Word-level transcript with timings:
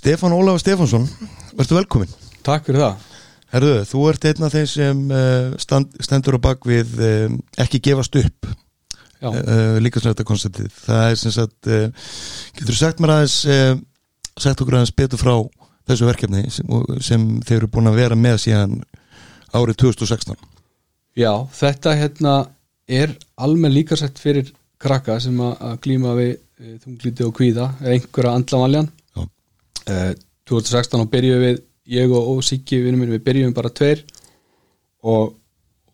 Stefán 0.00 0.32
Ólafur 0.32 0.62
Stefánsson, 0.62 1.04
verður 1.58 1.82
velkomin 1.82 2.12
Takk 2.40 2.64
fyrir 2.70 2.80
það. 2.80 3.06
Herðu, 3.52 3.72
þú 3.90 4.02
ert 4.08 4.26
einn 4.30 4.46
af 4.46 4.54
þeim 4.54 4.68
sem 4.70 5.00
uh, 5.12 5.50
stand, 5.60 5.96
stendur 6.00 6.38
á 6.38 6.46
bak 6.46 6.64
við 6.64 6.92
uh, 7.04 7.34
ekki 7.60 7.82
gefast 7.84 8.16
upp 8.16 8.48
Já, 9.20 9.28
uh, 9.28 9.76
líka 9.84 10.00
sem 10.00 10.14
þetta 10.14 10.24
konceptið. 10.24 10.70
Það 10.86 11.02
er 11.04 11.18
sem 11.20 11.34
sagt 11.34 11.68
getur 11.68 12.70
þú 12.70 12.76
sagt 12.78 13.02
mér 13.04 13.12
aðeins 13.18 13.34
sagt 14.40 14.62
okkur 14.62 14.78
aðeins 14.78 14.94
betur 14.96 15.20
frá 15.20 15.34
þessu 15.90 16.08
verkefni 16.08 16.46
sem, 16.54 16.70
sem 17.04 17.26
þeir 17.44 17.58
eru 17.58 17.68
búin 17.74 17.90
að 17.90 18.00
vera 18.00 18.16
með 18.16 18.38
síðan 18.46 18.78
árið 19.52 19.82
2016 19.82 20.38
já 21.18 21.32
þetta 21.58 21.92
hérna 21.98 22.34
er 22.88 23.12
almenn 23.36 23.74
líkasett 23.74 24.16
fyrir 24.22 24.48
krakka 24.80 25.18
sem 25.20 25.36
að 25.44 25.76
glíma 25.84 26.14
við 26.16 26.38
þunglíti 26.86 27.26
og 27.26 27.36
kvíða 27.36 27.68
eða 27.82 27.98
einhverja 27.98 28.36
andlamaljan 28.38 28.90
Já. 29.86 29.94
e, 29.94 30.14
2016 30.50 31.04
og 31.04 31.10
byrjuðum 31.12 31.44
við 31.46 31.60
ég 31.90 32.12
og, 32.14 32.34
og 32.34 32.42
Siggi 32.46 32.80
vinnum 32.84 33.02
minn 33.02 33.14
við 33.14 33.24
byrjuðum 33.26 33.56
bara 33.56 33.72
tveir 33.74 34.02
og, 35.06 35.36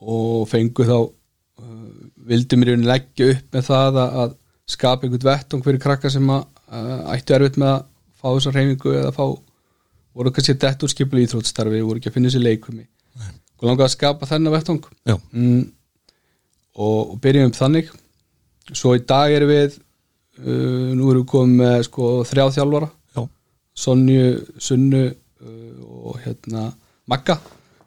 og 0.00 0.46
fengu 0.50 0.86
þá 0.86 0.96
uh, 0.96 1.90
vildum 2.28 2.64
við 2.64 2.84
leggja 2.84 3.30
upp 3.32 3.56
með 3.56 3.68
það 3.70 4.00
að, 4.02 4.18
að 4.22 4.34
skapa 4.76 5.06
einhvern 5.06 5.28
vettung 5.28 5.62
fyrir 5.64 5.82
krakka 5.82 6.10
sem 6.12 6.32
að 6.32 6.42
uh, 6.72 7.14
ættu 7.14 7.36
erfitt 7.36 7.60
með 7.62 7.72
að 7.76 7.86
fá 8.16 8.28
þessa 8.28 8.54
reyningu 8.56 8.96
eða 8.96 9.14
fá 9.14 9.24
voru 10.16 10.32
kannski 10.32 10.56
dett 10.58 10.84
úr 10.84 10.92
skipul 10.92 11.22
íþróttstarfi 11.22 11.84
voru 11.84 12.00
ekki 12.00 12.10
að 12.10 12.18
finna 12.18 12.32
sér 12.32 12.44
leikumi 12.44 12.86
og 13.56 13.64
langaði 13.64 13.86
að 13.86 13.94
skapa 13.94 14.28
þennan 14.28 14.56
vettung 14.56 14.82
mm, 15.08 15.62
og, 16.76 17.14
og 17.14 17.16
byrjum 17.24 17.54
þannig. 17.56 17.88
Svo 18.74 18.96
í 18.98 19.02
dag 19.06 19.32
erum 19.32 19.52
við 19.52 19.78
uh, 19.78 20.92
nú 20.96 21.12
erum 21.12 21.22
við 21.22 21.28
komið 21.32 21.60
með 21.62 21.84
sko 21.88 22.10
þrjá 22.28 22.46
þjálfara. 22.58 22.90
já, 22.90 22.95
Sonju, 23.76 24.24
Sunnu 24.62 25.04
uh, 25.10 26.08
og 26.10 26.18
hérna 26.24 26.70
Magga 27.10 27.36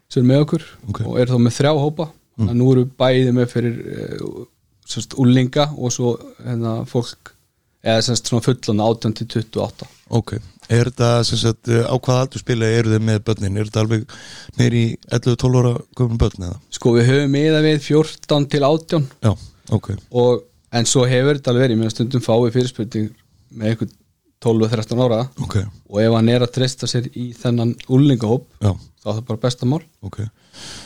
sem 0.10 0.24
er 0.24 0.30
með 0.32 0.44
okkur 0.46 0.64
Ok. 0.90 1.02
og 1.06 1.18
er 1.22 1.30
þá 1.30 1.38
með 1.44 1.56
þrjá 1.60 1.72
hópa. 1.78 2.06
Þannig 2.40 2.54
að 2.54 2.60
nú 2.62 2.70
við 2.78 2.88
bæði 3.02 3.34
með 3.36 3.50
fyrir 3.52 3.82
uh, 3.84 4.46
semst 4.90 5.18
úlinga 5.22 5.68
og 5.76 5.92
svo 5.94 6.14
hérna 6.46 6.80
fólk 6.90 7.34
eða 7.84 8.02
semst 8.06 8.30
svona 8.32 8.44
fullan 8.44 8.82
18 8.86 9.14
til 9.20 9.28
28 9.44 9.90
ok. 10.20 10.34
Er 10.70 10.90
þetta 10.90 11.10
sem 11.26 11.40
sagt 11.42 11.70
uh, 11.74 11.84
á 11.90 11.96
hvaða 11.98 12.26
aldur 12.26 12.42
spila 12.44 12.68
eru 12.80 12.92
þið 12.96 13.06
með 13.10 13.22
börnin? 13.28 13.58
Er 13.62 13.70
þetta 13.70 13.84
alveg 13.86 14.04
neyri 14.60 14.84
11-12 15.10 15.60
ára 15.62 15.74
gömum 16.00 16.20
börn 16.22 16.46
eða? 16.50 16.58
sko 16.76 16.94
við 16.98 17.08
höfum 17.12 17.34
miða 17.34 17.62
við 17.66 17.80
14 17.88 18.50
til 18.54 18.64
18 18.68 19.08
Já, 19.26 19.32
ok, 19.78 19.90
og, 20.12 20.44
en 20.72 20.86
svo 20.90 21.06
hefur 21.10 21.40
þetta 21.40 21.54
alveg 21.54 21.66
verið. 21.68 21.80
Með 21.82 21.94
stundum 21.96 22.22
fáið 22.26 22.52
fyrirspurning 22.58 23.08
með 23.58 23.72
eitthvað 23.72 23.96
12-13 24.44 25.02
ára. 25.04 25.24
Ok, 25.44 25.58
og 25.90 26.02
ef 26.04 26.14
hann 26.16 26.32
er 26.32 26.46
að 26.46 26.54
treysta 26.56 26.88
sér 26.88 27.10
í 27.12 27.32
þennan 27.36 27.74
úlingahóp 27.92 28.48
já, 28.64 28.72
þá 29.02 29.10
er 29.10 29.18
það 29.18 29.26
bara 29.32 29.44
besta 29.48 29.68
mál. 29.70 29.82
Ok. 30.06 30.22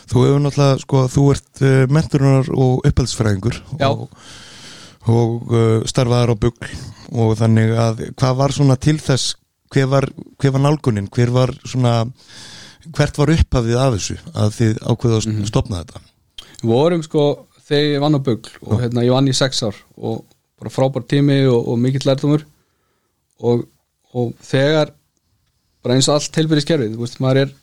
Þú 0.09 0.25
hefur 0.25 0.41
náttúrulega, 0.43 0.79
sko, 0.83 1.03
þú 1.13 1.27
ert 1.33 1.61
uh, 1.63 1.77
menturunar 1.93 2.49
og 2.53 2.89
upphaldsfræðingur 2.89 3.61
og, 3.89 4.03
og 5.13 5.53
uh, 5.53 5.85
starfaðar 5.89 6.33
á 6.33 6.41
bugl 6.47 6.73
og 7.13 7.37
þannig 7.39 7.73
að 7.77 8.03
hvað 8.11 8.37
var 8.41 8.55
svona 8.55 8.77
til 8.81 8.97
þess 9.01 9.35
hver 9.73 9.89
var, 9.89 10.09
hver 10.41 10.53
var 10.53 10.65
nálgunin, 10.67 11.09
hver 11.13 11.33
var 11.33 11.53
svona 11.65 12.03
hvert 12.93 13.17
var 13.17 13.31
upphafið 13.33 13.79
af 13.79 13.95
þessu 13.95 14.17
að 14.33 14.55
þið 14.57 14.79
ákveða 14.83 15.19
að 15.19 15.27
mm 15.29 15.49
stopna 15.49 15.81
þetta? 15.81 16.03
Við 16.63 16.69
vorum 16.71 17.03
sko 17.05 17.23
þegar 17.67 17.89
ég 17.89 18.03
vann 18.03 18.17
á 18.17 18.25
bugl 18.25 18.51
og 18.67 18.81
hérna 18.81 19.05
ég 19.05 19.15
vann 19.15 19.29
í 19.29 19.35
sex 19.35 19.63
ár 19.63 19.77
og 19.97 20.23
bara 20.59 20.71
frábær 20.73 21.05
tími 21.07 21.43
og, 21.47 21.67
og 21.73 21.79
mikill 21.79 22.05
lærdomur 22.07 22.45
og, 23.43 23.63
og 24.15 24.33
þegar 24.43 24.93
bara 25.83 25.97
eins 25.97 26.09
og 26.09 26.17
allt 26.17 26.39
helbyrði 26.39 26.63
skerfið, 26.65 26.95
þú 26.95 27.03
veist, 27.03 27.19
maður 27.23 27.41
er 27.43 27.53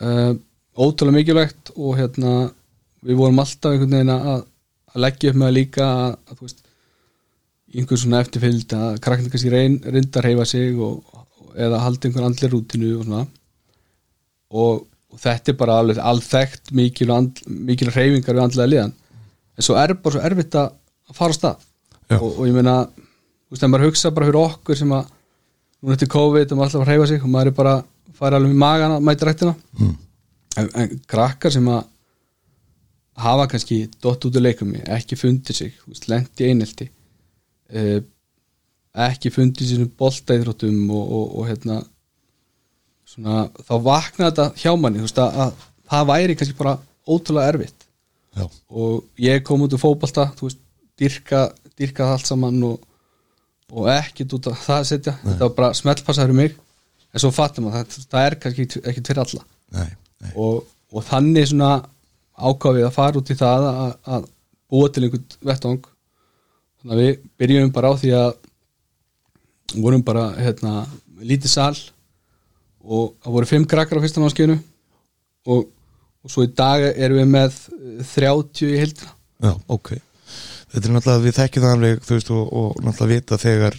uh, 0.00 0.32
ótrúlega 0.76 1.16
mikilvægt 1.18 1.72
og 1.76 1.98
hérna 1.98 2.36
við 3.06 3.20
vorum 3.20 3.42
alltaf 3.42 3.74
einhvern 3.74 3.98
veginn 3.98 4.14
að, 4.14 4.46
að 4.94 5.04
leggja 5.04 5.32
upp 5.32 5.38
með 5.40 5.48
það 5.48 5.56
líka 5.58 5.90
að, 5.90 6.16
að 6.16 6.38
þú 6.38 6.48
veist 6.48 6.64
í 7.66 7.80
einhver 7.82 8.00
svona 8.00 8.22
eftirfylgd 8.24 8.74
að 8.78 8.98
krakkna 9.04 9.32
kannski 9.32 9.52
reyn, 9.52 9.78
reynda 9.84 10.20
að 10.20 10.28
reyfa 10.28 10.48
sig 10.48 10.80
og, 10.80 11.16
eða 11.56 11.82
halda 11.82 12.08
einhvern 12.08 12.28
andli 12.30 12.50
rútinu 12.52 12.92
og 12.96 13.06
svona. 13.08 13.24
Og, 14.56 14.84
og 15.12 15.20
þetta 15.20 15.52
er 15.52 15.58
bara 15.58 15.78
alveg 15.82 16.00
alþekkt 16.00 16.72
mikil, 16.76 17.10
og 17.12 17.42
mikil 17.48 17.90
reyfingar 17.90 18.36
við 18.36 18.44
andlega 18.44 18.70
liðan. 18.70 18.94
En 19.56 19.66
svo 19.66 19.76
er 19.80 19.96
bara 19.98 20.16
svo 20.16 20.24
erfitt 20.28 20.56
að 20.60 20.74
að 21.06 21.18
fara 21.18 21.34
á 21.34 21.38
stað. 21.38 21.66
Og, 22.16 22.28
og 22.30 22.44
ég 22.46 22.54
meina 22.54 22.76
þú 23.56 23.62
veist, 23.62 23.66
ef 23.66 23.72
maður 23.72 23.90
hugsa 23.90 24.12
bara 24.14 24.28
fyrir 24.28 24.40
okkur 24.42 24.80
sem 24.80 24.94
að 24.96 25.12
núna 25.80 25.96
eftir 25.96 26.12
COVID 26.12 26.52
og 26.52 26.58
maður 26.58 26.66
alltaf 26.66 26.84
að 26.84 26.90
reyfa 26.92 27.10
sig 27.10 27.22
og 27.22 27.32
maður 27.32 27.52
er 27.52 27.56
bara 27.60 27.74
að 27.76 28.16
fara 28.16 28.40
alveg 28.40 28.54
í 28.54 28.60
magana 28.60 28.98
mæti 29.04 29.28
rættina 29.28 29.54
mm. 29.80 29.94
en, 30.60 30.70
en 30.82 30.98
krakkar 31.08 31.54
sem 31.54 31.70
að 31.72 31.84
hafa 33.26 33.48
kannski 33.52 33.80
dott 34.02 34.28
út 34.28 34.36
úr 34.36 34.44
leikumi 34.44 34.82
ekki 34.92 35.16
fundið 35.16 35.60
sig, 35.60 35.76
veist, 35.88 36.08
lent 36.12 36.42
í 36.44 36.50
einelti 36.50 36.88
uh, 37.72 38.00
ekki 39.06 39.32
fundið 39.32 39.70
sínum 39.72 39.92
boltaýþróttum 40.00 40.90
og, 40.92 41.04
og, 41.04 41.30
og 41.40 41.48
hérna 41.50 41.80
svona, 43.06 43.46
þá 43.64 43.74
vakna 43.84 44.30
þetta 44.30 44.46
hjá 44.60 44.72
manni 44.80 45.00
þú 45.00 45.08
veist, 45.08 45.22
að, 45.22 45.40
að 45.44 45.64
það 45.92 46.08
væri 46.12 46.36
kannski 46.38 46.58
bara 46.58 46.76
ótrúlega 47.06 47.52
erfitt. 47.52 47.86
Já, 48.36 48.44
og 48.68 49.22
ég 49.22 49.44
kom 49.46 49.64
út 49.64 49.74
úr 49.76 49.80
fótbolta 49.80 50.28
þú 50.36 50.50
veist, 50.50 50.60
dyrka, 51.00 51.46
dyrka 51.78 52.10
allt 52.12 52.28
saman 52.28 52.58
og, 52.66 52.80
og 53.72 53.88
ekkert 53.90 54.36
út 54.36 54.48
af 54.50 54.62
það 54.62 54.78
að 54.78 54.88
setja, 54.90 55.14
þetta 55.24 55.42
var 55.48 55.54
bara 55.56 55.74
smellpassaður 55.74 56.34
um 56.34 56.40
mig. 56.42 56.54
En 57.14 57.22
svo 57.22 57.32
fattum 57.34 57.68
að 57.70 57.78
það, 57.78 58.06
það 58.12 58.28
er 58.28 58.38
kannski 58.42 58.66
ekki 58.82 59.02
fyrir 59.08 59.22
alla. 59.22 59.44
Nei, 59.74 59.88
nei. 60.22 60.32
Og, 60.38 60.62
og 60.92 61.06
þannig 61.06 61.48
svona 61.50 61.70
ákváfið 62.36 62.86
að 62.86 62.94
fara 62.94 63.20
út 63.20 63.32
í 63.32 63.38
það 63.38 63.68
að, 63.70 63.92
að 64.16 64.28
búa 64.70 64.90
til 64.92 65.06
einhvern 65.06 65.38
vettvang. 65.50 65.90
Þannig 66.80 66.96
að 66.96 67.02
við 67.02 67.12
byrjum 67.40 67.72
bara 67.74 67.90
á 67.90 67.94
því 68.02 68.12
að 68.20 68.32
vorum 69.82 70.04
bara 70.06 70.26
hérna, 70.38 70.74
lítið 71.18 71.50
sal 71.50 71.74
og 72.86 73.16
það 73.24 73.34
voru 73.34 73.50
fimm 73.50 73.64
krakkar 73.66 73.98
á 73.98 74.04
fyrsta 74.04 74.22
námskeiðinu 74.22 74.60
og, 75.50 75.64
og 76.22 76.30
svo 76.30 76.44
í 76.46 76.52
dag 76.54 76.84
erum 76.92 77.18
við 77.18 77.32
með 77.32 77.56
eh, 77.74 78.12
30 78.12 78.68
í 78.68 78.76
heildina. 78.78 79.16
Já, 79.42 79.52
ok 79.72 79.96
Þetta 80.76 80.90
er 80.90 80.92
náttúrulega, 80.92 81.24
við 81.24 81.36
þekkjum 81.38 81.62
það 81.64 81.74
alveg 81.74 82.00
þú 82.04 82.16
veist, 82.18 82.30
og, 82.36 82.48
og 82.60 82.80
náttúrulega 82.84 83.16
vita 83.16 83.40
þegar 83.40 83.76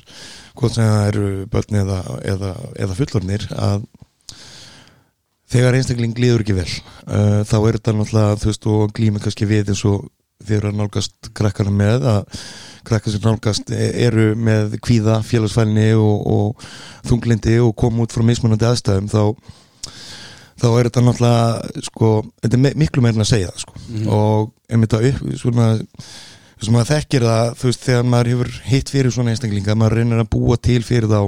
hvort 0.58 0.74
sem 0.74 0.88
það 0.90 1.10
eru 1.12 1.28
börn 1.54 1.80
eða, 1.84 1.98
eða, 2.34 2.52
eða 2.82 2.96
fullornir 2.98 3.44
að 3.54 3.84
þegar 5.54 5.78
einstakling 5.78 6.18
líður 6.18 6.42
ekki 6.42 6.56
vel 6.58 6.70
uh, 6.72 7.44
þá 7.46 7.58
er 7.60 7.78
þetta 7.78 7.94
náttúrulega, 8.00 8.40
þú 8.42 8.50
veist, 8.50 8.70
og 8.74 8.96
glými 8.98 9.22
kannski 9.22 9.50
við 9.50 9.70
eins 9.76 9.84
og 9.86 10.08
þeir 10.48 10.58
eru 10.58 10.72
að 10.72 10.80
nálgast 10.82 11.30
krakkana 11.38 11.74
með 11.74 12.08
að 12.10 12.42
krakkar 12.88 13.14
sem 13.14 13.24
nálgast 13.24 13.72
e- 13.78 13.94
eru 14.08 14.32
með 14.40 14.78
kvíða, 14.86 15.20
félagsfælni 15.26 15.92
og, 16.02 16.28
og 16.34 16.68
þunglindi 17.10 17.60
og 17.62 17.76
koma 17.78 18.06
út 18.06 18.18
frá 18.18 18.26
mismunandi 18.26 18.68
aðstæðum 18.68 19.10
þá 19.14 19.22
þá 20.58 20.68
er 20.72 20.90
þetta 20.90 21.04
náttúrulega 21.06 21.84
sko, 21.86 22.12
þetta 22.42 22.58
er 22.58 22.80
miklu 22.82 23.04
meira 23.06 23.20
en 23.20 23.26
að 23.26 23.30
segja 23.30 23.54
sko. 23.62 23.76
og 24.10 24.54
einmitt 24.74 24.96
að 24.98 25.12
upp 25.12 25.36
svona, 25.38 25.68
sem 26.64 26.74
maður 26.74 26.92
þekkir 26.96 27.28
það 27.28 27.54
þú 27.60 27.70
veist, 27.70 27.86
þegar 27.86 28.10
maður 28.12 28.32
hefur 28.34 28.54
hitt 28.72 28.92
fyrir 28.94 29.14
svona 29.14 29.34
einstaklinga 29.34 29.78
maður 29.78 30.00
reynir 30.00 30.24
að 30.24 30.32
búa 30.34 30.58
til 30.58 30.82
fyrir 30.86 31.12
þá 31.12 31.22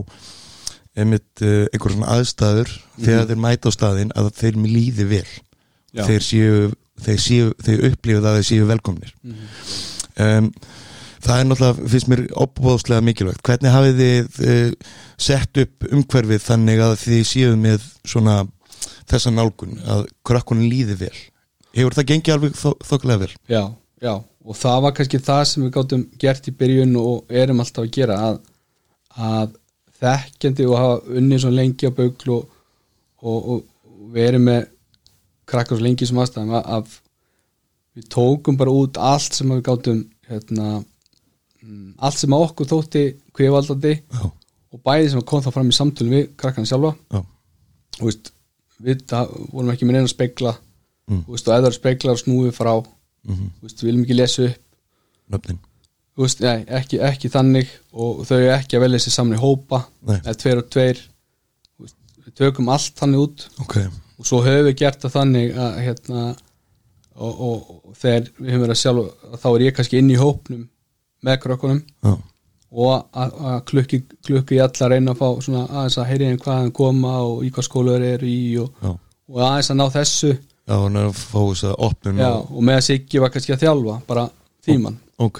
einmitt 0.99 1.43
uh, 1.45 1.67
einhver 1.69 1.93
svona 1.93 2.15
aðstæður 2.17 2.73
þegar 2.97 3.29
þeir 3.29 3.41
mæta 3.45 3.71
á 3.71 3.77
staðinn 3.77 4.13
að 4.17 4.31
þeir 4.39 4.59
líði 4.65 5.07
vel. 5.13 5.27
Já. 5.89 6.03
þeir 6.05 6.21
séu 6.25 6.57
þeir, 7.03 7.55
þeir 7.63 7.87
upplifið 7.89 8.27
að 8.29 8.37
þeir 8.39 8.47
séu 8.49 8.67
velkomnir. 8.69 9.13
Um, 10.19 10.49
það 11.23 11.41
er 11.41 11.47
náttúrulega, 11.49 11.89
finnst 11.93 12.11
mér 12.11 12.23
opbóðslega 12.43 13.05
mikilvægt, 13.07 13.43
hvernig 13.47 13.75
hafið 13.75 14.01
þið 14.03 14.39
uh, 14.53 14.95
sett 15.29 15.61
upp 15.63 15.89
umhverfið 15.89 16.45
þannig 16.45 16.83
að 16.85 16.95
þið 17.03 17.25
séu 17.31 17.57
með 17.59 17.85
svona 18.07 18.39
þessa 19.09 19.33
nálgun 19.33 19.79
að 19.89 20.07
krakkunin 20.27 20.69
líði 20.69 20.99
vel? 21.05 21.15
Hefur 21.77 21.97
það 21.97 22.09
gengið 22.13 22.35
alveg 22.35 22.57
þó, 22.57 22.69
þokkulega 22.85 23.23
vel? 23.23 23.31
Já, 23.49 23.63
já, 24.03 24.13
og 24.45 24.57
það 24.57 24.83
var 24.85 24.95
kannski 24.97 25.21
það 25.23 25.41
sem 25.49 25.65
við 25.65 25.73
gáttum 25.75 26.05
gert 26.21 26.47
í 26.47 26.55
byrjun 26.59 26.95
og 27.01 27.33
erum 27.41 27.59
alltaf 27.63 27.85
að 27.85 27.91
gera 27.97 28.19
að, 28.29 28.39
að 29.15 29.57
þekkjandi 29.99 30.67
og 30.69 30.79
hafa 30.79 31.19
unnið 31.19 31.43
svo 31.43 31.51
lengi 31.53 31.91
á 31.91 31.97
baugl 31.97 32.33
og, 32.37 32.47
og, 33.19 33.49
og 33.53 34.09
við 34.13 34.29
erum 34.29 34.47
með 34.47 34.67
krakkar 35.49 35.79
svo 35.79 35.85
lengi 35.85 36.07
sem 36.07 36.21
aðstæðum 36.21 36.55
að, 36.59 36.69
að 36.77 36.97
við 37.99 38.09
tókum 38.15 38.59
bara 38.59 38.75
út 38.75 38.99
allt 39.01 39.35
sem 39.35 39.51
við 39.51 39.63
gáttum 39.67 40.03
hérna, 40.29 40.79
mm, 41.63 41.95
allt 41.97 42.21
sem 42.21 42.35
að 42.35 42.45
okkur 42.47 42.69
þótti 42.69 43.05
kvifaldandi 43.35 43.95
já, 43.97 44.23
og 44.69 44.83
bæði 44.85 45.13
sem 45.13 45.25
kom 45.27 45.43
þá 45.43 45.51
fram 45.55 45.71
í 45.71 45.75
samtölu 45.75 46.13
við 46.13 46.27
krakkan 46.39 46.67
sjálfa. 46.69 46.93
Já, 47.09 47.23
og 47.99 48.05
veist, 48.05 48.31
við 48.79 49.03
það, 49.09 49.33
vorum 49.51 49.73
ekki 49.73 49.89
með 49.89 49.97
neina 49.97 50.11
spegla. 50.11 50.55
Mm. 51.09 51.23
og, 51.25 51.33
veist, 51.33 51.47
og 51.47 51.55
ef 51.55 51.63
það 51.63 51.69
eru 51.71 51.79
speglar 51.79 52.21
snúið 52.21 52.55
frá 52.55 52.73
mhm, 53.27 53.51
veist, 53.63 53.81
við 53.81 53.89
viljum 53.89 54.05
ekki 54.05 54.17
lesa 54.17 54.47
upp 54.47 54.65
nöfnin. 55.33 55.61
Veist, 56.19 56.41
nei, 56.43 56.65
ekki, 56.79 56.99
ekki 57.05 57.31
þannig 57.31 57.69
og 57.93 58.25
þau 58.27 58.35
eru 58.41 58.51
ekki 58.57 58.77
að 58.77 58.85
velja 58.85 58.99
sér 59.05 59.15
saman 59.15 59.37
í 59.37 59.41
hópa. 59.41 59.85
Eða 60.17 60.35
tveir 60.41 60.61
og 60.63 60.69
tveir. 60.73 61.03
Við 61.79 62.33
tökum 62.37 62.71
allt 62.73 62.99
þannig 62.99 63.23
út. 63.23 63.45
Ok, 63.63 63.77
og 64.19 64.27
svo 64.27 64.41
höfum 64.43 64.67
við 64.67 64.79
gert 64.81 65.05
það 65.05 65.15
þannig 65.15 65.53
að 65.55 65.77
hérna 65.85 66.25
og, 67.19 67.31
og, 67.31 67.69
og 67.89 67.95
þegar 67.99 68.27
við 68.35 68.51
höfum 68.51 68.65
verið 68.65 68.75
að 68.75 68.81
sjálf 68.81 69.39
þá 69.43 69.47
er 69.51 69.65
ég 69.65 69.77
kannski 69.77 70.01
inn 70.01 70.11
í 70.11 70.19
hópnum 70.19 70.65
með 71.25 71.39
krökkunum. 71.45 71.79
Já, 72.03 72.13
og 72.69 73.07
að, 73.17 73.55
klukki, 73.69 74.03
klukki 74.25 74.59
í 74.59 74.61
alla 74.61 74.85
að 74.85 74.93
reyna 74.93 75.15
að 75.15 75.21
fá 75.21 75.45
svona 75.45 75.63
aðeins 75.67 75.97
að 75.97 76.09
heyri 76.11 76.27
einn 76.27 76.41
hvað 76.41 76.59
hann 76.59 76.75
koma 76.75 77.15
og 77.25 77.45
í 77.45 77.49
hvað 77.53 77.65
skóla 77.65 77.95
þeir 77.97 78.09
eru 78.11 78.29
í 78.29 78.43
og, 78.61 78.83
já. 78.83 78.91
og 79.33 79.41
aðeins 79.47 79.71
að 79.73 79.79
ná 79.79 79.85
þessu 79.95 80.31
Já, 80.69 80.75
hann 80.77 80.97
er 80.99 81.07
að 81.09 81.21
að 81.65 81.75
opnun 81.87 82.19
já, 82.21 82.29
og, 82.37 82.57
með 82.61 82.75
að 82.77 82.83
Siggi 82.85 83.21
var 83.23 83.31
kannski 83.33 83.55
að 83.55 83.63
þjálfa 83.63 83.95
bara 84.07 84.25
tíman 84.65 84.99
Ok, 85.19 85.39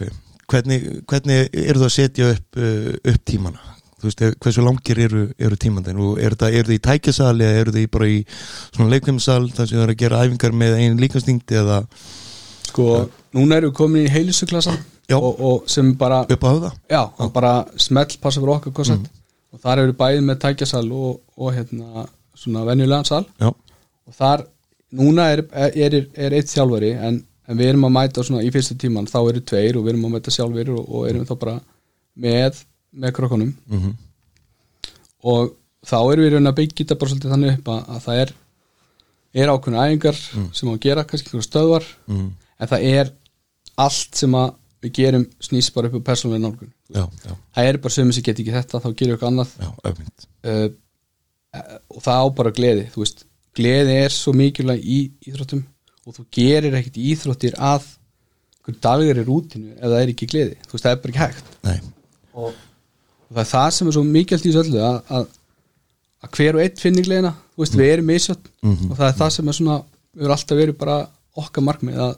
hvernig, 0.50 0.88
hvernig 1.08 1.52
eru 1.54 1.80
það 1.84 1.88
að 1.88 1.94
setja 1.96 2.30
upp, 2.34 2.58
uh, 2.58 2.96
upp 3.14 3.28
tímana? 3.30 3.66
Þú 4.00 4.08
veist, 4.08 4.22
eh, 4.24 4.34
hversu 4.40 4.64
langir 4.64 5.00
eru, 5.04 5.22
eru 5.36 5.58
tímandinn 5.60 6.00
og 6.00 6.22
eru 6.24 6.38
það, 6.40 6.54
eru 6.56 6.70
það 6.70 6.78
í 6.78 6.84
tækjasal 6.88 7.34
eða 7.36 7.62
eru 7.62 7.74
það 7.76 7.82
í 7.82 7.90
bara 7.92 8.08
í 8.08 8.20
svona 8.32 8.94
leikvimsal 8.94 9.42
þar 9.52 9.68
sem 9.68 9.76
það 9.76 9.84
er 9.86 9.94
að 9.94 10.00
gera 10.00 10.22
æfingar 10.24 10.56
með 10.56 10.76
einn 10.80 11.02
líkastingt 11.04 11.54
eða 11.62 11.82
sko, 12.70 12.86
núna 13.36 13.60
erum 13.60 13.74
við 13.74 13.78
komin 13.82 14.08
í 14.08 14.14
heilisuklassa 14.14 14.78
Já. 15.10 15.18
og, 15.20 15.42
og 15.44 15.68
sem 15.70 15.92
bara 16.00 16.22
upp 16.24 16.48
á 16.48 16.52
það? 16.54 16.80
já, 16.96 17.02
og 17.04 17.34
bara 17.36 17.54
smell 17.76 18.08
passa 18.24 18.40
fyrir 18.40 18.56
okkur 18.56 18.78
koncept 18.80 19.12
og 19.52 19.62
þar 19.64 19.84
eru 19.84 19.92
við 19.92 20.00
bæðið 20.00 20.26
með 20.30 20.40
tækjasal 20.46 20.86
og, 20.96 21.20
og 21.36 21.54
hérna 21.58 22.08
svona 22.40 22.64
venjulegan 22.68 23.08
sal. 23.08 23.26
Já, 23.42 23.50
og 23.52 24.16
þar, 24.16 24.46
núna 24.96 25.30
er, 25.34 25.44
er, 25.54 25.98
er, 26.14 26.36
eitt 26.38 26.52
þjálfari 26.52 26.92
en, 26.98 27.22
en 27.50 27.60
við 27.60 27.74
erum 27.74 27.88
að 27.90 27.96
mæta 27.98 28.26
svona 28.26 28.46
í 28.46 28.52
fyrstu 28.54 28.78
tíman, 28.80 29.10
þá 29.10 29.20
eru 29.22 29.44
tveir 29.46 29.78
og 29.78 29.86
við 29.86 29.94
erum 29.94 30.08
að 30.10 30.16
mæta 30.18 30.34
sjálfur 30.34 30.74
og, 30.76 30.84
og 30.88 31.10
erum 31.10 31.28
þá 31.30 31.34
bara 31.42 31.56
með, 32.20 32.62
með 32.98 33.18
krokkunum 33.20 33.56
mm 33.70 33.98
og 35.20 35.56
þá 35.84 35.98
erum 36.00 36.24
við 36.24 36.34
raun 36.36 36.48
að 36.48 36.60
byggja 36.62 36.78
þetta 36.80 36.96
bara 37.00 37.12
svolítið 37.12 37.34
þannig 37.34 37.58
upp 37.58 37.72
að, 37.74 37.80
að 37.92 38.04
það 38.06 38.20
er 38.24 38.30
er 39.40 39.52
ákveðna 39.54 39.86
æfingar 39.86 40.20
sem 40.58 40.70
á 40.70 40.74
að 40.74 40.84
gera 40.86 41.06
kannski 41.06 41.28
einhverjum 41.28 41.46
stöðvar 41.46 41.88
mm. 42.10 42.28
en 42.60 42.72
það 42.72 42.86
er 42.90 43.12
allt 43.80 44.20
sem 44.20 44.38
að 44.40 44.54
við 44.84 44.94
gerum 44.96 45.26
snýst 45.44 45.74
bara 45.76 45.90
upp 45.90 46.00
á 46.00 46.08
persónulega 46.08 46.46
nálgun. 46.46 46.72
Já, 46.88 47.04
já, 47.26 47.34
það 47.56 47.70
er 47.70 47.80
bara 47.84 47.96
sömur 47.96 48.16
sem 48.16 48.26
get 48.26 48.40
ekki 48.40 48.56
þetta 48.56 48.80
þá 48.80 48.88
gerum 48.90 49.12
við 49.12 49.16
eitthvað 49.18 49.32
annað. 49.34 49.52
Já, 49.60 49.70
uh, 50.50 50.70
og 51.92 52.06
það 52.06 52.24
á 52.24 52.28
bara 52.40 52.54
gleði 52.56 52.86
þú 52.94 53.04
veist, 53.04 53.26
gleði 53.58 53.96
er 54.06 54.14
svo 54.14 54.34
mikilvæg 54.38 54.84
í 54.84 55.00
íþróttum 55.30 55.64
og 56.08 56.16
þú 56.18 56.26
gerir 56.36 56.76
ekkert 56.80 56.98
í 57.02 57.08
íþróttir 57.14 57.58
að 57.60 57.88
dagur 58.84 59.18
er 59.18 59.26
rútinu 59.26 59.72
ef 59.74 59.82
það 59.90 60.00
er 60.04 60.10
ekki 60.14 60.28
gleði. 60.30 60.56
Þú 60.68 60.76
veist, 60.76 60.84
það 60.86 60.92
er 60.94 61.00
bara 61.02 61.10
ekki 61.14 61.22
hægt. 61.24 61.48
Nei, 61.66 61.78
og, 62.38 62.54
og 62.54 63.32
það 63.34 63.42
er 63.44 63.50
það 63.50 63.70
sem 63.74 63.88
er 63.90 63.96
svo 63.98 64.04
mikilvægt 64.06 64.46
í 64.46 64.52
þessu 64.54 64.62
öllu 64.62 64.82
að, 64.86 64.98
að, 65.18 65.28
að 66.28 66.34
hver 66.38 66.58
og 66.60 66.64
einn 66.66 66.78
finni 66.84 67.06
gleðina. 67.08 67.32
Þú 67.56 67.64
veist, 67.64 67.78
við 67.80 67.94
erum 67.96 68.10
misjöld 68.12 68.52
Mhm. 68.62 68.92
og 68.92 68.98
það 69.00 69.08
er 69.10 69.18
það 69.24 69.32
sem 69.38 69.48
er 69.50 69.58
svona 69.58 69.78
við 70.14 70.24
erum 70.28 70.36
alltaf 70.36 70.58
verið 70.62 70.78
bara 70.84 70.98
okkar 71.40 71.66
markmið 71.66 71.98
að, 72.06 72.14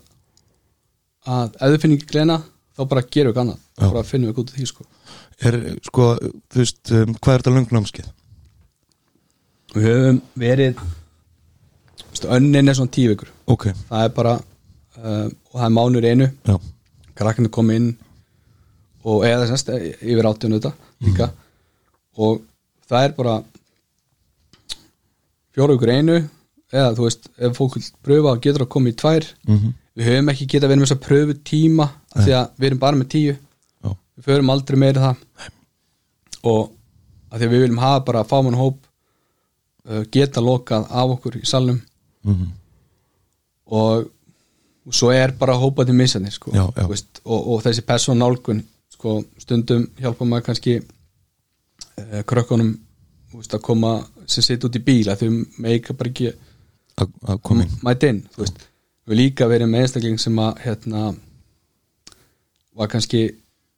að 1.28 1.56
ef 1.62 1.72
við 1.76 1.82
finnum 1.86 1.98
ekki 2.02 2.10
gleðina 2.12 2.38
þá 2.76 2.82
bara 2.92 3.02
gerum 3.16 3.32
við 3.32 3.36
ekki 3.36 3.44
annað. 3.46 3.60
Þá 3.80 3.86
bara 3.96 4.10
finnum 4.12 4.28
við 4.28 4.34
ekki 4.34 4.44
út 4.44 4.52
af 4.52 4.60
því 4.60 4.70
sko. 4.72 4.86
Er, 5.42 5.58
sko, 5.88 6.08
þú 6.52 6.60
veist, 6.62 6.82
um, 6.92 7.14
hvað 7.16 7.34
er 7.38 7.42
þetta 7.46 7.56
löngnámskeið? 7.58 8.10
við 9.72 9.86
höfum 9.88 10.18
verið 10.36 10.80
önnin 12.30 12.70
er 12.70 12.78
svona 12.78 12.94
tíu 12.94 13.12
vikur. 13.14 13.32
Ok, 13.52 13.70
það 13.90 14.06
er 14.06 14.14
bara 14.16 14.36
uh, 14.38 15.28
og 15.28 15.56
það 15.58 15.68
er 15.68 15.76
mánur 15.78 16.08
einu. 16.08 16.30
Já, 16.48 16.58
krakkinu 17.18 17.52
kom 17.54 17.72
inn 17.74 17.92
og 19.02 19.26
eða 19.26 19.48
semst 19.50 19.72
yfir 19.74 20.30
átjónu 20.30 20.60
þetta 20.60 20.74
líka. 21.08 21.32
Og 22.22 22.44
það 22.90 23.08
er 23.08 23.18
bara 23.18 23.38
fjóra 25.56 25.76
ykkur 25.78 25.94
einu 25.96 26.22
eða 26.72 26.92
þú 26.96 27.08
veist, 27.08 27.32
ef 27.36 27.58
fólk 27.58 27.76
vil 27.76 27.88
pröfa 28.06 28.36
og 28.36 28.44
getur 28.44 28.64
að 28.64 28.74
koma 28.76 28.92
í 28.92 28.98
tvær. 28.98 29.26
Mm 29.48 29.72
við 29.98 30.08
höfum 30.08 30.32
ekki 30.32 30.48
geta 30.54 30.70
verið 30.70 30.82
með 30.82 30.88
þess 30.88 30.98
að 30.98 31.08
pröfu 31.08 31.38
tíma 31.48 31.88
af 31.92 32.24
því 32.24 32.36
að 32.38 32.54
við 32.58 32.70
erum 32.70 32.82
bara 32.82 33.00
með 33.00 33.10
tíu. 33.12 33.34
Já, 33.84 33.90
við 33.92 34.28
förum 34.30 34.54
aldrei 34.54 34.80
meira 34.80 35.04
það. 35.06 35.50
Og 36.52 36.62
af 37.32 37.38
því 37.38 37.48
að 37.48 37.54
við 37.54 37.64
viljum 37.66 37.82
hafa 37.82 38.04
bara 38.08 38.28
fámann 38.28 38.60
hóp 38.60 38.80
uh, 38.82 40.04
geta 40.14 40.44
lokað 40.44 40.88
af 40.88 41.16
okkur 41.18 41.40
í 41.42 41.46
salnum 41.48 41.82
mm 42.24 42.50
og, 43.72 44.08
og 44.86 44.96
svo 44.96 45.12
er 45.16 45.32
bara 45.40 45.54
hópað 45.56 45.86
til 45.88 45.96
missanir 45.96 46.34
sko, 46.36 46.52
Já, 46.52 46.66
já. 46.76 46.88
veist, 46.90 47.22
og, 47.24 47.48
og 47.54 47.62
þessi 47.64 47.84
persón 47.88 48.20
nálgun 48.20 48.64
sko, 48.92 49.22
stundum 49.40 49.86
hjálpa 50.00 50.26
maður 50.28 50.48
kannski 50.50 50.74
eh, 50.82 52.24
krökkunum 52.28 52.74
veist, 53.34 53.54
að 53.56 53.62
koma 53.62 53.94
sem 54.28 54.44
sitt 54.44 54.66
út 54.68 54.76
í 54.76 54.84
bíl 54.84 55.08
að 55.08 55.24
þau 55.24 55.30
meika 55.64 55.94
bara 55.94 56.12
ekki 56.12 56.34
að 57.00 57.40
koma 57.48 57.68
mæta 57.86 58.12
inn 58.12 58.26
við 59.08 59.16
líka 59.22 59.48
verið 59.48 59.72
með 59.72 59.86
einstakling 59.86 60.20
sem 60.20 60.40
að 60.44 60.60
hérna 60.66 61.06
var 62.76 62.92
kannski 62.92 63.24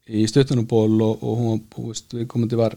í 0.10 0.25
stuttunuból 0.28 1.01
og, 1.01 1.22
og 1.22 1.38
hún 1.38 1.51
var, 1.54 1.62
veist, 1.92 2.10
við 2.13 2.28
komandi 2.31 2.57
var 2.60 2.75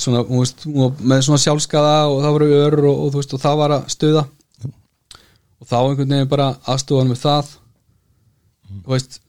svona, 0.00 0.22
veist, 0.28 0.64
með 0.66 1.22
svona 1.26 1.42
sjálfskaða 1.42 1.96
og 2.08 2.22
það 2.24 2.34
voru 2.36 2.48
ör 2.62 2.78
og, 2.80 3.04
og 3.06 3.14
veist, 3.18 3.34
og 3.36 3.42
það 3.42 3.60
var 3.60 3.76
að 3.76 3.86
stuða. 3.92 4.24
Og 5.56 5.68
þá 5.68 5.76
einhvern 5.80 6.14
veginn 6.14 6.30
bara 6.32 6.48
aðstúðan 6.68 7.10
með 7.12 7.22
það. 7.24 7.52
Þú 8.76 8.94
veist 8.94 9.20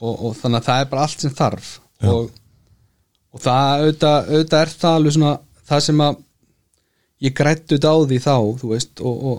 og, 0.00 0.12
og 0.12 0.36
þannig 0.38 0.60
að 0.60 0.68
það 0.68 0.82
er 0.82 0.92
bara 0.92 1.08
allt 1.08 1.24
sem 1.24 1.34
þarf. 1.34 1.72
Já. 2.04 2.10
og, 2.10 2.30
og 3.34 3.42
það 3.42 3.82
auðvitað, 3.84 4.30
auðvitað 4.30 4.60
er 4.60 4.72
það 4.74 4.96
alveg 4.98 5.16
svona 5.16 5.34
það 5.68 5.82
sem 5.86 6.04
að 6.04 6.22
ég 7.24 7.36
grættu 7.38 7.76
þetta 7.76 7.92
á 7.94 7.98
því 8.04 8.18
þá 8.24 8.32
og, 8.34 8.64
og, 9.00 9.36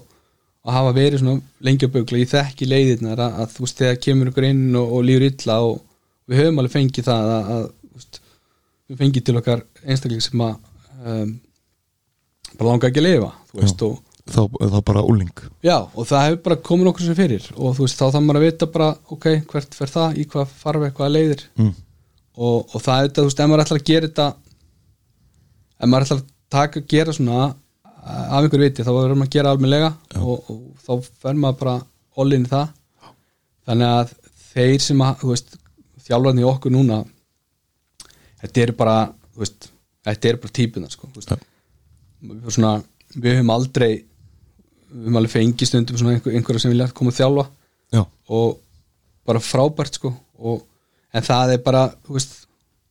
og 0.66 0.76
hafa 0.76 0.94
verið 0.96 1.22
svona 1.22 1.68
lengi 1.68 1.88
að 1.88 1.96
bugla 1.98 2.22
ég 2.22 2.32
þekki 2.32 2.70
leiðirnar 2.70 3.22
að, 3.22 3.42
að 3.44 3.52
þú 3.56 3.66
veist 3.66 3.82
þegar 3.82 4.00
kemur 4.08 4.32
ykkur 4.32 4.48
inn 4.50 4.64
og, 4.80 4.96
lífur 5.06 5.28
illa 5.28 5.58
og 5.68 5.76
við 6.26 6.42
höfum 6.42 6.62
alveg 6.64 6.74
fengið 6.74 7.10
það 7.10 7.34
að, 7.36 7.52
að 7.56 7.68
við 8.90 9.02
fengið 9.02 9.28
til 9.28 9.38
okkar 9.40 9.64
einstakling 9.86 10.24
sem 10.24 10.44
að 10.46 10.58
um, 11.02 11.32
bara 12.56 12.70
langa 12.70 12.90
ekki 12.90 13.02
að 13.02 13.08
lifa 13.08 13.32
veist 13.56 13.82
og 13.86 13.98
þá, 14.30 14.42
þá 14.46 14.80
bara 14.86 15.04
úling 15.06 15.32
Já, 15.66 15.78
og 15.82 16.08
það 16.10 16.26
hefur 16.28 16.42
bara 16.48 16.62
komin 16.70 16.92
okkur 16.92 17.08
sem 17.08 17.18
fyrir 17.18 17.50
og 17.56 17.76
veist, 17.80 18.00
þá 18.00 18.20
maður 18.20 18.42
að 18.42 18.48
vita 18.48 18.70
bara 18.72 18.92
ok, 19.14 19.28
hvert 19.52 19.78
fer 19.78 19.92
það, 19.92 20.22
í 20.22 20.28
hvað 20.30 20.56
farfi 20.64 20.94
hvað 20.98 21.14
leiðir. 21.16 21.44
Mm. 21.60 21.74
og, 22.38 22.58
og 22.72 22.82
það 22.82 22.96
er 22.96 23.10
þetta, 23.10 23.22
þú 23.22 23.30
veist, 23.30 23.44
ef 23.44 23.52
maður 23.52 23.66
ætlar 23.66 23.82
að 23.82 23.92
gera 23.92 24.10
þetta 24.10 24.30
ef 25.76 25.92
maður 25.92 26.08
ætlar 26.08 26.22
að 26.22 26.32
taka 26.56 26.86
gera 26.96 27.16
svona 27.16 27.44
af 28.06 28.44
einhver 28.44 28.62
viti, 28.62 28.86
þá 28.86 28.92
verður 28.94 29.18
maður 29.18 29.32
að 29.32 29.36
gera 29.36 29.52
almennilega 29.56 29.92
og, 30.22 30.50
og 30.52 30.60
þá 30.86 31.12
fer 31.24 31.40
maður 31.42 31.62
bara 31.64 31.76
all 32.16 32.36
in 32.38 32.46
það. 32.48 32.68
Þannig 33.66 33.94
að 33.98 34.12
þeir 34.54 34.84
sem 34.86 35.02
að, 35.02 35.16
þú 35.24 35.32
veist 35.32 35.56
þjálfarni 36.06 36.46
okkur 36.46 36.76
núna 36.76 37.00
þetta 38.46 38.66
eru 38.66 38.78
bara, 38.80 38.98
veist 39.38 39.70
þetta 40.06 40.32
eru 40.32 40.44
bara 40.44 40.58
típunar, 40.60 40.94
sko 40.94 41.10
Já. 41.16 41.38
við, 42.26 42.52
svona, 42.54 42.76
við 43.16 43.40
höfum 43.40 43.56
aldrei 43.56 43.90
við 44.96 45.08
höfum 45.08 45.20
alveg 45.20 45.34
fengið 45.34 45.72
stundum 45.72 46.12
einhver, 46.14 46.38
einhverja 46.38 46.66
sem 46.66 46.74
vilja 46.74 46.92
koma 46.96 47.14
að 47.14 47.20
þjálfa 47.22 47.48
já, 47.96 48.04
og 48.06 48.62
bara 49.26 49.42
frábært 49.44 50.00
sko 50.00 50.14
og, 50.38 50.64
en 51.16 51.26
það 51.26 51.58
er 51.58 51.66
bara, 51.66 51.90
veist 52.08 52.46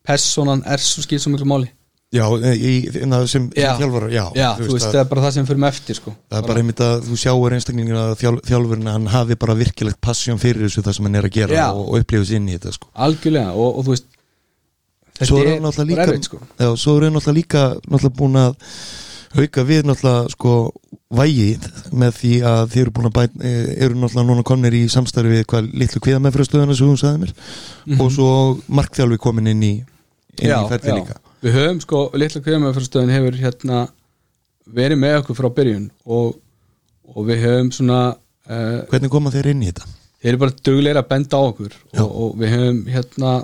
personan 0.04 0.64
er 0.68 0.82
svo 0.82 1.04
skilt 1.04 1.22
svo 1.24 1.32
miklu 1.32 1.48
máli 1.48 1.70
já, 2.14 2.24
í, 2.52 2.54
í, 2.54 2.72
sem, 2.92 3.26
sem 3.30 3.46
þjálfar 3.54 4.08
já, 4.12 4.24
já 4.36 4.48
þú 4.58 4.68
veist, 4.72 4.88
það 4.90 5.00
er 5.00 5.08
bara 5.10 5.24
það 5.24 5.36
sem 5.36 5.48
fyrir 5.48 5.62
með 5.64 5.74
eftir 5.74 5.98
sko 6.00 6.14
Það 6.14 6.38
er 6.40 6.48
bara 6.50 6.62
einmitt 6.62 6.82
að 6.84 7.06
þú 7.08 7.20
sjáur 7.24 7.56
einstaklingin 7.56 8.00
að 8.00 8.12
þjál, 8.20 8.34
þjálfurinn 8.50 8.90
hann 8.92 9.08
hafi 9.14 9.38
bara 9.44 9.56
virkilegt 9.58 10.00
passjón 10.04 10.42
fyrir 10.42 10.66
þessu 10.66 10.84
það 10.84 10.98
sem 10.98 11.08
hann 11.08 11.20
er 11.20 11.28
að 11.30 11.38
gera 11.38 11.56
Já. 11.58 11.66
og, 11.72 11.88
og 11.88 12.04
upplifa 12.04 12.28
sér 12.28 12.40
inn 12.40 12.50
í 12.50 12.58
þetta 12.58 12.74
sko. 12.76 12.90
algjörlega 13.06 13.54
og, 13.54 13.70
og 13.70 13.86
þú 13.86 13.96
veist 13.96 14.10
Svo 15.20 15.38
er 15.38 15.52
hann 15.52 15.62
náttúrulega 15.62 15.90
líka 15.92 16.06
erfitt, 16.08 16.28
sko. 16.28 16.40
já, 16.58 16.68
svo 16.74 16.96
er 16.98 17.06
hann 17.06 17.14
náttúrulega 17.14 17.38
líka 17.38 17.64
náttúrulega 17.86 18.18
búin 18.18 18.38
að 18.40 18.56
auka 19.34 19.64
við 19.66 19.86
náttúrulega 19.88 20.32
sko 20.34 20.54
vægi 21.14 21.48
með 21.94 22.16
því 22.18 22.32
að 22.50 22.62
þið 22.72 22.82
eru 22.82 22.94
búin 22.96 23.08
að 23.08 23.16
bæta 23.18 23.52
eru 23.86 23.98
náttúrulega 23.98 24.28
núna 24.30 24.46
komnir 24.46 24.76
í 24.78 24.84
samstarfi 24.90 25.32
við 25.32 25.46
hvað 25.50 25.70
litlu 25.82 26.02
kviða 26.02 26.22
með 26.22 26.38
fröstöðuna 26.38 26.78
sem 26.78 26.90
hún 26.90 27.00
sagði 27.00 27.24
mér 27.24 28.02
og 28.02 28.12
svo 28.14 28.28
markþjálfi 28.66 29.20
komin 29.22 29.52
inn 29.52 29.62
í 29.62 29.72
inn 29.74 30.50
já, 30.50 30.58
í 30.58 30.70
ferði 30.72 30.92
já. 30.92 30.96
líka 30.98 31.18
við 31.44 31.58
höfum 31.58 31.82
sko, 31.84 32.04
litla 32.18 32.42
kveðamöðfyrstöðin 32.44 33.14
hefur 33.14 33.40
hérna 33.40 33.80
verið 34.74 35.02
með 35.02 35.18
okkur 35.20 35.38
frá 35.38 35.50
byrjun 35.58 35.88
og, 36.04 36.38
og 37.14 37.26
við 37.28 37.44
höfum 37.44 37.74
svona 37.74 38.00
uh, 38.14 38.80
Hvernig 38.90 39.12
koma 39.12 39.34
þeir 39.34 39.50
inn 39.52 39.66
í 39.66 39.70
þetta? 39.72 39.90
þeir 40.24 40.32
eru 40.32 40.40
bara 40.40 40.56
dugleira 40.64 41.02
að 41.04 41.10
benda 41.10 41.36
á 41.36 41.42
okkur 41.44 41.74
og, 42.00 42.06
og 42.08 42.38
við 42.40 42.54
höfum 42.56 42.80
hérna 42.88 43.34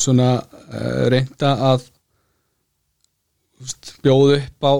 svona 0.00 0.28
uh, 0.40 1.06
reynda 1.12 1.54
að 1.70 1.86
úst, 3.60 3.94
bjóða 4.04 4.38
upp 4.40 4.66
á 4.66 4.72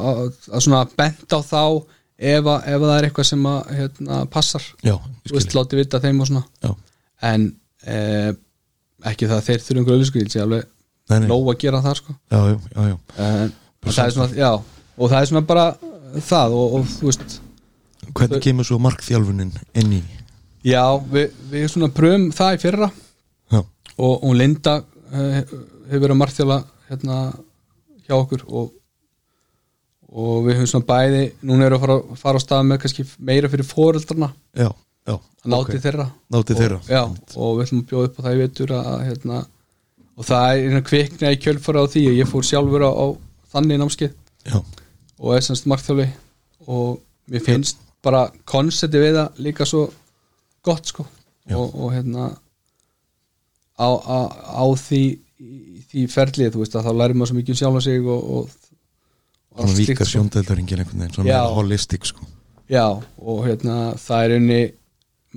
að, 0.00 0.20
að 0.50 0.64
svona 0.64 0.82
benda 0.96 1.40
á 1.40 1.42
þá 1.44 1.62
ef, 2.20 2.44
að, 2.44 2.68
ef 2.68 2.76
að 2.76 2.86
það 2.86 2.94
er 2.96 3.08
eitthvað 3.08 3.28
sem 3.30 3.48
að 3.50 3.72
hérna, 3.78 4.20
passar, 4.32 4.68
Já, 4.84 4.94
þú 5.26 5.36
veist, 5.36 5.56
láti 5.56 5.80
vita 5.80 6.02
þeim 6.02 6.22
og 6.22 6.30
svona. 6.30 6.44
Já, 6.64 6.74
en 7.30 7.46
uh, 7.86 8.30
ekki 9.10 9.28
það 9.28 9.38
að 9.38 9.46
þeir 9.48 9.64
þurfa 9.66 9.82
einhverju 9.82 10.00
auðvitað 10.00 10.34
sé 10.34 10.44
alveg 10.44 11.26
nóg 11.26 11.52
að 11.52 11.60
gera 11.64 11.84
það 11.84 12.00
sko. 12.00 12.16
Já, 12.30 12.40
já, 12.50 12.96
en, 13.26 13.54
og 13.80 13.94
það 13.96 14.16
svona, 14.16 14.34
já, 14.38 14.50
og 14.96 15.12
það 15.12 15.20
er 15.20 15.30
svona 15.32 15.46
bara 15.48 15.68
það 16.20 16.58
og, 16.58 16.74
og 16.78 16.90
þú 16.96 17.08
veist 17.10 17.38
hvernig 18.16 18.42
kemur 18.44 18.66
svo 18.66 18.78
markþjálfunin 18.82 19.52
inn 19.80 19.94
í? 19.98 20.00
Já, 20.66 20.82
við, 21.10 21.32
við 21.52 21.66
svona 21.72 21.90
pröfum 21.94 22.28
það 22.36 22.56
í 22.56 22.60
fyrra 22.64 22.90
og, 24.00 24.26
og 24.26 24.36
Linda 24.36 24.80
uh, 24.80 25.38
hefur 25.90 26.04
verið 26.04 26.14
að 26.16 26.20
margþjála 26.24 26.60
hérna 26.90 27.22
hjá 28.06 28.16
okkur 28.18 28.44
og, 28.48 28.70
og 30.10 30.46
við 30.46 30.58
höfum 30.58 30.70
svona 30.74 30.88
bæði 30.90 31.24
núna 31.46 31.68
erum 31.68 31.76
við 31.76 31.80
að 31.80 31.84
fara, 31.86 32.20
fara 32.24 32.42
á 32.42 32.44
stað 32.44 32.68
með 32.70 32.80
kannski 32.84 33.06
meira 33.18 33.50
fyrir 33.52 33.68
foreldrana 33.68 34.32
já, 34.58 34.70
já 35.06 35.16
náti 35.44 35.76
ok. 35.76 35.82
þeirra. 35.84 36.06
Náti 36.32 36.54
og, 36.54 36.60
þeirra. 36.60 36.80
já, 36.88 37.02
og 37.36 37.54
við 37.56 37.64
ætlum 37.66 37.82
að 37.82 37.90
bjóða 37.90 38.08
upp 38.08 38.18
á 38.18 38.24
það 38.24 38.34
í 38.34 38.40
vetur 38.40 38.74
að, 38.76 38.90
hérna, 39.08 39.38
og 40.16 40.28
það 40.28 40.48
er 40.50 40.64
hérna 40.64 40.82
kvikna 40.88 41.32
í 41.32 41.38
kjölfara 41.40 41.84
á 41.84 41.86
því 41.92 42.02
og 42.10 42.18
ég 42.18 42.30
fór 42.30 42.48
sjálfur 42.48 42.84
á, 42.84 42.90
á 42.92 43.06
þannig 43.54 43.80
námskeið. 43.80 44.18
Já, 44.50 44.58
og 45.20 45.36
er 45.36 45.46
semst 45.46 45.68
margþjáli 45.70 46.08
og 46.66 47.00
mér 47.30 47.46
finnst 47.46 47.80
bara 48.04 48.26
konsepti 48.48 49.00
við 49.00 49.16
það 49.18 49.40
líka 49.46 49.68
svo 49.68 49.86
gott 50.64 50.92
sko. 50.92 51.06
Og, 51.50 51.72
og 51.72 51.94
hérna 51.94 52.30
á, 53.80 53.88
á, 53.88 54.18
á 54.60 54.64
því 54.76 55.02
því 55.90 56.04
ferlið, 56.12 56.52
þú 56.54 56.64
veist 56.64 56.76
að 56.76 56.86
þá 56.86 56.92
lærir 56.98 57.16
maður 57.18 57.30
svo 57.30 57.38
mikið 57.38 57.54
um 57.54 57.60
sjálfa 57.60 57.82
sig 57.86 58.04
og, 58.04 58.26
og, 58.36 58.74
og 59.56 59.64
allt 59.64 59.78
vika 59.80 60.06
sko. 60.06 60.24
svona 61.14 61.40
holistik 61.56 62.06
sko. 62.06 62.28
Já, 62.70 62.84
og 62.94 63.40
hérna 63.48 63.78
það 63.98 64.26
er 64.26 64.34
unni 64.36 64.60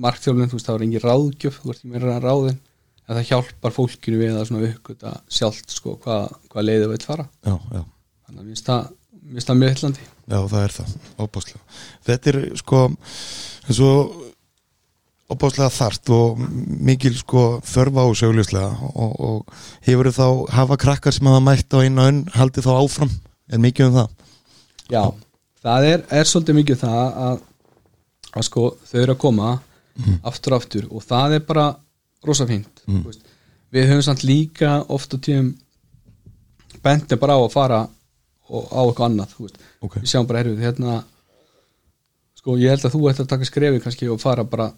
markþjálfin, 0.04 0.50
þú 0.50 0.58
veist, 0.58 0.68
það 0.68 0.76
var 0.76 0.84
engin 0.86 1.04
ráðgjöf 1.04 1.58
þú 1.62 1.72
ert 1.72 1.80
ekki 1.80 1.92
meira 1.94 2.14
en 2.14 2.22
ráðin 2.22 2.60
en 3.04 3.18
það 3.18 3.26
hjálpar 3.30 3.74
fólkinu 3.74 4.20
við 4.20 4.36
að 4.38 4.46
svona 4.48 4.68
uppgöta 4.70 5.14
sjálft 5.28 5.74
sko, 5.74 5.96
hvað, 6.04 6.36
hvað 6.52 6.68
leiðið 6.68 6.92
veit 6.94 7.06
fara. 7.06 7.26
Já, 7.44 7.56
já, 7.74 7.82
þannig 8.26 8.38
að 8.38 8.44
mér 8.44 8.52
finnst 8.52 8.70
það, 8.70 8.92
mér 9.24 9.34
finnst 9.34 9.50
það 9.50 9.60
mjög 9.62 9.74
hillandi 9.74 10.06
já, 10.06 10.38
það 10.38 10.60
er 10.60 10.76
það 10.78 10.94
óbáslega, 11.18 11.74
þetta 12.08 12.32
er 12.32 12.40
sko 12.62 12.84
eins 13.64 13.82
og 13.84 14.14
óbáslega 15.34 15.70
þart 15.74 16.12
og 16.14 16.40
mikil 16.88 17.14
sko 17.18 17.44
þörfa 17.66 18.06
á 18.06 18.08
sögulegslega 18.20 18.90
og, 18.94 19.12
og 19.18 19.60
hefur 19.86 20.10
þá 20.14 20.26
hafa 20.54 20.78
krakkar 20.80 21.14
sem 21.16 21.28
hafa 21.28 21.42
mætt 21.44 21.74
á 21.74 21.82
einu 21.82 22.06
önn 22.06 22.22
haldið 22.34 22.68
þá 22.68 22.72
áfram, 22.78 23.12
er 23.50 23.62
mikið 23.62 23.90
um 23.90 23.98
það 23.98 24.08
Já, 24.92 25.04
það 25.64 25.86
er, 25.90 26.02
er 26.12 26.28
svolítið 26.28 26.58
mikið 26.60 26.82
það 26.84 27.22
að, 27.28 27.38
að 28.32 28.48
sko 28.48 28.66
þau 28.84 28.98
eru 29.02 29.16
að 29.16 29.22
koma 29.24 29.54
aftur 30.26 30.54
og 30.54 30.62
aftur 30.62 30.86
og 30.90 31.04
það 31.04 31.36
er 31.38 31.44
bara 31.46 31.66
rosa 32.26 32.46
fínt 32.48 32.82
mm. 32.86 33.04
við 33.74 33.90
höfum 33.90 34.06
samt 34.08 34.24
líka 34.26 34.78
oft 34.92 35.14
á 35.14 35.18
tíum 35.22 35.52
bendið 36.84 37.20
bara 37.20 37.36
á 37.38 37.40
að 37.40 37.52
fara 37.54 37.80
og 38.54 38.68
á 38.68 38.80
eitthvað 38.84 39.06
annað 39.08 39.34
þú 39.34 39.46
veist. 39.46 39.60
Ok. 39.80 39.98
við 40.02 40.10
sjáum 40.10 40.28
bara 40.28 40.42
herfið 40.42 40.64
hérna 40.66 40.96
sko 42.38 42.58
ég 42.60 42.74
held 42.74 42.84
að 42.84 42.96
þú 42.96 43.04
ætti 43.10 43.24
að 43.24 43.30
taka 43.32 43.48
skrefi 43.48 43.82
kannski 43.84 44.10
og 44.12 44.20
fara 44.22 44.44
bara 44.44 44.72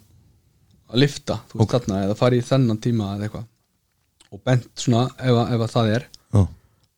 að 0.87 1.01
lifta 1.03 1.39
þú 1.51 1.59
veist 1.61 1.73
þarna 1.75 2.01
eða 2.05 2.15
fara 2.19 2.35
í 2.39 2.43
þennan 2.47 2.81
tíma 2.83 3.11
eða 3.15 3.27
eitthvað. 3.27 3.45
Og 4.31 4.41
bent 4.43 4.67
svona 4.79 5.05
ef, 5.17 5.37
ef 5.55 5.61
að 5.65 5.71
það 5.75 5.91
er. 5.97 6.05
Já, 6.35 6.41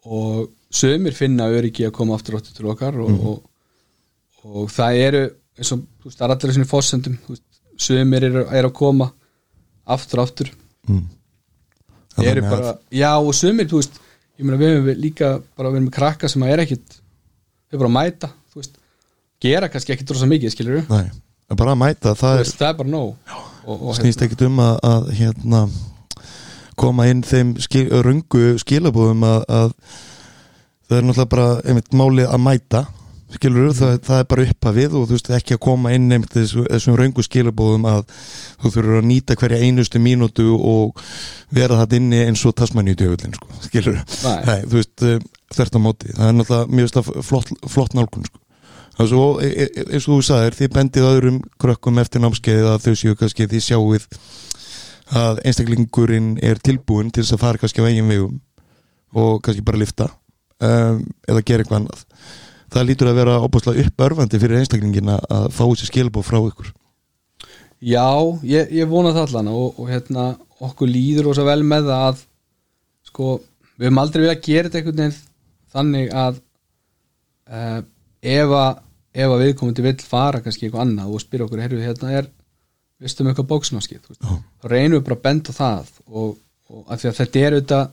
og 0.10 0.50
sömur 0.80 1.16
finna 1.18 1.48
öryggi 1.54 1.86
að 1.88 1.96
koma 1.98 2.16
aftur 2.18 2.38
áttur 2.40 2.56
til 2.58 2.70
okkar 2.72 2.98
og, 3.04 3.22
og, 3.30 3.40
og 4.46 4.70
það 4.74 5.00
eru 5.06 5.24
eins 5.60 5.72
og 5.76 5.82
þú 6.00 6.10
veist, 6.10 6.20
það 6.20 6.26
er 6.30 6.36
allir 6.36 6.56
svona 6.58 6.70
fórsendum 6.72 7.18
sömur 7.80 8.26
eru, 8.30 8.44
eru 8.48 8.70
að 8.70 8.76
koma 8.80 9.10
aftur 9.90 10.22
aftur. 10.24 10.52
Mm. 10.90 11.06
Já, 12.20 12.24
eru 12.32 12.42
þannig 12.42 12.46
að- 12.46 12.54
bara, 12.54 12.74
já 13.02 13.12
og 13.20 13.34
sömur 13.38 13.70
þú 13.72 13.82
veist, 13.82 14.00
ég 14.40 14.46
meina 14.48 14.60
við 14.62 14.74
höfum 14.78 15.02
líka 15.04 15.32
bara 15.58 15.72
verið 15.74 15.88
með 15.88 15.96
krakka 15.98 16.30
sem 16.32 16.44
að 16.46 16.54
er 16.56 16.64
ekkit 16.66 17.00
þau 17.70 17.78
bara 17.82 17.90
að 17.90 17.96
mæta, 17.98 18.30
þú 18.54 18.62
veist 18.62 18.78
gera 19.44 19.70
kannski 19.70 19.94
ekkit 19.96 20.14
rosa 20.16 20.30
mikið, 20.30 20.54
skilur 20.56 20.82
en 21.50 21.58
bara 21.58 21.74
að 21.74 21.82
mæta, 21.82 22.14
það 22.18 22.34
er 22.38 22.44
veist, 22.44 22.58
það 22.60 22.70
er 22.70 22.78
bara 22.84 22.94
nóg. 22.94 23.14
Og, 23.36 23.49
og, 23.70 23.96
snýst 23.98 24.22
ekkit 24.26 24.46
um 24.48 24.62
að, 24.64 24.78
að 24.90 25.10
hérna, 25.20 25.64
koma 26.80 27.10
inn 27.12 27.26
þeim 27.28 27.56
skil, 27.62 27.88
röngu 28.06 28.56
skilabúðum 28.62 29.26
að, 29.28 29.44
að 29.50 29.74
það 30.88 30.98
er 30.98 31.06
náttúrulega 31.10 31.34
bara 31.34 31.50
einmitt 31.66 31.94
málið 31.94 32.32
að 32.32 32.42
mæta. 32.46 32.86
Skilur 33.30 33.76
það, 33.78 33.92
það 34.08 34.20
er 34.24 34.28
bara 34.32 34.44
upphafið 34.48 34.94
og 34.98 35.04
þú 35.06 35.14
veist 35.14 35.28
ekki 35.38 35.54
að 35.54 35.62
koma 35.62 35.92
inn 35.94 36.08
einmitt 36.10 36.34
þessu, 36.34 36.64
þessum 36.66 36.96
röngu 36.98 37.26
skilabúðum 37.28 37.86
að 37.86 38.00
þú 38.64 38.72
þurfur 38.74 39.02
að 39.04 39.10
nýta 39.12 39.38
hverja 39.38 39.60
einustu 39.68 40.02
mínútu 40.02 40.48
og 40.58 41.04
vera 41.54 41.78
það 41.84 42.00
inni 42.00 42.24
eins 42.26 42.42
og 42.50 42.58
tasmanni 42.58 42.96
í 42.96 42.98
djöfullin 42.98 43.38
sko, 43.38 43.52
skilur 43.68 44.00
Nei. 44.00 44.40
Nei, 44.50 44.58
þú 44.66 44.80
veist, 44.80 44.96
eh, 45.06 45.22
þvert 45.54 45.78
á 45.78 45.80
móti. 45.86 46.10
Það 46.16 46.32
er 46.32 46.38
náttúrulega 46.40 46.80
mjög 46.80 47.22
flott, 47.30 47.54
flott 47.70 47.98
nálgun 48.00 48.26
sko. 48.26 48.42
Og 49.00 49.08
svo 49.08 49.24
e- 49.42 49.54
e- 49.66 49.86
eins 49.88 50.08
og 50.08 50.18
þú 50.18 50.22
sagðir 50.28 50.58
þið 50.60 50.74
bendið 50.76 51.08
öðrum 51.10 51.38
krökkum 51.62 52.00
eftir 52.02 52.22
námskeið 52.24 52.68
að 52.74 52.84
þau 52.86 52.96
séu 53.00 53.16
kannski 53.20 53.48
þið 53.48 53.64
sjáuð 53.70 54.08
að 55.20 55.40
einstaklingurinn 55.48 56.34
er 56.46 56.60
tilbúin 56.62 57.10
til 57.12 57.24
þess 57.24 57.38
að 57.38 57.44
fara 57.46 57.62
kannski 57.62 57.82
á 57.82 57.88
eigin 57.90 58.12
vegum 58.12 58.36
og 59.18 59.40
kannski 59.46 59.64
bara 59.66 59.80
lifta 59.82 60.10
um, 60.62 61.00
eða 61.28 61.42
gera 61.48 61.64
eitthvað 61.64 61.80
annað. 61.80 62.04
Það 62.70 62.86
lítur 62.86 63.10
að 63.10 63.18
vera 63.18 63.38
óbúslega 63.42 63.86
uppörfandi 63.88 64.40
fyrir 64.44 64.60
einstaklingin 64.60 65.10
að- 65.16 65.24
að 65.34 65.48
fá 65.56 65.64
þessi 65.66 65.88
skilbóð 65.90 66.28
frá 66.28 66.38
ykkur. 66.44 66.68
Já, 67.82 68.06
ég, 68.44 68.70
ég 68.76 68.90
vona 68.92 69.14
það 69.16 69.30
allan 69.30 69.48
og, 69.56 69.80
og 69.80 69.88
hérna, 69.90 70.28
okkur 70.60 70.92
líður 70.92 71.32
svo 71.34 71.46
vel 71.48 71.64
með 71.64 71.88
það 71.88 72.04
að 72.12 72.22
sko, 73.08 73.40
við 73.80 73.88
höfum 73.88 74.02
aldrei 74.04 74.22
viljað 74.26 74.44
gera 74.46 74.68
þetta 74.70 74.78
einhvern 74.84 75.00
veginn 75.00 75.18
þannig 75.74 76.14
að 76.14 76.40
uh, 77.50 77.82
ef 78.22 78.54
að 78.60 78.82
ef 79.14 79.32
að 79.32 79.44
viðkomandi 79.46 79.86
vill 79.86 79.96
fara 80.06 80.42
kannski 80.44 80.68
eitthvað 80.68 80.86
annað 80.86 81.16
og 81.16 81.24
spyrja 81.24 81.48
okkur, 81.48 81.64
heyrðu, 81.64 81.82
hérna 81.86 82.12
er 82.20 82.30
viðstum 83.00 83.30
eitthvað 83.32 83.50
bóksnáskið 83.54 84.10
þá 84.20 84.68
reynum 84.70 85.00
við 85.00 85.06
bara 85.08 85.18
að 85.18 85.26
benda 85.26 85.56
það 85.56 85.92
og, 86.08 86.34
og 86.70 86.92
af 86.92 87.02
því 87.02 87.10
að 87.10 87.20
þetta 87.20 87.44
er 87.44 87.56
auðvitað 87.58 87.86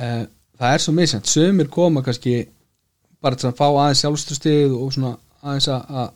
uh, 0.00 0.22
það 0.56 0.74
er 0.74 0.84
svo 0.84 0.94
misjant 0.96 1.30
sömur 1.30 1.70
koma 1.72 2.04
kannski 2.06 2.36
bara 3.22 3.38
til 3.38 3.50
að 3.50 3.58
fá 3.58 3.66
aðeins 3.68 4.04
sjálfstöðstig 4.04 4.76
og 4.76 4.92
svona 4.94 5.16
aðeins 5.42 5.68
að 5.72 6.14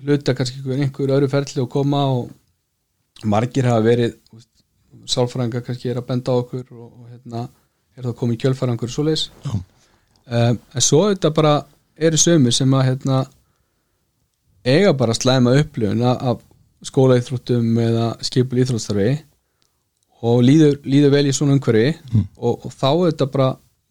hluta 0.00 0.36
kannski 0.36 0.60
einhver, 0.60 0.84
einhver 0.84 1.14
öðru 1.16 1.30
ferli 1.32 1.64
og 1.64 1.72
koma 1.72 2.04
og 2.14 3.26
margir 3.28 3.68
hafa 3.68 3.84
verið 3.84 4.14
sálfræðingar 5.10 5.64
kannski 5.66 5.90
er 5.90 6.00
að 6.00 6.08
benda 6.08 6.36
okkur 6.38 6.64
og, 6.70 6.86
og 6.86 7.10
hérna 7.10 7.44
er 7.96 8.06
það 8.06 8.16
komið 8.22 8.40
kjölfærangur 8.44 8.92
svo 8.92 9.04
leis 9.08 9.26
Já. 9.44 9.52
um, 9.52 10.60
en 10.60 10.84
svo 10.86 11.02
þetta 11.10 11.32
bara 11.36 11.54
eru 12.00 12.20
sömur 12.20 12.54
sem 12.54 12.74
að 12.76 12.86
hérna 12.88 13.24
eiga 14.64 14.92
bara 14.96 15.16
slæma 15.16 15.56
upplifun 15.60 16.04
af 16.10 16.42
skólaíþróttum 16.84 17.76
eða 17.80 18.06
skipul 18.24 18.60
íþróttstarfi 18.62 19.10
og 20.24 20.42
líður, 20.44 20.78
líður 20.84 21.14
vel 21.14 21.26
í 21.28 21.34
svona 21.36 21.56
umhverfi 21.56 21.92
og, 22.36 22.66
og 22.66 22.72
þá 22.72 22.88
er 22.90 23.10
þetta 23.10 23.28
bara 23.34 23.50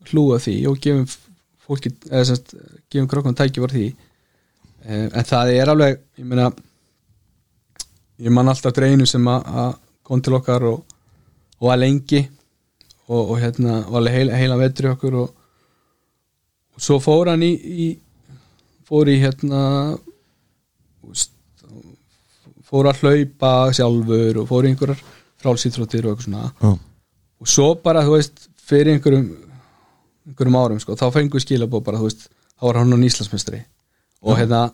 hlúa 0.09 0.39
því 0.41 0.55
og 0.69 0.79
gefum 0.81 1.05
fólki 1.69 1.91
eða 2.09 2.25
semst, 2.31 2.55
gefum 2.89 3.09
krokkum 3.09 3.35
tæki 3.37 3.61
var 3.61 3.73
því. 3.73 3.87
Eh, 4.85 5.05
en 5.05 5.27
það 5.27 5.53
er 5.53 5.71
alveg 5.73 5.99
ég 6.17 6.25
meina 6.25 6.49
ég 8.19 8.33
man 8.33 8.49
alltaf 8.49 8.73
dreinu 8.75 9.05
sem 9.09 9.25
að 9.29 9.49
að 9.63 9.73
kom 10.09 10.21
til 10.25 10.37
okkar 10.39 10.65
og, 10.65 10.79
og 11.59 11.67
var 11.69 11.77
lengi 11.77 12.23
og, 13.07 13.19
og 13.19 13.35
hérna 13.41 13.83
var 13.89 14.09
heila, 14.09 14.37
heila 14.37 14.57
vetri 14.57 14.89
okkur 14.89 15.17
og 15.23 15.35
svo 16.79 16.99
fór 17.03 17.31
hann 17.31 17.43
í, 17.45 17.51
í 17.55 17.87
fór 18.87 19.09
í 19.11 19.17
hérna 19.21 19.63
fór 22.69 22.89
að 22.91 23.03
hlaupa 23.03 23.53
sjálfur 23.75 24.41
og 24.41 24.49
fór 24.49 24.67
í 24.67 24.73
einhverjar 24.73 25.03
frálsýþróttir 25.41 26.05
og 26.05 26.13
eitthvað 26.13 26.27
svona. 26.27 26.49
Já. 26.59 26.71
og 27.39 27.49
svo 27.49 27.69
bara, 27.83 28.03
þú 28.05 28.17
veist, 28.17 28.43
fyrir 28.69 28.93
einhverjum 28.95 29.29
einhverjum 30.29 30.59
árum, 30.59 30.81
sko, 30.83 30.97
þá 30.99 31.07
fengu 31.15 31.41
skilabó 31.41 31.81
bara, 31.85 32.01
þú 32.01 32.09
veist, 32.09 32.27
þá 32.59 32.67
var 32.67 32.81
hann 32.81 32.93
á 32.93 32.97
Íslandsmeistri 33.09 33.61
og 34.19 34.37
hérna, 34.37 34.65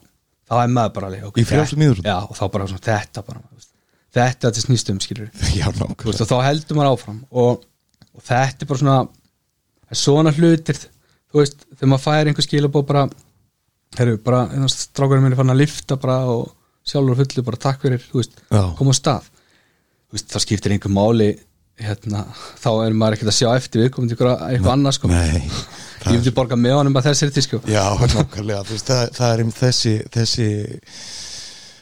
þá 0.50 0.56
er 0.64 0.74
maður 0.74 0.96
bara 0.98 1.12
alveg, 1.12 1.28
ok, 1.30 1.40
Í 1.40 1.48
frjálsum 1.48 1.84
þetta-? 1.86 2.08
Já, 2.10 2.18
og 2.26 2.36
þá 2.36 2.46
bara 2.56 2.68
svona, 2.72 2.86
þetta 2.90 3.24
bara, 3.30 3.44
veist, 3.54 3.72
þetta 4.18 4.50
þetta 4.50 4.66
snýst 4.66 4.92
um, 4.92 5.00
skilur 5.04 5.30
Já, 5.60 5.70
veist, 5.70 6.26
og 6.26 6.32
þá 6.32 6.36
heldur 6.50 6.80
maður 6.80 6.98
áfram. 6.98 7.22
Og, 7.32 7.64
og 8.12 8.26
þetta 8.26 8.66
er 8.66 8.72
bara 8.74 8.84
svona 8.84 8.98
svona 9.96 10.34
hlutir 10.34 10.80
þú 11.36 11.42
veist, 11.44 11.66
þegar 11.76 11.92
maður 11.92 12.06
fær 12.06 12.30
einhver 12.32 12.46
skilabó 12.46 12.82
bara 12.88 13.08
herru, 14.00 14.20
bara, 14.24 14.46
strákurinn 14.72 15.26
minn 15.26 15.36
er 15.36 15.40
fann 15.40 15.52
að 15.52 15.60
lifta 15.66 15.98
bara 16.00 16.22
og 16.32 16.54
sjálfur 16.88 17.20
fullu 17.20 17.44
bara 17.48 17.60
takk 17.60 17.84
fyrir, 17.84 18.06
þú 18.08 18.22
veist, 18.22 18.40
Já. 18.48 18.62
koma 18.78 18.96
á 18.96 18.96
stað. 18.96 19.28
Þú 20.06 20.18
veist, 20.18 20.30
það 20.32 20.46
skiptir 20.46 20.76
einhver 20.76 20.94
máli 20.96 21.30
hérna, 21.82 22.24
þá 22.62 22.70
er 22.86 22.96
maður 22.96 23.18
ekkert 23.18 23.32
að 23.34 23.38
sjá 23.42 23.50
eftir 23.52 23.84
við 23.84 23.92
komum 23.92 24.08
til 24.08 24.16
eitthvað, 24.16 24.72
annað 24.72 24.96
sko. 24.96 25.12
Nei, 25.12 25.42
ég 26.06 26.08
myndi 26.14 26.34
borga 26.38 26.56
með 26.60 26.78
honum 26.78 26.96
að 26.96 27.10
þessari 27.10 27.36
tísku 27.36 27.60
Já, 27.68 27.84
nákvæmlega, 28.00 28.62
þú 28.64 28.78
veist, 28.78 28.92
það, 28.92 29.04
það 29.18 29.34
er 29.34 29.44
einmitt 29.44 29.60
þessi, 29.60 29.94
þessi 30.16 30.48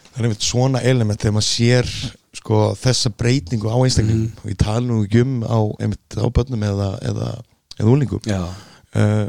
það 0.08 0.18
er 0.18 0.28
einmitt 0.28 0.48
svona 0.48 0.82
element 0.90 1.22
þegar 1.22 1.38
maður 1.38 1.50
sér 1.52 1.94
sko 2.40 2.64
þessa 2.82 3.14
breytingu 3.14 3.70
á 3.70 3.78
einstaklingum 3.78 4.42
og 4.42 4.50
ég 4.50 4.60
tala 4.64 4.82
nú 4.88 5.04
ekki 5.04 5.22
um 5.22 5.36
á, 5.46 5.60
á 6.18 6.28
börnum 6.34 6.66
eða, 6.72 6.90
eða, 7.12 7.30
eða 7.78 7.94
úlingum 7.94 8.24
uh, 8.34 9.28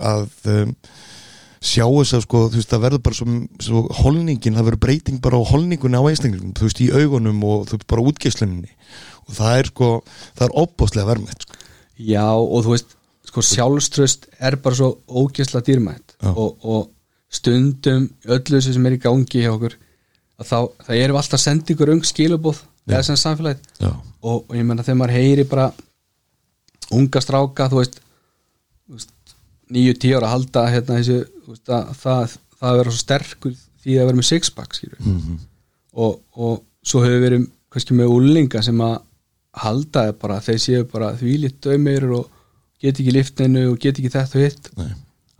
að 0.00 0.30
um, 0.52 0.72
sjá 1.62 1.84
þess 1.86 2.16
að 2.16 2.24
sko, 2.26 2.42
þú 2.50 2.60
veist, 2.60 2.70
það 2.72 2.84
verður 2.86 3.02
bara 3.06 3.18
svo, 3.18 3.26
svo 3.62 3.82
holningin, 4.00 4.56
það 4.56 4.68
verður 4.70 4.82
breyting 4.86 5.20
bara 5.22 5.38
á 5.38 5.50
holningunni 5.52 6.00
á 6.00 6.08
einstaklingum, 6.08 6.54
þú 6.58 6.68
veist, 6.68 6.82
í 6.82 6.88
augunum 6.90 7.44
og 7.46 7.68
þú 7.68 7.78
veist, 7.78 7.90
bara 7.92 8.06
útgeisluninni 8.10 8.72
og 9.22 9.36
það 9.36 9.60
er 9.60 9.70
sko, 9.70 9.92
það 10.38 10.48
er 10.48 10.56
opbáslega 10.64 11.10
vermið 11.12 11.44
sko. 11.44 11.60
Já 12.02 12.26
og 12.32 12.64
þú 12.64 12.74
veist 12.74 12.96
sko 13.32 13.44
sjálfströst 13.46 14.26
er 14.42 14.58
bara 14.60 14.76
svo 14.76 14.90
ógeðsla 15.08 15.62
dýrmætt. 15.64 16.18
Og, 16.32 16.58
og 16.66 16.90
stundum 17.32 18.10
öllu 18.28 18.58
þessu 18.58 18.74
sem 18.76 18.88
er 18.88 18.98
í 18.98 19.00
gangi 19.00 19.44
hjá 19.44 19.52
okkur 19.54 19.78
að 20.42 20.50
þá, 20.50 20.58
það 20.88 21.00
erum 21.00 21.20
alltaf 21.20 21.46
ykkur 21.72 21.94
ung 21.94 22.04
skilubóð 22.04 22.60
eða 22.90 23.02
sem 23.06 23.16
samfélagið. 23.16 23.70
Og, 24.22 24.42
og 24.50 24.56
ég 24.58 24.66
menna 24.66 24.84
þegar 24.84 25.00
maður 25.00 25.16
heyri 25.16 25.46
bara 25.48 25.70
unga 26.92 27.22
stráka 27.24 27.70
þú 27.72 27.80
veist, 27.80 28.00
þú 28.84 28.98
veist 28.98 29.14
nýju 29.72 29.94
tíu 30.02 30.16
ára 30.18 30.28
að 30.28 30.34
halda 30.36 30.64
hérna 30.74 30.98
þessu 31.00 31.18
þú 31.44 31.54
veist, 31.54 31.68
að, 31.76 31.92
það, 32.02 32.34
það 32.58 32.68
að 32.72 32.78
vera 32.80 32.90
svo 32.94 33.02
sterkur 33.04 33.54
því 33.82 33.96
að 33.98 34.06
vera 34.10 34.18
með 34.20 34.28
sixpack 34.30 34.76
skilur 34.78 35.00
Mhm. 35.02 35.38
og, 35.94 36.20
og 36.36 36.62
svo 36.86 37.02
hefur 37.04 37.24
verið 37.26 37.46
kannski 37.72 37.96
með 37.98 38.12
úlinga 38.16 38.62
sem 38.64 38.78
að 38.84 38.98
halda 39.62 40.06
það 40.06 40.18
bara 40.22 40.40
þeir 40.44 40.60
séu 40.64 40.84
bara 40.92 41.10
þvílitt 41.20 41.58
dömir 41.64 42.06
og 42.16 42.28
get 42.82 42.98
ekki 43.00 43.12
liftinu 43.14 43.66
og 43.72 43.78
get 43.82 43.98
ekki 44.00 44.10
þetta 44.12 44.38
og 44.38 44.44
hitt 44.46 44.70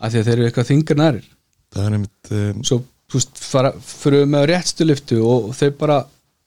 af 0.02 0.12
því 0.12 0.18
að 0.20 0.26
þeir 0.26 0.32
eru 0.38 0.48
eitthvað 0.48 0.70
þingar 0.72 1.00
nærir 1.00 1.28
það 1.72 1.86
er 1.86 1.96
einmitt 1.96 2.32
um, 2.36 2.64
svo 2.64 2.80
fyrir 3.12 4.22
við 4.22 4.28
með 4.32 4.46
réttstu 4.50 4.86
liftu 4.88 5.18
og, 5.24 5.48
þeir 5.56 5.72
bara 5.80 5.98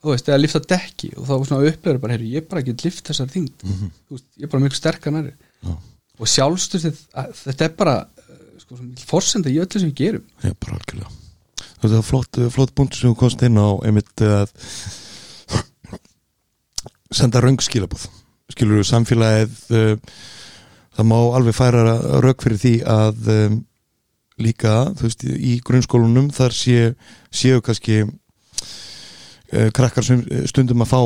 þú 0.05 0.11
veist, 0.13 0.29
eða 0.29 0.41
lifta 0.43 0.61
dekki 0.69 1.11
og 1.17 1.25
þá 1.29 1.33
upplifur 1.71 1.99
bara, 2.01 2.13
heyri, 2.17 2.29
ég 2.37 2.47
bara 2.49 2.61
get 2.65 2.83
lift 2.85 3.05
þessar 3.09 3.29
Mhm. 3.65 3.91
þú 4.09 4.17
veist, 4.17 4.27
ég 4.37 4.43
er 4.45 4.51
bara 4.53 4.63
mjög 4.65 4.75
sterkar 4.77 5.13
nærir 5.13 5.33
Já. 5.65 5.73
Og 6.19 6.29
sjálfstur 6.29 6.83
þetta 6.85 7.67
er 7.67 7.73
bara 7.77 7.95
eh, 8.05 8.43
sko, 8.63 8.79
forsenda 9.07 9.51
í 9.51 9.59
öllu 9.61 9.79
sem 9.79 9.91
við 9.91 10.01
gerum. 10.01 10.27
Já, 10.43 10.53
bara 10.53 10.79
algjörlega. 10.79 11.13
Þetta 11.75 11.97
er 11.99 12.05
flott, 12.05 12.39
flott 12.55 12.75
búnt 12.77 12.95
sem 12.97 13.11
þú 13.11 13.19
komst 13.19 13.43
inn 13.45 13.59
á 13.59 13.69
einmitt 13.85 14.23
að 14.25 14.53
senda 17.13 17.41
röng 17.43 17.61
skilabóð 17.63 18.07
skilur 18.51 18.81
þú 18.81 18.87
samfélagið 18.89 19.53
það 20.95 21.07
má 21.09 21.17
alveg 21.37 21.55
færa 21.57 21.95
rauk 22.23 22.43
fyrir 22.43 22.61
því 22.61 22.73
að 22.89 23.31
líka, 24.41 24.73
þú 24.97 25.07
veist, 25.07 25.23
í 25.23 25.55
grunnskólunum 25.65 26.29
þar 26.35 26.55
sé, 26.55 26.93
séu 27.31 27.61
kannski 27.63 28.03
krakkar 29.75 30.05
sem 30.05 30.23
stundum 30.49 30.83
að 30.83 30.91
fá 30.91 31.01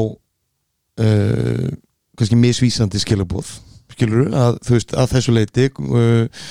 kannski 2.20 2.39
misvísandi 2.39 3.01
skilabóð 3.01 3.58
skilur 4.00 4.32
að, 4.32 4.62
veist, 4.70 4.96
að 4.96 5.12
þessu 5.18 5.36
leiti 5.36 5.68
uh, 5.75 6.48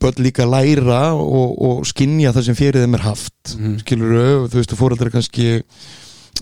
börn 0.00 0.22
líka 0.22 0.46
læra 0.46 1.02
og, 1.16 1.52
og 1.58 1.84
skinja 1.88 2.32
það 2.36 2.48
sem 2.48 2.58
fyrir 2.58 2.84
þeim 2.84 2.96
er 2.98 3.04
haft 3.08 3.56
Mhm. 3.56 3.76
skilur 3.82 4.48
þú 4.48 4.60
veist, 4.60 4.74
fóreldrar 4.78 5.12
kannski 5.14 5.62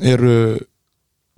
eru 0.02 0.58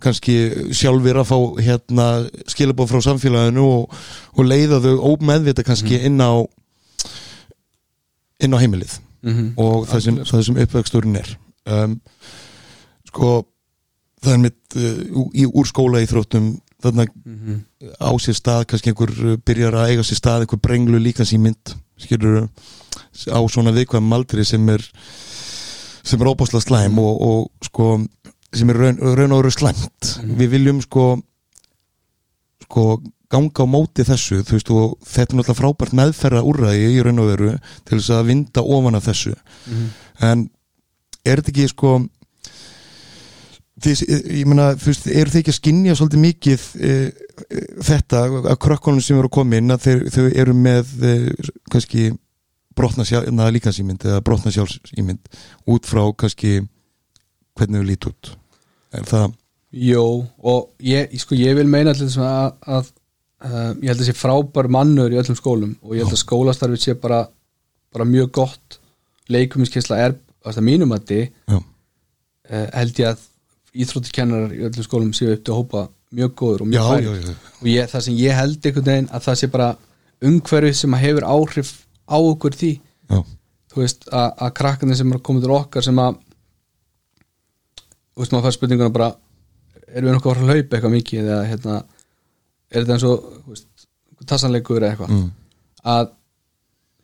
kannski 0.02 0.36
sjálfur 0.76 1.22
að 1.22 1.28
fá 1.30 1.38
hérna 1.64 2.06
skilabóð 2.52 2.90
frá 2.90 3.00
samfélaginu 3.04 3.64
og, 3.64 3.94
og 4.36 4.44
leiða 4.44 4.80
þau 4.84 5.14
ómeðvita 5.14 5.64
kannski 5.64 6.02
inn 6.04 6.20
á 6.20 6.44
inn 8.44 8.52
á 8.52 8.60
heimilið 8.60 8.98
mm 9.22 9.32
-hmm. 9.32 9.52
og 9.56 9.86
það 9.88 10.00
sem, 10.00 10.16
það 10.24 10.42
sem 10.44 10.56
uppvexturinn 10.64 11.16
er 11.16 11.38
um, 11.64 12.00
sko 13.08 13.46
það 14.22 14.32
er 14.32 14.38
mitt 14.38 14.76
uh, 14.76 15.24
í, 15.32 15.46
úr 15.46 15.66
skóla 15.66 16.02
í 16.04 16.08
þróttum 16.10 16.60
þarna 16.82 17.06
Mhm. 17.24 17.60
á 18.00 18.10
sér 18.20 18.36
stað, 18.36 18.66
kannski 18.68 18.90
einhver 18.92 19.10
uh, 19.24 19.36
byrjar 19.44 19.74
að 19.74 19.88
eiga 19.90 20.02
sér 20.04 20.18
stað, 20.20 20.40
einhver 20.44 20.60
brenglu 20.60 20.98
líka 21.00 21.24
símynd 21.24 21.74
skilur 21.98 22.48
á 23.32 23.40
svona 23.48 23.72
viðkvæm 23.72 24.12
aldri 24.12 24.44
sem 24.44 24.68
er 24.68 24.82
sem 26.06 26.20
er 26.20 26.26
óbáslega 26.28 26.62
slæm 26.62 26.98
og, 26.98 27.20
og 27.20 27.50
sko 27.64 28.06
sem 28.54 28.70
er 28.70 28.76
raun, 28.76 28.98
raun 29.00 29.32
og 29.32 29.42
veru 29.42 29.50
slæmt 29.50 30.12
við 30.38 30.48
viljum 30.52 30.80
sko 30.84 31.16
sko 32.62 33.00
ganga 33.30 33.64
á 33.64 33.66
móti 33.66 34.04
þessu 34.06 34.42
þú 34.46 34.54
veist 34.56 34.70
og 34.70 34.92
þetta 35.02 35.32
er 35.34 35.38
náttúrulega 35.40 35.58
frábært 35.60 35.96
meðferða 35.98 36.44
úrræði 36.46 36.90
í 36.94 37.00
raun 37.02 37.18
og 37.24 37.30
veru 37.32 37.50
til 37.84 37.98
þess 37.98 38.12
að 38.14 38.28
vinda 38.30 38.62
ofan 38.62 38.94
af 39.00 39.08
þessu 39.08 39.34
Mhm. 39.66 39.88
en 40.20 40.50
er 41.24 41.40
þetta 41.40 41.50
ekki 41.52 41.68
sko 41.72 41.96
þið, 43.84 44.02
ég 44.40 44.48
meina, 44.48 44.68
eru 44.72 45.32
þið 45.32 45.40
ekki 45.40 45.52
að 45.52 45.58
skinja 45.58 45.96
svolítið 45.98 46.22
mikið 46.22 46.66
e, 46.80 46.92
e, 47.46 47.64
þetta 47.84 48.22
að 48.40 48.60
krökkunum 48.64 49.04
sem 49.04 49.18
eru 49.18 49.30
að 49.30 49.36
koma 49.38 49.60
inn 49.60 49.74
að 49.74 49.86
þeir, 49.86 50.04
þau 50.14 50.24
eru 50.44 50.54
með 50.56 50.94
e, 51.04 51.16
kannski 51.72 52.06
brotna 52.76 53.06
líkansýmynd 53.56 54.04
eða 54.04 54.22
brotna 54.24 54.52
sjálfsýmynd 54.52 55.36
út 55.72 55.88
frá 55.88 56.04
kannski 56.12 56.58
hvernig 57.56 57.82
þau 57.82 57.90
lít 57.90 58.08
út? 58.10 58.32
Er 58.96 59.08
það 59.08 59.34
Jó, 59.76 60.24
og 60.46 60.70
ég, 60.80 61.12
sko, 61.20 61.36
ég 61.36 61.56
vil 61.58 61.66
meina 61.68 61.92
allir 61.92 62.12
að, 62.22 62.52
að 62.64 62.86
uh, 63.44 63.72
ég 63.82 63.90
held 63.90 63.98
að 64.00 64.06
sé 64.08 64.14
frábær 64.16 64.68
mannur 64.72 65.12
í 65.12 65.18
öllum 65.20 65.36
skólum 65.36 65.74
og 65.82 65.96
ég 65.96 66.04
held 66.04 66.14
að 66.14 66.22
skólastarfið 66.22 66.80
sé 66.84 66.94
bara, 67.00 67.24
bara 67.92 68.06
mjög 68.08 68.30
gott. 68.38 68.78
Leikumiskesla 69.28 69.98
er 70.04 70.14
að 70.46 70.62
mínum 70.64 70.94
að 70.94 71.10
þið 71.10 71.24
uh, 71.52 71.64
held 72.48 73.02
ég 73.02 73.10
að 73.10 73.26
íþróttikennarar 73.84 74.54
í 74.54 74.62
öllum 74.68 74.86
skólum 74.86 75.12
séu 75.16 75.34
upp 75.34 75.44
til 75.44 75.54
að 75.54 75.60
hópa 75.60 75.82
mjög 76.16 76.34
góður 76.38 76.64
og 76.64 76.70
mjög 76.70 77.04
já, 77.04 77.34
og 77.60 77.68
ég, 77.70 77.90
það 77.90 78.04
sem 78.06 78.18
ég 78.20 78.38
held 78.38 78.68
einhvern 78.68 78.88
veginn 78.90 79.10
að 79.10 79.26
það 79.26 79.40
sé 79.40 79.50
bara 79.52 79.70
umhverfið 80.26 80.78
sem 80.78 80.96
hefur 81.02 81.26
áhrif 81.28 81.72
á 82.06 82.16
okkur 82.16 82.56
því. 82.56 82.72
Já, 83.10 83.18
þú 83.72 83.82
veist 83.82 84.06
að, 84.08 84.28
að 84.46 84.54
krakkarnir 84.60 84.98
sem 84.98 85.12
er 85.12 85.22
koma 85.26 85.42
til 85.42 85.54
okkar 85.56 85.84
sem 85.84 86.00
að 86.02 86.20
þú 88.16 88.22
veist 88.22 88.34
maður 88.34 88.46
fær 88.46 88.56
spurninguna 88.56 88.94
bara 88.94 89.10
erum 89.86 90.08
við 90.08 90.16
nokkuð 90.16 90.32
að 90.32 90.44
hlaupa 90.46 90.76
eitthvað 90.76 90.94
mikið 90.94 91.26
eða 91.26 91.40
hérna 91.50 91.80
er 92.70 92.86
þetta 92.86 92.94
eins 92.96 93.06
og 93.06 94.26
tassanleikur 94.26 94.80
eða 94.82 94.94
eitthvað? 94.94 95.12
Mm, 95.12 95.26
að 95.92 96.12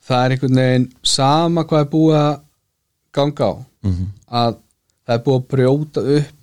það 0.02 0.24
er 0.24 0.34
einhvern 0.34 0.62
veginn 0.62 0.86
sama 1.06 1.66
hvað 1.68 1.84
er 1.84 1.90
búið 1.92 2.20
að 2.22 2.32
ganga 3.12 3.50
á. 3.50 3.52
Mm, 3.82 4.06
að 4.42 4.56
það 5.02 5.14
er 5.16 5.24
búið 5.26 5.38
að 5.38 5.50
brjóta 5.52 6.06
upp 6.16 6.38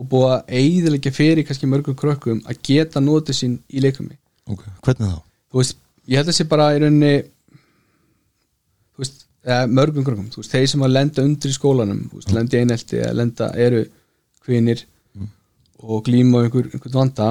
og 0.00 0.08
búið 0.08 0.30
að 0.34 0.54
eigðilegja 0.60 1.12
fyrir 1.12 1.46
kannski 1.46 1.68
mörgum 1.68 1.96
krökkum 1.98 2.40
að 2.48 2.62
geta 2.70 3.02
notið 3.04 3.36
sín 3.36 3.58
í 3.68 3.82
leikumi 3.84 4.16
ok, 4.48 4.64
hvernig 4.86 5.12
þá? 5.12 5.18
þú 5.52 5.60
veist, 5.60 5.76
ég 6.08 6.20
held 6.20 6.32
að 6.32 6.38
sé 6.38 6.46
bara 6.48 6.70
í 6.76 6.80
rauninni 6.80 7.12
þú 8.94 9.04
veist, 9.04 9.26
eða, 9.44 9.60
mörgum 9.78 10.06
krökkum, 10.06 10.30
þú 10.32 10.42
veist, 10.42 10.54
þeir 10.56 10.72
sem 10.72 10.86
að 10.86 10.94
lenda 10.96 11.26
undir 11.26 11.52
í 11.52 11.56
skólanum, 11.56 12.02
þú 12.10 12.20
veist, 12.20 12.34
lenda 12.36 12.56
í 12.56 12.64
einelti 12.64 13.00
eða 13.02 13.18
lenda 13.20 13.50
eru 13.68 13.84
kvinir 14.46 14.84
og 15.80 16.04
glíma 16.08 16.44
einhver, 16.44 16.68
einhvern 16.72 16.96
vanda 16.96 17.30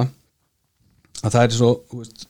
að 1.20 1.34
það 1.34 1.42
er 1.42 1.56
svo 1.56 1.72
veist, 1.94 2.26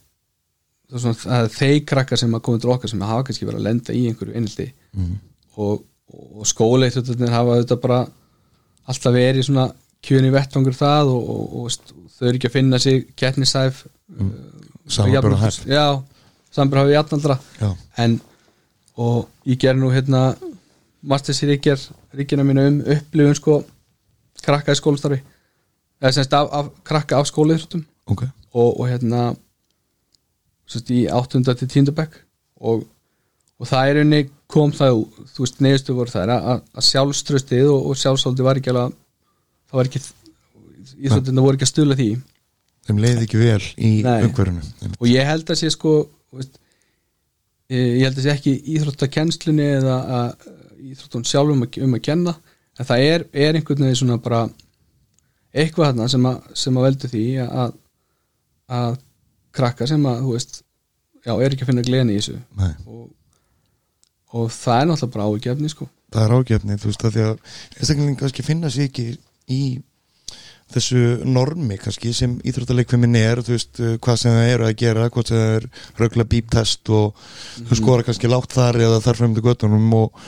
það 0.88 0.96
er 0.96 1.04
svona 1.04 1.20
það 1.20 1.44
er 1.44 1.52
þeir 1.54 1.78
krakkar 1.92 2.20
sem 2.20 2.34
að 2.36 2.44
koma 2.46 2.62
til 2.62 2.72
okkar 2.74 2.92
sem 2.92 3.04
hafa 3.06 3.26
kannski 3.28 3.48
verið 3.48 3.60
að 3.60 3.68
lenda 3.68 3.96
í 3.96 4.06
einhverju 4.10 4.36
einelti 4.36 4.72
Mm, 4.90 5.20
og, 5.62 5.84
og 6.10 6.46
skóleittutarnir 6.50 7.30
hafa 7.30 7.60
þetta 7.60 7.76
bara 7.78 7.98
alltaf 8.90 9.12
verið 9.14 9.44
svona 9.46 9.68
kjöni 10.04 10.32
vettvangur 10.32 10.76
það 10.76 11.12
og, 11.14 11.30
og, 11.34 11.56
og 11.60 12.10
þau 12.16 12.28
eru 12.28 12.38
ekki 12.38 12.50
að 12.50 12.56
finna 12.56 12.80
sig 12.82 13.04
kettnisæf 13.18 13.84
samanbara 14.90 15.40
hæft 15.40 15.66
já, 15.68 16.02
samanbara 16.50 16.84
hafi 16.84 16.96
jafnaldra. 16.96 17.38
Já, 17.60 17.70
en 18.04 18.20
og 19.00 19.28
ég 19.46 19.60
ger 19.60 19.76
nú 19.78 19.90
hérna 19.92 20.34
masters 21.02 21.42
í 21.44 21.50
ríkjar 21.50 21.80
ríkjana 22.16 22.44
mínu 22.44 22.66
um 22.68 22.80
upplifun 22.96 23.38
sko 23.38 23.60
krakka 24.44 24.74
í 24.74 24.80
skólastarfi. 24.80 25.20
Eða 26.00 26.16
semst 26.16 26.34
af, 26.36 26.48
af 26.52 26.70
krakka 26.84 27.20
af 27.20 27.28
skóliðrútum 27.28 27.84
ok, 28.08 28.24
og, 28.52 28.80
og 28.80 28.88
hérna 28.88 29.30
semst 30.68 30.90
í 30.92 31.04
8. 31.12 31.44
til 31.44 31.68
10. 31.68 31.92
bekk. 31.96 32.20
Og, 32.60 32.84
og 33.60 33.68
það 33.68 33.90
er 33.90 34.02
unni 34.04 34.20
kom 34.50 34.72
það, 34.74 35.04
þú 35.30 35.44
veist, 35.44 35.60
neðustu 35.62 35.94
voru 35.94 36.12
það 36.12 36.32
að, 36.34 36.64
að 36.74 36.86
sjálfströstið 36.88 37.68
og, 37.70 37.90
og 37.90 38.00
sjálfsáldi 38.00 38.46
var 38.46 38.58
ekki 38.60 38.72
alveg 38.72 38.96
það 39.70 39.78
var 39.78 39.90
ekki 39.90 40.02
íþróttina 41.00 41.44
voru 41.44 41.58
ekki 41.58 41.66
að 41.68 41.72
stula 41.72 41.98
því. 41.98 42.08
Þeim 42.88 43.02
leiði 43.04 43.26
ekki 43.26 43.40
vel 43.40 43.60
í 43.76 43.90
Nei. 44.04 44.16
umhverfinu 44.26 44.94
og 44.96 45.06
ég 45.10 45.28
held 45.28 45.52
að 45.52 45.60
sé 45.60 45.70
sko 45.72 45.92
veist, 46.34 46.56
eh, 47.70 48.00
ég 48.00 48.08
held 48.08 48.18
að 48.18 48.24
sé 48.24 48.32
ekki 48.32 48.54
íþróttakennslunni 48.74 49.68
eða 49.76 49.98
að 50.20 50.48
íþróttun 50.90 51.28
sjálfum 51.28 51.66
að, 51.66 51.78
um 51.84 51.94
að 51.98 52.04
kenna 52.08 52.34
en 52.80 52.88
það 52.88 53.04
er, 53.04 53.26
er 53.32 53.58
einhvern 53.58 53.84
veginn 53.84 54.00
svona 54.00 54.18
bara 54.22 54.42
eitthvað 55.50 55.90
þarna 55.90 56.08
sem 56.10 56.26
að, 56.30 56.50
sem 56.62 56.76
að 56.78 56.86
veldu 56.88 57.12
því 57.12 57.24
að, 57.44 57.72
að 58.80 58.98
krakka 59.56 59.88
sem 59.90 60.04
að 60.06 60.20
þú 60.24 60.34
veist 60.36 60.60
já, 61.26 61.32
er 61.34 61.48
ekki 61.50 61.66
að 61.66 61.72
finna 61.72 61.86
gleðin 61.86 62.12
í 62.14 62.18
þessu. 62.20 62.36
Og, 62.86 63.08
og 64.32 64.52
það 64.54 64.82
er 64.82 64.90
náttúrulega 64.90 65.14
bara 65.16 65.26
ágefni 65.30 65.72
sko. 65.72 65.88
Það 66.10 66.26
er 66.26 66.36
ágefni 66.38 66.78
þú 66.80 66.92
veist 66.92 67.04
að 67.06 67.16
því 67.16 67.26
að 67.26 67.34
einstaklega 67.76 68.20
kannski 68.22 68.46
finna 68.46 68.70
sig 68.72 68.90
ekki 68.90 69.06
í 69.50 69.62
þessu 70.70 71.00
normi 71.26 71.78
kannski 71.80 72.12
sem 72.14 72.36
íþróttaleikfimmin 72.46 73.18
er 73.18 73.42
þú 73.42 73.56
veist, 73.56 73.72
uh, 73.82 73.96
hvað 74.02 74.22
sem 74.22 74.36
það 74.36 74.52
eru 74.54 74.68
að 74.68 74.76
gera 74.84 75.08
hvað 75.10 75.30
sem 75.30 75.40
það 75.40 75.54
er 75.58 75.68
rögla 75.98 76.26
bíptest 76.30 76.92
og 76.94 77.22
þú 77.58 77.78
skora 77.80 78.06
kannski 78.06 78.30
látt 78.30 78.54
þar 78.54 78.80
eða 78.86 79.02
þar 79.06 79.20
fremdi 79.20 79.44
göttunum 79.44 79.94
og 79.98 80.26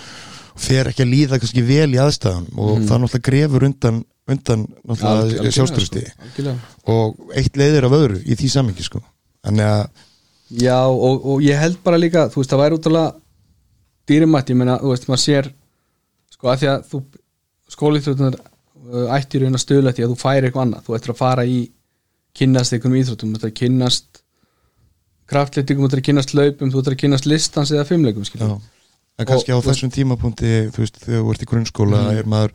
fer 0.63 0.91
ekki 0.91 1.07
að 1.07 1.13
líða 1.15 1.41
kannski 1.41 1.65
vel 1.67 1.91
í 1.95 2.01
aðstæðan 2.03 2.49
og 2.59 2.83
það 2.83 3.05
náttúrulega 3.05 3.27
grefur 3.31 3.67
undan, 3.69 4.03
undan 4.29 4.67
náttúrulega 4.83 5.55
sjálfstyrsti 5.57 6.05
sko, 6.11 6.57
og 6.93 7.33
eitt 7.39 7.57
leiðir 7.59 7.89
af 7.89 7.97
öðru 7.97 8.21
í 8.27 8.37
því 8.39 8.51
samingi 8.53 8.87
sko. 8.87 9.01
Já, 10.53 10.85
og, 10.85 11.25
og 11.25 11.43
ég 11.45 11.57
held 11.57 11.79
bara 11.85 12.01
líka 12.01 12.27
þú 12.29 12.43
veist, 12.43 12.53
það 12.53 12.61
væri 12.61 12.77
útrúlega 12.77 13.15
dýrimætt, 14.11 14.53
ég 14.53 14.59
meina, 14.61 14.77
þú 14.83 14.93
veist, 14.93 15.09
maður 15.09 15.23
sér 15.23 15.49
sko, 16.35 16.51
að 16.53 16.59
því 16.61 16.71
að 16.75 16.89
þú 16.91 17.03
skólíþrótunar 17.73 18.37
uh, 18.37 18.52
ætti 19.17 19.39
í 19.39 19.43
raun 19.43 19.59
að 19.59 19.65
stöðla 19.65 19.95
því 19.97 20.05
að 20.05 20.13
þú 20.13 20.19
færi 20.21 20.49
eitthvað 20.49 20.67
annað, 20.67 20.85
þú 20.87 20.97
ættir 20.99 21.15
að 21.15 21.21
fara 21.23 21.47
í 21.49 21.59
kynnast 22.39 22.75
einhvernum 22.77 23.01
íþróttum, 23.01 23.33
þú 23.33 23.41
ættir 23.41 23.53
að 23.53 23.59
kynnast 23.61 24.23
kraftleitingum, 25.33 25.85
þú 25.85 25.91
ættir 25.91 26.03
að 26.03 26.09
kynnast 26.11 26.35
laupum, 26.37 26.73
þú 26.73 26.83
ættir 26.83 26.97
að 26.97 27.03
kynnast 27.05 27.29
listans 27.29 27.73
eða 27.73 27.89
fimmleikum, 27.89 28.27
en 29.19 29.27
kannski 29.29 29.53
Og- 29.53 29.61
á 29.61 29.67
þessum 29.69 29.93
tímapunkti 29.93 30.53
þú 30.73 30.85
veist, 30.85 30.99
þegar 31.05 31.23
þú 31.23 31.33
ert 31.33 31.43
í 31.43 31.51
grunnskóla 31.51 32.03
er 32.17 32.29
maður 32.29 32.55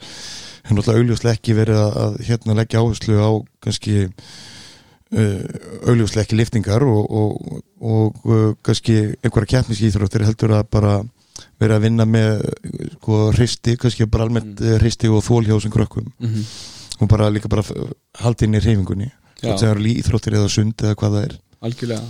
hefur 0.67 0.77
náttúrulega 0.77 1.01
augljóslega 1.01 1.37
ekki 1.37 1.55
verið 1.57 1.81
að, 1.81 1.97
að 2.03 2.15
hérna 2.27 2.55
leggja 2.57 2.81
áherslu 2.81 3.19
á 3.21 3.29
kannski 3.63 3.97
uh, 4.07 5.43
augljóslega 5.87 6.25
ekki 6.25 6.39
liftingar 6.39 6.83
og, 6.83 7.05
og, 7.07 7.61
og 7.79 8.25
uh, 8.25 8.49
kannski 8.65 8.97
einhverja 9.21 9.53
keppnisíþróttir 9.53 10.25
heldur 10.27 10.57
að 10.57 10.67
bara 10.73 10.97
vera 11.61 11.77
að 11.77 11.87
vinna 11.87 12.05
með 12.09 12.41
uh, 12.41 12.89
sko 12.97 13.21
hristi, 13.35 13.77
kannski 13.81 14.09
bara 14.09 14.27
almennt 14.27 14.59
mm. 14.61 14.77
hristi 14.81 15.11
og 15.11 15.23
þól 15.25 15.43
hjá 15.47 15.55
sem 15.63 15.73
krökkum. 15.73 16.11
Mhm. 16.23 16.49
og 16.97 17.09
bara 17.11 17.29
líka 17.29 17.45
bara 17.45 17.61
haldi 18.17 18.47
inn 18.47 18.57
í 18.57 18.59
reyfingunni 18.63 19.11
sem 19.37 19.69
eru 19.69 19.83
íþróttir 19.85 20.33
eða 20.33 20.49
sund 20.49 20.81
eða 20.81 20.95
hvað 20.97 21.11
það 21.13 21.25
er. 21.27 21.33
Algjörlega. 21.61 22.07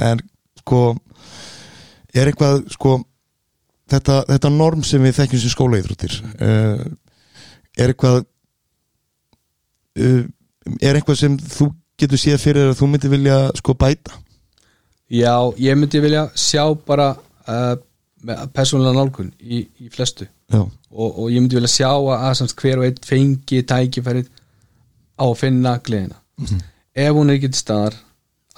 En 0.00 0.22
sko 0.62 0.78
er 2.14 2.30
eitthvað 2.30 2.62
sko 2.72 2.94
þetta, 3.92 4.22
þetta 4.30 4.52
norm 4.54 4.84
sem 4.86 5.04
við 5.04 5.18
þekkjum 5.18 5.42
sem 5.42 5.52
skólaíþróttir 5.52 6.18
uh, 6.32 6.84
er 7.76 7.92
eitthvað 7.92 8.18
uh, 10.00 10.24
er 10.80 10.98
eitthvað 10.98 11.20
sem 11.22 11.38
þú 11.38 11.70
getur 12.00 12.20
séð 12.20 12.40
fyrir 12.42 12.72
að 12.72 12.78
þú 12.80 12.90
myndir 12.90 13.12
vilja 13.12 13.38
sko 13.58 13.76
bæta? 13.78 14.18
Já, 15.12 15.34
ég 15.60 15.76
myndi 15.76 16.00
vilja 16.00 16.28
sjá 16.38 16.64
bara 16.86 17.12
uh, 17.44 17.74
með 17.76 17.82
persónulega 18.54 18.96
nálgun 18.98 19.32
í, 19.40 19.64
í 19.82 19.90
flestu. 19.92 20.28
Og, 20.52 21.08
og 21.08 21.26
ég 21.32 21.40
myndi 21.40 21.58
vilja 21.58 21.72
sjá 21.72 21.90
að, 21.90 22.30
samt, 22.38 22.54
hver 22.60 22.82
og 22.82 22.86
einn 22.88 23.02
fengi 23.06 23.62
tækifærið 23.68 24.30
á 25.18 25.24
að 25.24 25.38
finna 25.40 25.76
gleðina. 25.84 26.18
Ef 26.92 27.14
hún 27.16 27.32
er 27.32 27.38
ekki 27.38 27.52
til 27.52 27.62
staðar 27.62 27.96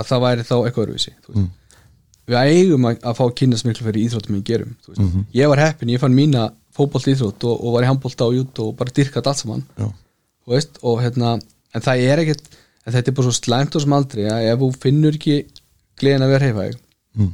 að 0.01 0.11
það 0.11 0.25
væri 0.25 0.47
þá 0.47 0.55
eitthvað 0.57 0.87
öruvísi 0.87 1.13
þú 1.25 1.35
veist. 1.35 1.79
við 2.25 2.39
eigum 2.41 2.89
að, 2.89 2.99
að 3.05 3.17
fá 3.19 3.23
að 3.27 3.35
kynast 3.41 3.69
miklu 3.69 3.87
fyrir 3.87 4.07
íþróttum 4.09 4.39
við 4.39 4.45
gerum 4.51 4.75
þú 4.85 4.95
veist. 4.95 5.19
ég 5.37 5.51
var 5.53 5.63
heppin, 5.63 5.93
ég 5.95 6.03
fann 6.03 6.17
mína 6.17 6.49
fótbolt 6.75 7.09
íþrótt 7.13 7.47
og, 7.47 7.55
og 7.61 7.77
var 7.77 7.87
í 7.87 7.91
handbolta 7.91 8.29
og 8.29 8.39
jút 8.39 8.63
og 8.65 8.75
bara 8.79 8.95
dyrkat 8.97 9.31
allt 9.31 9.43
saman 9.43 9.65
þú 9.79 10.55
veist, 10.57 10.81
og 10.83 11.03
hérna 11.05 11.37
en 11.75 11.85
það 11.85 12.07
er 12.09 12.25
ekkert, 12.25 12.51
en 12.85 12.97
þetta 12.97 13.11
er 13.11 13.19
bara 13.19 13.29
svo 13.29 13.39
slæmt 13.39 13.77
og 13.77 13.85
sem 13.85 13.97
aldrei 13.97 14.27
að 14.31 14.49
ef 14.51 14.63
þú 14.63 14.71
finnur 14.83 15.19
ekki 15.19 15.39
gleðin 16.01 16.27
að 16.27 16.35
vera 16.35 16.51
heifaðið 16.51 16.79
mm. 17.21 17.33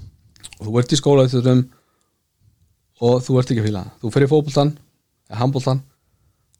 og 0.58 0.66
þú 0.68 0.78
ert 0.82 0.96
í 0.96 1.00
skóla 1.00 1.28
og 3.00 3.22
þú 3.24 3.38
ert 3.40 3.52
ekki 3.52 3.62
að 3.62 3.68
fíla 3.68 3.84
það. 3.84 3.94
þú 4.02 4.12
fyrir 4.16 4.30
fótboltan, 4.30 4.74
eða 5.30 5.40
handboltan 5.40 5.80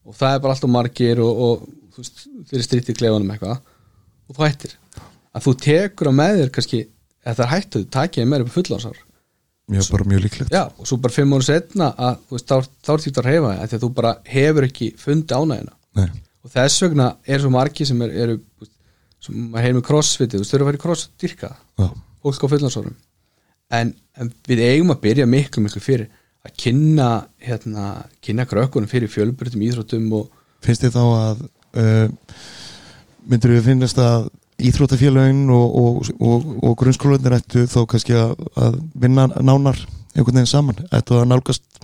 og 0.07 0.17
það 0.17 0.35
er 0.35 0.43
bara 0.45 0.57
alltaf 0.57 0.73
margir 0.73 1.21
og, 1.25 1.45
og 1.47 1.69
þú 1.95 2.05
veist, 2.05 2.25
þeir 2.51 2.67
strýtti 2.67 2.97
klefanum 2.97 3.35
eitthvað 3.35 3.59
og 3.61 4.39
þú 4.39 4.47
hættir. 4.47 4.75
Að 5.31 5.47
þú 5.47 5.55
tekur 5.67 6.11
á 6.11 6.13
með 6.17 6.41
þér 6.41 6.53
kannski 6.57 6.81
eða 7.21 7.37
það 7.37 7.47
er 7.47 7.53
hættuð, 7.55 7.87
takið 7.97 8.23
þér 8.23 8.31
með 8.31 8.45
upp 8.47 8.55
fullansár 8.57 9.01
mjög, 9.71 9.91
bara 9.93 10.05
mjög 10.09 10.25
líklegt. 10.25 10.55
Já, 10.55 10.65
og 10.79 10.89
svo 10.89 10.99
bara 11.03 11.15
fimm 11.15 11.35
ára 11.37 11.47
setna 11.47 11.91
að 11.95 12.23
þú 12.29 12.37
veist, 12.37 12.51
þá, 12.51 12.93
er 12.95 13.05
þetta 13.05 13.23
að 13.23 13.29
reyfa 13.29 13.53
af 13.55 13.71
því 13.71 13.79
að 13.79 13.85
þú 13.85 13.91
bara 13.99 14.13
hefur 14.33 14.67
ekki 14.67 14.89
fundið 14.99 15.37
ánægina 15.37 15.77
Nei. 16.01 16.23
og 16.43 16.55
þess 16.55 16.85
vegna 16.85 17.09
er 17.27 17.43
svo 17.43 17.53
margi 17.55 17.87
sem 17.87 18.03
er, 18.07 18.17
eru 18.25 18.39
sem 19.21 19.37
maður 19.37 19.67
hefur 19.67 19.79
með 19.79 19.87
crossfit 19.91 20.35
þú 20.35 20.43
veist, 20.43 20.51
þau 20.51 20.59
eru 20.59 20.65
að 20.67 20.71
fara 20.71 20.81
í 20.81 20.85
crossfit 20.87 21.25
dyrka 21.25 21.53
fólk 22.25 22.45
á 22.47 22.53
fullansórum 22.55 22.97
en, 23.79 23.93
en 24.19 24.33
við 24.49 24.65
eigum 24.67 24.95
að 24.95 25.03
byrja 25.07 25.29
miklu 25.31 25.65
miklu 25.65 25.83
fyrir 25.85 26.09
að 26.47 26.57
kynna 26.57 27.09
hérna, 27.43 27.87
kynna 28.25 28.47
krökkunum 28.49 28.89
fyrir 28.89 29.11
fjölbrytum 29.13 29.65
íþróttum 29.67 30.07
og 30.17 30.29
finnst 30.65 30.85
þið 30.87 30.97
þá 30.97 31.03
að 31.05 31.43
uh, 31.81 32.37
myndir 33.29 33.57
við 33.57 33.67
finnast 33.69 34.01
að 34.01 34.31
íþróttafélögin 34.61 35.49
og, 35.53 35.77
og, 35.83 36.11
og, 36.21 36.51
og 36.65 36.77
grunnskólanir 36.81 37.39
ættu 37.39 37.65
þá 37.71 37.81
kannski 37.89 38.17
að, 38.17 38.35
að 38.61 38.81
vinna 39.01 39.29
nánar 39.41 39.79
einhvern 40.15 40.41
veginn 40.41 40.51
saman, 40.51 40.83
ættu 40.93 41.17
að 41.21 41.31
nálgast 41.31 41.81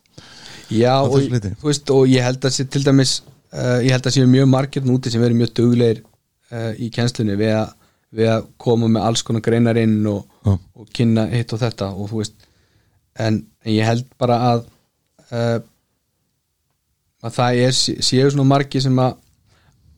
já, 0.72 0.92
þú 1.06 1.68
veist, 1.68 1.92
og 1.94 2.10
ég 2.10 2.26
held 2.26 2.44
að 2.44 2.56
sé 2.56 2.66
til 2.68 2.84
dæmis 2.84 3.18
uh, 3.54 3.80
ég 3.84 3.92
held 3.94 4.08
að 4.08 4.16
sé 4.16 4.26
mjög 4.28 4.50
margir 4.52 4.86
núti 4.88 5.12
sem 5.12 5.22
verið 5.22 5.42
mjög 5.42 5.54
duglegir 5.60 6.02
uh, 6.02 6.72
í 6.80 6.90
kennslunni 6.94 7.36
við 7.38 7.54
að, 7.60 7.76
við 8.16 8.32
að 8.34 8.48
koma 8.60 8.90
með 8.90 9.08
alls 9.10 9.24
konar 9.26 9.44
greinar 9.44 9.80
inn 9.80 10.00
og, 10.10 10.26
og 10.48 10.90
kynna 10.96 11.28
hitt 11.32 11.52
og 11.52 11.62
þetta 11.62 11.92
og 11.94 12.10
þú 12.10 12.22
veist 12.24 12.45
en, 13.18 13.38
ég 13.64 13.85
held 13.87 14.05
bara 14.20 14.37
að 14.52 14.64
uh, 15.33 15.59
að 17.26 17.33
það 17.38 17.61
er 17.66 17.76
séu 17.76 18.26
svona 18.31 18.48
margir 18.48 18.83
sem 18.85 18.98
að 19.02 19.16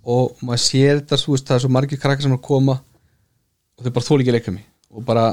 og 0.08 0.38
maður 0.46 0.62
sér 0.62 1.00
þetta 1.02 1.18
þú 1.20 1.32
veist, 1.34 1.48
það 1.50 1.56
er 1.58 1.62
svo 1.64 1.70
margir 1.74 1.98
krakkar 2.00 2.24
sem 2.24 2.32
er 2.32 2.38
að 2.38 2.46
koma 2.46 2.76
og 2.78 3.84
þau 3.84 3.90
bara 3.98 4.06
þóla 4.06 4.22
ekki 4.24 4.32
að 4.32 4.36
leika 4.38 4.54
mig 4.54 4.64
og 4.88 5.04
bara, 5.04 5.24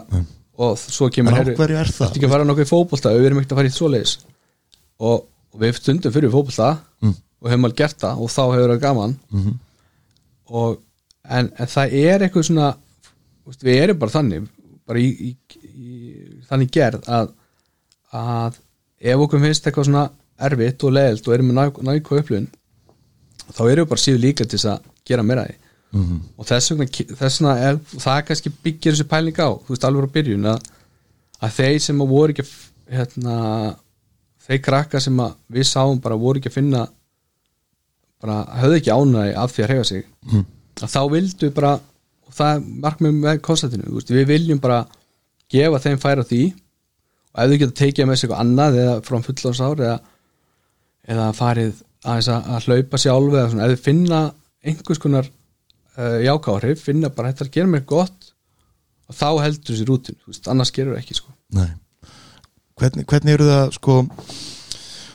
og 0.59 0.73
svo 0.81 1.07
kemur 1.13 1.37
er 1.37 1.53
það? 1.55 2.09
Ertu 2.09 2.19
ekki 2.19 2.27
að 2.27 2.33
fara 2.33 2.47
nokkuð 2.49 2.65
í 2.65 2.71
fótbolta 2.73 3.13
við 3.15 3.27
erum 3.29 3.39
ekkert 3.39 3.53
að 3.55 3.61
fara 3.61 3.71
í 3.71 3.75
svoleiðis 3.75 4.15
og, 4.99 5.21
og 5.53 5.61
við 5.63 5.77
stundum 5.79 6.15
fyrir 6.15 6.33
fótbolta 6.33 6.73
Mm. 7.05 7.11
og 7.43 7.49
hefum 7.51 7.65
alveg 7.67 7.77
gert 7.83 7.97
það 8.01 8.21
og 8.25 8.29
þá 8.33 8.41
hefur 8.55 8.71
það 8.73 8.79
gaman 8.81 9.11
Mhm. 9.35 9.55
og, 10.57 10.77
en, 11.29 11.49
en 11.59 11.67
það 11.69 11.93
er 11.99 12.23
eitthvað 12.25 12.45
svona 12.47 12.69
veist, 13.45 13.63
við 13.67 13.81
erum 13.83 13.99
bara 14.01 14.13
þannig 14.15 14.47
bara 14.87 14.99
í, 15.03 15.09
í, 15.29 15.31
í 15.75 15.89
þannig 16.49 16.71
gerð 16.73 17.05
að, 17.11 17.31
að 18.19 18.59
ef 19.11 19.23
okkur 19.25 19.43
finnst 19.43 19.67
eitthvað 19.67 19.87
svona 19.89 20.05
erfitt 20.49 20.83
og 20.87 20.93
leiðilt 20.95 21.27
og 21.27 21.33
erum 21.35 21.51
með 21.51 21.81
nægkvæð 21.89 22.21
upplifun 22.23 22.47
þá 23.55 23.61
erum 23.71 23.85
við 23.85 23.89
bara 23.93 24.03
síðu 24.05 24.21
líka 24.23 24.45
til 24.47 24.57
þess 24.59 24.71
að 24.73 24.89
gera 25.09 25.23
meira 25.23 25.45
því 25.49 25.61
Mhm. 25.95 26.15
og 26.37 26.45
þess 26.49 26.71
vegna, 26.71 26.85
þess 27.15 27.37
vegna 27.39 27.51
er, 27.69 27.77
það 28.03 28.17
kannski 28.27 28.51
byggir 28.65 28.91
þessi 28.97 29.05
pæling 29.07 29.37
á, 29.39 29.47
þú 29.63 29.69
veist 29.71 29.85
alveg 29.87 30.09
á 30.11 30.15
byrjun 30.15 30.47
að, 30.51 30.65
að 31.45 31.53
þeir 31.55 31.77
sem 31.85 32.01
að 32.03 32.09
voru 32.09 32.33
ekki 32.33 32.43
hérna, 32.91 33.35
þeir 34.47 34.59
krakka 34.65 34.99
sem 34.99 35.21
að 35.23 35.35
við 35.55 35.63
sáum 35.69 36.01
bara 36.03 36.17
voru 36.19 36.41
ekki 36.41 36.51
að 36.51 36.57
finna 36.57 36.81
bara 38.21 38.41
höfðu 38.59 38.79
ekki 38.81 38.91
ánægi 38.91 39.35
af 39.39 39.53
því 39.55 39.63
að 39.63 39.69
hreyfa 39.71 39.85
sig 39.91 40.03
Mhm. 40.25 40.45
að 40.81 40.91
þá 40.95 41.01
vildu 41.11 41.49
bara 41.53 41.73
og 42.27 42.33
það 42.33 42.55
er 42.55 42.59
markmið 42.83 43.13
með 43.21 43.39
konstantinu 43.41 44.03
við 44.09 44.27
viljum 44.27 44.59
bara 44.61 44.85
gefa 45.49 45.79
þeim 45.79 45.97
færa 46.01 46.23
því 46.27 46.41
og 47.35 47.41
ef 47.43 47.51
þau 47.51 47.59
geta 47.61 47.77
tekið 47.81 48.07
með 48.07 48.19
sig 48.19 48.27
eitthvað 48.27 48.43
annað 48.45 48.77
eða 48.81 48.95
frá 49.05 49.17
fullónsár 49.25 49.81
eða, 49.83 49.97
eða 51.11 51.25
farið 51.35 51.81
að, 52.05 52.29
að 52.31 52.69
hlaupa 52.69 53.01
sjálf 53.01 53.33
eða 53.33 53.49
svona, 53.51 53.67
ef 53.67 53.75
þau 53.75 53.87
finna 53.89 54.21
einhvers 54.65 55.01
konar 55.03 55.27
uh, 55.27 56.19
jákáhrif, 56.23 56.83
finna 56.85 57.11
bara 57.13 57.33
þetta 57.33 57.51
gerir 57.51 57.71
mér 57.73 57.83
gott 57.89 58.31
og 59.05 59.17
þá 59.17 59.27
heldur 59.43 59.81
þú 59.83 59.99
veist, 60.31 60.47
annars 60.49 60.73
gerur 60.73 60.97
ekki 60.97 61.17
sko. 61.17 61.33
Hvernig, 62.75 63.05
hvernig 63.07 63.35
eru 63.35 63.49
það 63.49 63.75
sko 63.77 63.99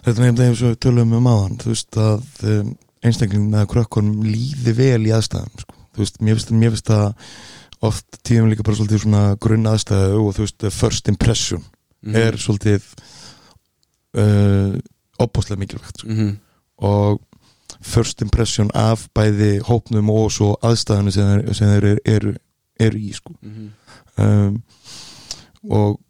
þetta 0.05 0.17
nefnilega 0.23 0.51
eins 0.51 0.63
og 0.65 0.79
tölum 0.81 1.17
um 1.19 1.29
áðan 1.29 1.59
þú 1.61 1.73
veist 1.73 2.01
að 2.01 2.45
um, 2.53 2.71
einstaklingum 3.05 3.57
eða 3.57 3.71
krökkunum 3.73 4.23
líði 4.25 4.77
vel 4.77 5.03
í 5.09 5.13
aðstæðum 5.17 5.65
sko. 5.65 5.77
þú 5.97 6.05
veist, 6.05 6.21
mér 6.21 6.39
finnst, 6.39 6.55
mér 6.57 6.77
finnst 6.77 6.95
að 6.95 7.09
oft 7.91 8.21
tíðum 8.29 8.51
líka 8.53 8.65
bara 8.65 8.77
svolítið 8.77 9.05
svona 9.05 9.25
grunn 9.41 9.69
aðstæðu 9.69 10.23
og 10.23 10.35
þú 10.37 10.47
veist, 10.47 10.67
first 10.77 11.13
impression 11.13 11.65
er 12.03 12.37
svolítið 12.41 12.87
uh, 14.19 14.77
opbúslega 15.21 15.61
mikilvægt 15.61 15.99
sko. 15.99 16.09
mm 16.09 16.17
-hmm. 16.17 16.37
og 16.77 17.21
first 17.81 18.23
impression 18.23 18.71
af 18.75 19.09
bæði 19.15 19.61
hópnum 19.61 20.11
og 20.11 20.33
svo 20.33 20.57
aðstæðinu 20.63 21.11
sem 21.11 21.55
sem 21.55 21.69
þeir 21.69 21.85
eru, 21.85 21.99
eru, 22.05 22.35
eru 22.81 22.99
í 22.99 23.13
sko. 23.13 23.33
Um, 24.19 24.63
og 25.71 26.01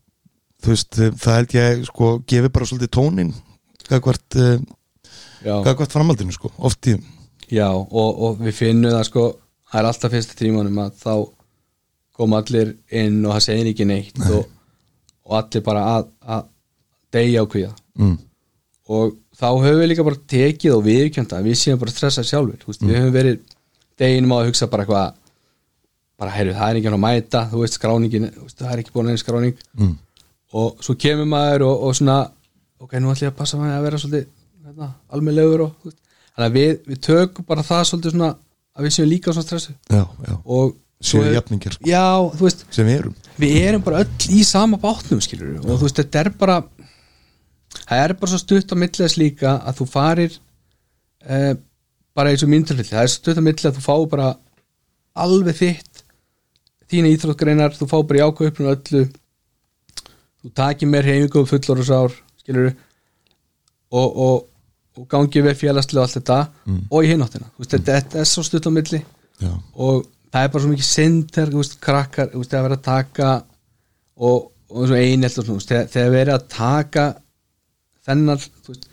þú 0.62 0.68
veist, 0.68 0.94
það 0.94 1.34
held 1.34 1.54
ég 1.54 1.84
sko, 1.84 2.22
gefi 2.26 2.48
bara 2.48 2.66
svolítið 2.66 2.90
tónin 2.96 3.34
gagvart, 3.88 4.36
uh, 4.36 4.60
Já, 5.44 5.62
gagvart 5.64 5.92
framhaldinu 5.92 6.32
sko, 6.32 6.52
oft 6.58 6.86
í 6.86 6.98
já 7.50 7.70
og, 7.72 8.10
og 8.22 8.40
við 8.40 8.54
finnum 8.54 8.92
það 8.92 9.04
sko 9.08 9.24
það 9.70 9.80
er 9.80 9.88
alltaf 9.90 10.14
fyrst 10.14 10.34
tímanum 10.38 10.78
að 10.78 10.90
þá 11.00 11.14
koma 12.20 12.42
allir 12.42 12.74
inn 12.90 13.24
og 13.24 13.34
það 13.36 13.46
segir 13.46 13.70
ekki 13.72 13.86
neitt 13.88 14.20
og, 14.28 14.44
og 15.30 15.36
allir 15.38 15.62
bara 15.66 15.84
að, 15.96 16.08
að 16.26 16.44
deyja 17.14 17.42
á 17.42 17.46
kvíða. 17.50 17.70
Mm, 18.00 18.16
og 18.90 19.14
þá 19.38 19.46
höfum 19.62 19.78
við 19.80 19.88
líka 19.92 20.04
bara 20.06 20.18
tekið 20.34 20.74
og 20.74 20.84
viðkjönda 20.88 21.38
við 21.46 21.56
séum 21.60 21.78
bara 21.80 21.94
stressað 21.94 22.26
sjálfur 22.28 22.66
veist, 22.66 22.82
við 22.82 22.98
höfum 22.98 23.14
verið 23.14 23.38
deginum 24.00 24.34
á 24.34 24.36
að 24.42 24.48
hugsa 24.50 24.66
bara 24.72 24.84
eitthvað 24.84 25.14
bara 26.20 26.34
heyrðu, 26.34 26.54
það 26.58 26.70
er 26.74 26.78
ekki 26.80 26.90
hann 26.90 26.98
að 26.98 27.04
mæta 27.06 27.40
þú 27.52 27.62
veist 27.62 27.76
skráningin, 27.78 28.26
það 28.58 28.72
er 28.74 28.82
ekki 28.82 28.92
búin 28.92 29.08
einn 29.12 29.20
skráning. 29.20 29.54
Mm. 29.78 29.94
og 30.60 30.82
svo 30.84 30.96
kemur 31.00 31.28
maður 31.30 31.64
og, 31.68 31.84
og 31.88 31.94
svona, 31.96 32.18
ok, 32.82 32.96
nú 33.00 33.12
ætlum 33.14 33.28
ég 33.28 33.32
að 33.32 33.38
passa 33.38 33.56
maður 33.60 33.76
að 33.78 33.86
vera 33.86 34.00
svolítið 34.02 34.26
hérna, 34.66 34.88
almennlegur 35.14 35.62
og 35.68 35.86
veist, 35.86 35.98
þannig 36.34 36.48
að 36.50 36.58
við, 36.58 36.72
við 36.90 37.00
tökum 37.06 37.46
bara 37.48 37.64
það 37.70 37.84
svolítið 37.92 38.16
svona 38.16 38.30
að 38.76 38.86
við 38.88 38.96
séum 38.98 39.08
líka 39.12 39.34
svona 39.36 39.46
stressu 39.46 39.72
já, 39.94 40.02
já, 40.26 40.34
og 40.44 40.74
svo 41.00 41.22
séu 41.22 41.28
er- 41.30 41.36
jafningir 41.38 41.76
sko, 41.78 41.88
já, 41.88 42.04
veist, 42.42 42.66
sem 42.74 42.90
við 42.90 42.98
erum 43.04 43.16
við 43.40 43.56
erum 43.70 43.82
bara 43.86 44.02
öll 44.04 44.36
í 44.36 44.42
sama 44.46 44.78
bátnum 44.82 45.20
skilur 45.24 45.58
og 45.62 45.78
þú 45.80 45.86
veist, 45.86 45.98
þetta 46.02 46.20
er 46.24 46.30
bara 46.40 46.58
það 47.86 48.04
er 48.04 48.14
bara 48.20 48.30
svo 48.32 48.40
stutt 48.42 48.72
á 48.74 48.76
milliðas 48.82 49.16
líka 49.20 49.56
að 49.60 49.80
þú 49.80 49.86
farir 49.92 50.36
eh, 51.26 51.54
bara 52.16 52.32
eins 52.34 52.44
og 52.44 52.50
myndalfill 52.52 52.88
það 52.90 53.02
er 53.06 53.12
stutt 53.14 53.40
á 53.40 53.46
millið 53.46 53.68
að 53.70 53.78
þú 53.78 53.84
fá 53.86 53.94
bara 54.14 54.28
alveg 55.20 55.58
þitt 55.60 56.04
þína 56.90 57.10
íþróttgreinar, 57.14 57.74
þú 57.78 57.86
fá 57.90 57.98
bara 58.02 58.18
í 58.18 58.24
ákveð 58.26 58.50
upplun 58.50 58.72
öllu 58.74 59.02
þú 60.40 60.52
takir 60.56 60.88
mér 60.90 61.06
hefingu 61.06 61.44
fullorðsár 61.46 62.14
skilur 62.40 62.70
og, 63.90 64.08
og, 64.24 64.36
og 64.98 65.06
gangi 65.10 65.42
við 65.44 65.58
félagslega 65.60 66.02
og 66.02 66.08
allt 66.08 66.18
þetta 66.18 66.40
Mm. 66.70 66.82
og 66.90 67.04
í 67.06 67.08
hináttina, 67.10 67.48
þú 67.56 67.62
veist, 67.64 67.72
þetta, 67.74 67.94
þetta 68.00 68.18
er 68.22 68.28
svo 68.30 68.42
stutt 68.46 68.66
á 68.68 68.72
milli 68.74 69.00
já, 69.42 69.52
og 69.74 70.04
það 70.30 70.44
er 70.46 70.52
bara 70.54 70.62
svo 70.64 70.70
mikið 70.72 70.88
synd 70.90 71.30
þegar 71.34 71.52
þú 71.54 71.60
veist, 71.62 71.76
krakkar, 71.84 72.30
veist, 72.36 72.50
þegar 72.52 72.66
verið 72.68 72.78
að 72.78 72.86
taka 72.90 73.30
og, 74.20 74.50
og 74.70 74.86
svo 74.90 74.98
einelt 75.00 75.38
og 75.42 75.48
svona, 75.48 75.66
þegar, 75.70 75.88
þegar 75.94 76.14
verið 76.16 76.34
að 76.36 76.46
taka 76.54 77.06
þennan 78.06 78.42
þú 78.46 78.72
veist 78.74 78.88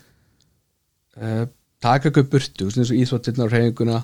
uh, 1.18 1.44
taka 1.84 2.08
eitthvað 2.10 2.30
burtu, 2.32 2.68
eins 2.72 2.90
og 2.92 2.98
íþróttirna 3.02 3.46
og 3.46 3.52
reynguna 3.54 3.98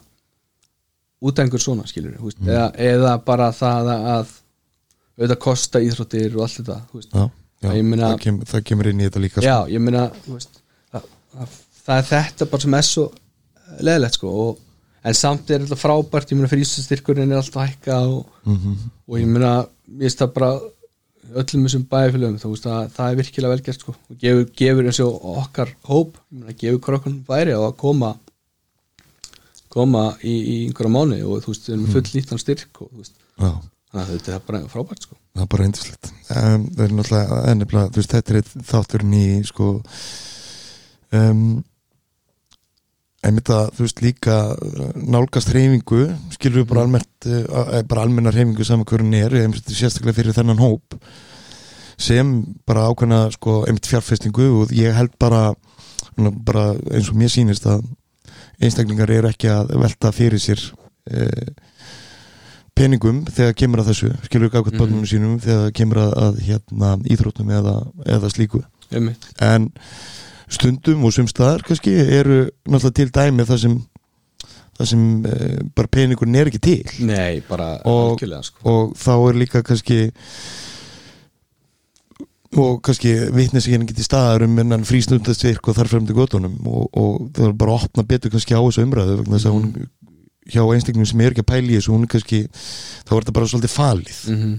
út 1.24 1.38
af 1.40 1.46
einhver 1.46 1.62
svona 1.62 1.86
skilur, 1.88 2.16
veist, 2.22 2.42
eða, 2.44 2.68
eða 2.90 3.14
bara 3.26 3.50
það 3.56 3.90
að 3.94 4.34
auðvitað 5.14 5.40
kosta 5.44 5.80
íþróttir 5.82 6.34
og 6.36 6.44
allt 6.46 6.58
þetta, 6.60 6.78
já, 7.14 7.24
já 7.64 7.82
meina- 7.86 8.12
það, 8.12 8.20
kem, 8.26 8.40
það 8.50 8.64
kemur 8.70 8.90
inn 8.90 9.00
í 9.02 9.06
þetta 9.08 9.22
líka 9.22 9.40
sko. 9.40 9.46
Já, 9.46 9.56
ég 9.74 9.82
meina 9.82 10.08
þú 10.24 10.36
veist, 10.36 10.58
það, 10.92 11.06
það, 11.34 11.54
það 11.86 12.00
er 12.02 12.08
þetta 12.10 12.48
bara 12.52 12.64
sem 12.66 12.74
er 12.78 12.86
svo 12.88 13.04
leðilegt 13.80 14.18
sko 14.18 14.32
og, 14.44 14.63
en 15.04 15.16
samt 15.18 15.50
er 15.52 15.64
þetta 15.64 15.78
frábært 15.80 16.32
ég 16.32 16.38
meina 16.38 16.50
frísustyrkurinn 16.52 17.32
er 17.32 17.40
alltaf 17.42 17.66
hækka 17.68 17.98
og, 18.08 18.24
mm 18.48 18.76
og 19.04 19.18
ég 19.20 19.28
meina, 19.28 19.58
ég 19.92 20.06
veist 20.06 20.20
það 20.22 20.30
bara 20.38 20.50
öllum 21.34 21.64
þessum 21.66 21.86
bæjarfélögum 21.90 22.38
þú 22.40 22.50
veist 22.54 22.68
að 22.68 22.92
það 22.96 23.10
er 23.10 23.18
virkilega 23.18 23.52
vel 23.52 23.64
gert 23.66 23.82
sko. 23.82 23.94
Og 24.10 24.20
gefur, 24.20 24.46
gefur 24.60 24.88
eins 24.88 25.00
og 25.04 25.26
okkar 25.34 25.74
hóp 25.88 26.16
ég 26.16 26.38
meina, 26.40 26.56
gefur 26.62 26.80
krokkunum 26.86 27.24
bæri 27.28 27.56
á 27.56 27.60
að 27.60 27.76
koma 27.80 28.14
koma 29.74 30.04
í, 30.22 30.32
í 30.32 30.56
einhverja 30.68 30.94
mánu 30.94 31.20
og 31.26 31.44
þú 31.44 31.52
veist, 31.52 31.68
við 31.68 31.74
erum 31.74 31.84
með 31.84 31.96
full 31.96 32.14
lítan 32.14 32.42
styrk 32.42 32.82
og 32.84 32.90
þú 32.90 33.02
veist, 33.02 33.14
já, 33.18 33.50
þannig 33.90 34.02
að 34.04 34.10
þetta 34.14 34.34
er 34.36 34.42
bara 34.48 34.62
frábært 34.70 35.06
sko. 35.06 35.18
Það 35.34 35.44
er 35.44 35.52
bara 35.54 35.68
eindislegt 35.68 36.10
um, 36.14 36.66
það 36.70 36.84
er 36.84 36.96
náttúrulega, 36.98 37.38
ennibla, 37.52 37.86
þú 37.90 38.02
veist, 38.02 38.14
þetta 38.14 38.36
er 38.38 38.50
þátturinn 38.70 39.16
í 39.18 39.26
sko 39.50 39.70
um, 41.18 41.46
einmitt 43.24 43.48
að 43.54 43.70
þú 43.76 43.86
veist 43.86 44.02
líka 44.04 44.36
uh, 44.52 44.88
nálgast 45.00 45.52
reyfingu 45.54 46.02
skilur 46.34 46.62
við 46.62 46.68
bara 46.72 46.84
almennt 46.84 47.28
uh, 47.30 47.80
bara 47.88 48.04
almennar 48.04 48.34
reyfingu 48.36 48.66
saman 48.68 48.84
hverjum 48.88 49.14
er 49.18 49.36
einmitt 49.44 49.70
sérstaklega 49.72 50.18
fyrir 50.18 50.36
þennan 50.36 50.60
hóp 50.62 50.98
sem 51.96 52.32
bara 52.66 52.88
ákveðna 52.90 53.20
sko 53.36 53.60
einmitt 53.68 53.86
fjárfestingu 53.88 54.48
og 54.62 54.72
ég 54.74 54.92
held 54.96 55.12
bara, 55.22 55.52
bara 56.44 56.72
eins 56.92 57.08
og 57.12 57.16
mér 57.20 57.30
sýnist 57.32 57.66
að 57.70 57.84
einstaklingar 58.60 59.10
eru 59.10 59.30
ekki 59.30 59.48
að 59.50 59.72
velta 59.82 60.10
fyrir 60.14 60.42
sér 60.42 60.60
uh, 60.68 61.54
peningum 62.74 63.22
þegar 63.30 63.54
kemur 63.58 63.82
að 63.84 63.92
þessu 63.92 64.08
skilur 64.26 64.48
við 64.48 64.54
gafkvæmt 64.56 64.74
Mhm. 64.74 64.80
börnunum 64.82 65.06
sínum 65.06 65.34
þegar 65.42 65.72
kemur 65.78 66.00
að, 66.02 66.12
að 66.26 66.38
hérna, 66.48 66.88
íþróttum 67.14 67.50
eða, 67.54 67.74
eða 68.16 68.30
slíku 68.34 68.64
Einmitt. 68.90 69.28
en 69.40 69.70
stundum 70.52 71.04
og 71.04 71.12
sem 71.16 71.28
staðar 71.30 71.62
kannski 71.66 71.94
eru 71.94 72.44
náttúrulega 72.68 72.98
til 73.00 73.10
dæmi 73.14 73.46
það 73.48 73.60
sem 73.64 73.78
það 74.74 74.88
sem 74.90 75.02
e, 75.30 75.34
bara 75.76 75.90
peningurinn 75.94 76.34
er 76.40 76.48
ekki 76.50 76.60
til. 76.60 76.82
Nei, 77.06 77.40
bara 77.48 77.76
Og- 77.86 78.16
algjörlega 78.18 78.42
sko. 78.42 78.60
og 78.66 78.94
þá 78.98 79.12
er 79.30 79.38
líka 79.38 79.62
kannski 79.62 79.98
og 82.54 82.78
kannski 82.86 83.12
vitnis 83.34 83.66
ekki 83.66 83.88
getið 83.90 84.06
staðar 84.06 84.44
um 84.46 84.58
innan 84.62 84.84
frístundastvirk 84.86 85.66
og 85.68 85.74
þar 85.78 85.90
frem 85.90 86.06
til 86.06 86.14
gotunum 86.18 86.54
og, 86.70 86.84
og 86.94 87.30
það 87.34 87.48
er 87.48 87.56
bara 87.58 87.74
að 87.74 87.86
opna 87.88 88.04
betur 88.06 88.30
kannski 88.34 88.54
á 88.54 88.62
þessu 88.62 88.84
umræðu 88.86 89.16
vegna 89.22 89.38
þess 89.38 89.48
að 89.50 89.56
hún 89.56 89.88
hjá 90.54 90.60
einstaklingum 90.62 91.08
sem 91.08 91.22
er 91.24 91.32
ekki 91.34 91.42
að 91.42 91.50
pæla 91.50 91.72
í 91.72 91.78
þessu 91.80 91.94
hún 91.94 92.04
er 92.06 92.12
kannski, 92.14 92.40
þá 93.08 93.10
er 93.16 93.24
þetta 93.24 93.34
bara 93.38 93.50
svolítið 93.50 93.74
falið. 93.78 94.20
Mm 94.34 94.56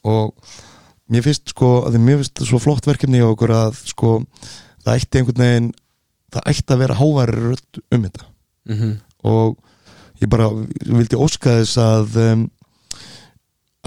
og 0.00 0.30
mér 1.12 1.24
finnst 1.26 1.50
sko 1.52 1.68
að 1.84 1.92
því 1.92 1.98
mér 2.06 2.20
finnst 2.22 2.40
svo 2.48 2.56
flott 2.62 2.86
verkefni 2.88 3.18
á 3.20 3.28
okkur 3.28 3.50
að 3.52 3.74
sko 3.90 4.12
það 4.90 5.00
ætti 5.00 5.18
einhvern 5.20 5.42
veginn 5.44 5.70
það 6.34 6.50
ætti 6.52 6.74
að 6.74 6.78
vera 6.84 6.98
háværi 7.00 7.40
rödd 7.44 7.80
um 7.94 8.02
þetta. 8.06 8.24
-hmm. 8.68 8.94
og 9.24 9.56
ég 10.20 10.28
bara 10.28 10.48
vildi 10.86 11.16
óska 11.16 11.56
þess 11.60 11.78
að 11.80 12.16
um, 12.24 12.50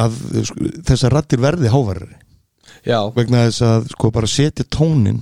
að 0.01 0.15
sko, 0.47 0.69
þessar 0.87 1.13
raddir 1.13 1.39
verði 1.43 1.69
háværi. 1.69 2.07
Vegna 3.15 3.45
þess 3.47 3.61
að 3.61 3.89
sko 3.93 4.09
bara 4.11 4.27
setja 4.27 4.65
tónin 4.65 5.21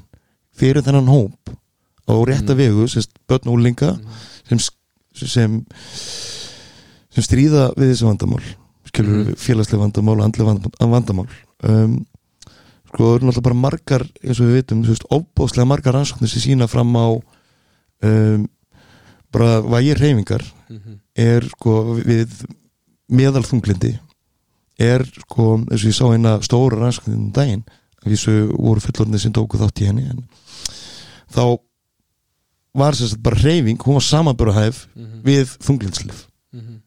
fyrir 0.55 0.81
þennan 0.85 1.09
hóp 1.11 1.51
á 2.07 2.13
rétta 2.27 2.55
vegu, 2.57 2.87
sérst 2.87 3.11
börn 3.27 3.47
og 3.51 3.57
úlinga 3.59 3.91
sem, 4.49 4.57
sem 5.13 5.59
sem 7.11 7.23
stríða 7.25 7.73
við 7.75 7.91
þessi 7.91 8.07
vandamál. 8.07 8.43
Skilur 8.87 9.25
Mhm. 9.25 9.35
félagslega 9.35 9.83
vandamál 9.83 10.17
og 10.19 10.25
andlega 10.25 10.47
vand- 10.53 10.75
vandamál. 10.79 11.27
Um, 11.63 12.05
sko 12.91 13.04
það 13.08 13.15
eru 13.15 13.25
náttúrulega 13.30 13.47
bara 13.47 13.60
margar 13.65 14.04
eins 14.21 14.39
og 14.41 14.47
við 14.49 14.58
veitum, 14.60 14.82
þú 14.84 14.91
veist, 14.93 15.06
óbóðslega 15.15 15.67
margar 15.71 15.93
rannsóknir 15.95 16.30
sem 16.30 16.43
sína 16.43 16.67
fram 16.67 16.91
á 16.99 17.08
um, 18.04 18.47
bara 19.32 19.62
vægir 19.63 19.99
reyfingar 20.01 20.43
Mhm. 20.71 20.99
er 21.15 21.43
sko 21.51 21.95
við 21.99 22.30
meðalþunglindi 23.12 23.97
er 24.80 25.04
sko, 25.06 25.58
eins 25.69 25.84
og 25.84 25.89
ég 25.91 25.95
sá 25.97 26.06
eina 26.13 26.38
stóra 26.41 26.80
rannsóknir 26.80 27.17
um 27.17 27.32
daginn 27.32 27.63
að 28.04 28.12
vísu 28.13 28.36
voru 28.56 28.80
fullorðinni 28.82 29.19
sem 29.19 29.34
tóku 29.36 29.60
þátt 29.60 29.82
í 29.84 29.88
henni 29.89 30.06
en 30.10 30.23
þá 31.32 31.60
var 32.73 32.93
að 32.95 33.17
bara 33.21 33.36
reyfing, 33.43 33.77
hún 33.84 33.93
var 33.99 34.01
samanbörahæf 34.08 34.88
Mhm. 34.95 35.21
við 35.23 35.58
þunglinslif 35.60 36.25
Mhm. 36.54 36.82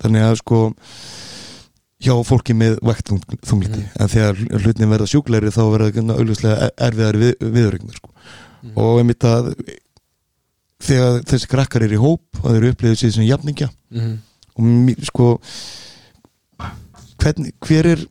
þannig 0.00 0.22
að 0.22 0.36
sko 0.38 0.74
hjá 2.04 2.14
fólki 2.28 2.54
með 2.56 2.76
vægt 2.84 3.08
þunglindi 3.10 3.80
Mhm. 3.80 4.00
en 4.00 4.08
þegar 4.12 4.42
hlutin 4.62 4.90
verða 4.92 5.08
sjúklæri 5.10 5.50
þá 5.54 5.62
verða 5.72 5.90
það 5.96 6.18
augljóslega 6.18 6.70
erfiðar 6.88 7.18
við, 7.22 7.34
viðurregnar 7.40 7.96
sko. 7.98 8.10
Mhm. 8.62 8.72
og 8.76 8.98
einmitt 9.00 9.24
að 9.28 9.54
þegar 10.84 11.20
þessi 11.24 11.48
krakkar 11.48 11.82
eru 11.86 11.96
í 11.96 12.02
hóp 12.02 12.22
og 12.42 12.50
þeir 12.50 12.56
eru 12.62 12.72
upplifið 12.74 12.98
sér 13.02 13.12
sem 13.12 13.24
jafningja 13.28 13.68
Mhm. 13.90 14.18
og 14.58 15.04
sko 15.08 15.38
hvernig, 17.22 17.52
hver 17.64 17.86
er 17.94 18.04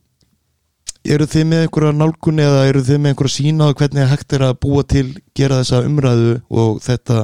eru 1.05 1.25
þið 1.27 1.43
með 1.49 1.61
einhverja 1.65 1.95
nálgun 1.99 2.39
eða 2.39 2.61
eru 2.69 2.81
þið 2.81 2.99
með 3.03 3.11
einhverja 3.13 3.35
sína 3.35 3.67
á 3.67 3.75
hvernig 3.75 4.07
hægt 4.07 4.33
er 4.37 4.45
að 4.47 4.59
búa 4.63 4.83
til 4.87 5.09
gera 5.35 5.59
þessa 5.61 5.81
umræðu 5.85 6.41
og 6.49 6.79
þetta 6.85 7.17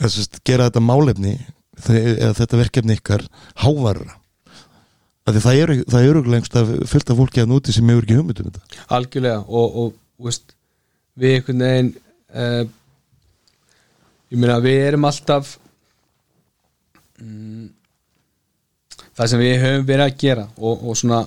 eða, 0.00 0.08
sest, 0.08 0.40
gera 0.44 0.70
þetta 0.70 0.80
málefni 0.86 1.34
eða 1.86 2.32
þetta 2.38 2.60
verkefni 2.64 2.96
ykkar 2.96 3.26
hávarra 3.60 4.16
því 5.36 5.42
það 5.44 5.62
eru, 5.62 5.76
eru 6.00 6.22
lengst 6.34 6.56
að 6.58 6.70
fullt 6.90 7.12
af 7.12 7.18
fólki 7.20 7.42
að 7.42 7.50
núti 7.52 7.74
sem 7.74 7.90
hefur 7.90 8.06
ekki 8.06 8.18
hugmynd 8.18 8.42
um 8.42 8.50
þetta 8.50 8.84
algjörlega 8.96 9.40
og, 9.46 9.80
og 9.82 10.26
veist, 10.26 10.54
við 11.20 11.36
einhvern 11.38 11.64
veginn 11.66 11.90
uh, 12.34 12.62
ég 14.30 14.40
meina 14.40 14.60
við 14.64 14.80
erum 14.88 15.08
alltaf 15.08 15.56
mm, 17.20 17.66
það 19.18 19.32
sem 19.32 19.44
við 19.44 19.56
höfum 19.64 19.88
verið 19.90 20.06
að 20.06 20.20
gera 20.24 20.46
og, 20.56 20.84
og 20.84 21.00
svona 21.00 21.24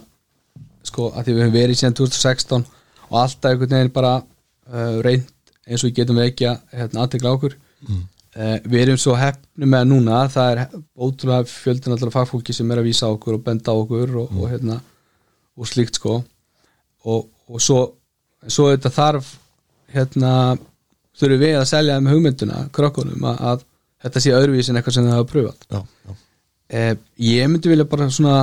sko 0.84 1.12
að 1.14 1.28
því 1.28 1.36
við 1.36 1.46
höfum 1.46 1.58
verið 1.58 1.82
síðan 1.82 2.00
2016 2.00 2.66
og 3.10 3.20
alltaf 3.24 3.52
einhvern 3.52 3.78
veginn 3.78 3.94
bara 3.96 4.16
uh, 4.22 4.98
reynd 5.06 5.30
eins 5.64 5.84
og 5.84 5.90
við 5.90 6.02
getum 6.02 6.20
ekki 6.20 6.50
að 6.50 6.64
hérna, 6.76 7.06
aðtekla 7.06 7.38
okkur 7.38 7.60
Mm. 7.84 8.04
Uh, 8.38 8.58
við 8.66 8.80
erum 8.86 9.00
svo 9.02 9.16
hefnum 9.20 9.74
með 9.76 9.88
núna 9.92 10.24
það 10.32 10.52
er 10.54 10.64
ótrúlega 10.96 11.50
fjöldin 11.50 11.96
allra 11.96 12.14
fagfólki 12.14 12.56
sem 12.56 12.72
er 12.72 12.82
að 12.82 12.90
vísa 12.90 13.12
okkur 13.14 13.38
og 13.38 13.46
benda 13.46 13.76
okkur 13.78 14.18
og, 14.24 14.36
og 14.38 14.52
hérna 14.52 14.80
og 15.58 15.70
slíkt 15.70 16.00
sko. 16.00 16.22
Og, 17.04 17.28
og 17.50 17.62
svo, 17.62 17.80
svo 18.48 18.70
þetta 18.72 18.92
þarf 18.94 19.34
hérna 19.94 20.34
þurfum 21.20 21.44
við 21.44 21.60
að 21.60 21.70
selja 21.70 22.00
þeim 22.00 22.10
hugmynduna 22.14 22.62
krokkunum 22.74 23.28
að, 23.30 23.42
að 23.52 23.66
þetta 24.06 24.24
sé 24.24 24.36
öðruvísi 24.38 24.72
en 24.72 24.80
eitthvað 24.80 24.98
sem 24.98 25.08
það 25.08 25.18
hafa 25.18 25.30
pröfað. 25.30 25.68
Já, 25.70 25.82
já, 26.08 26.16
eh, 26.80 26.94
ég 27.28 27.52
myndi 27.52 27.72
vilja 27.72 27.90
bara 27.92 28.10
svona 28.10 28.38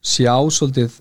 sjá 0.00 0.34
svolítið 0.50 0.96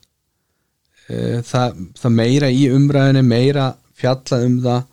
eh, 1.09 1.39
það, 1.47 1.81
það 1.99 2.15
meira 2.19 2.51
í 2.51 2.67
umræðinu 2.75 3.23
meira 3.25 3.71
fjalla 3.99 4.41
um 4.45 4.59
það 4.63 4.85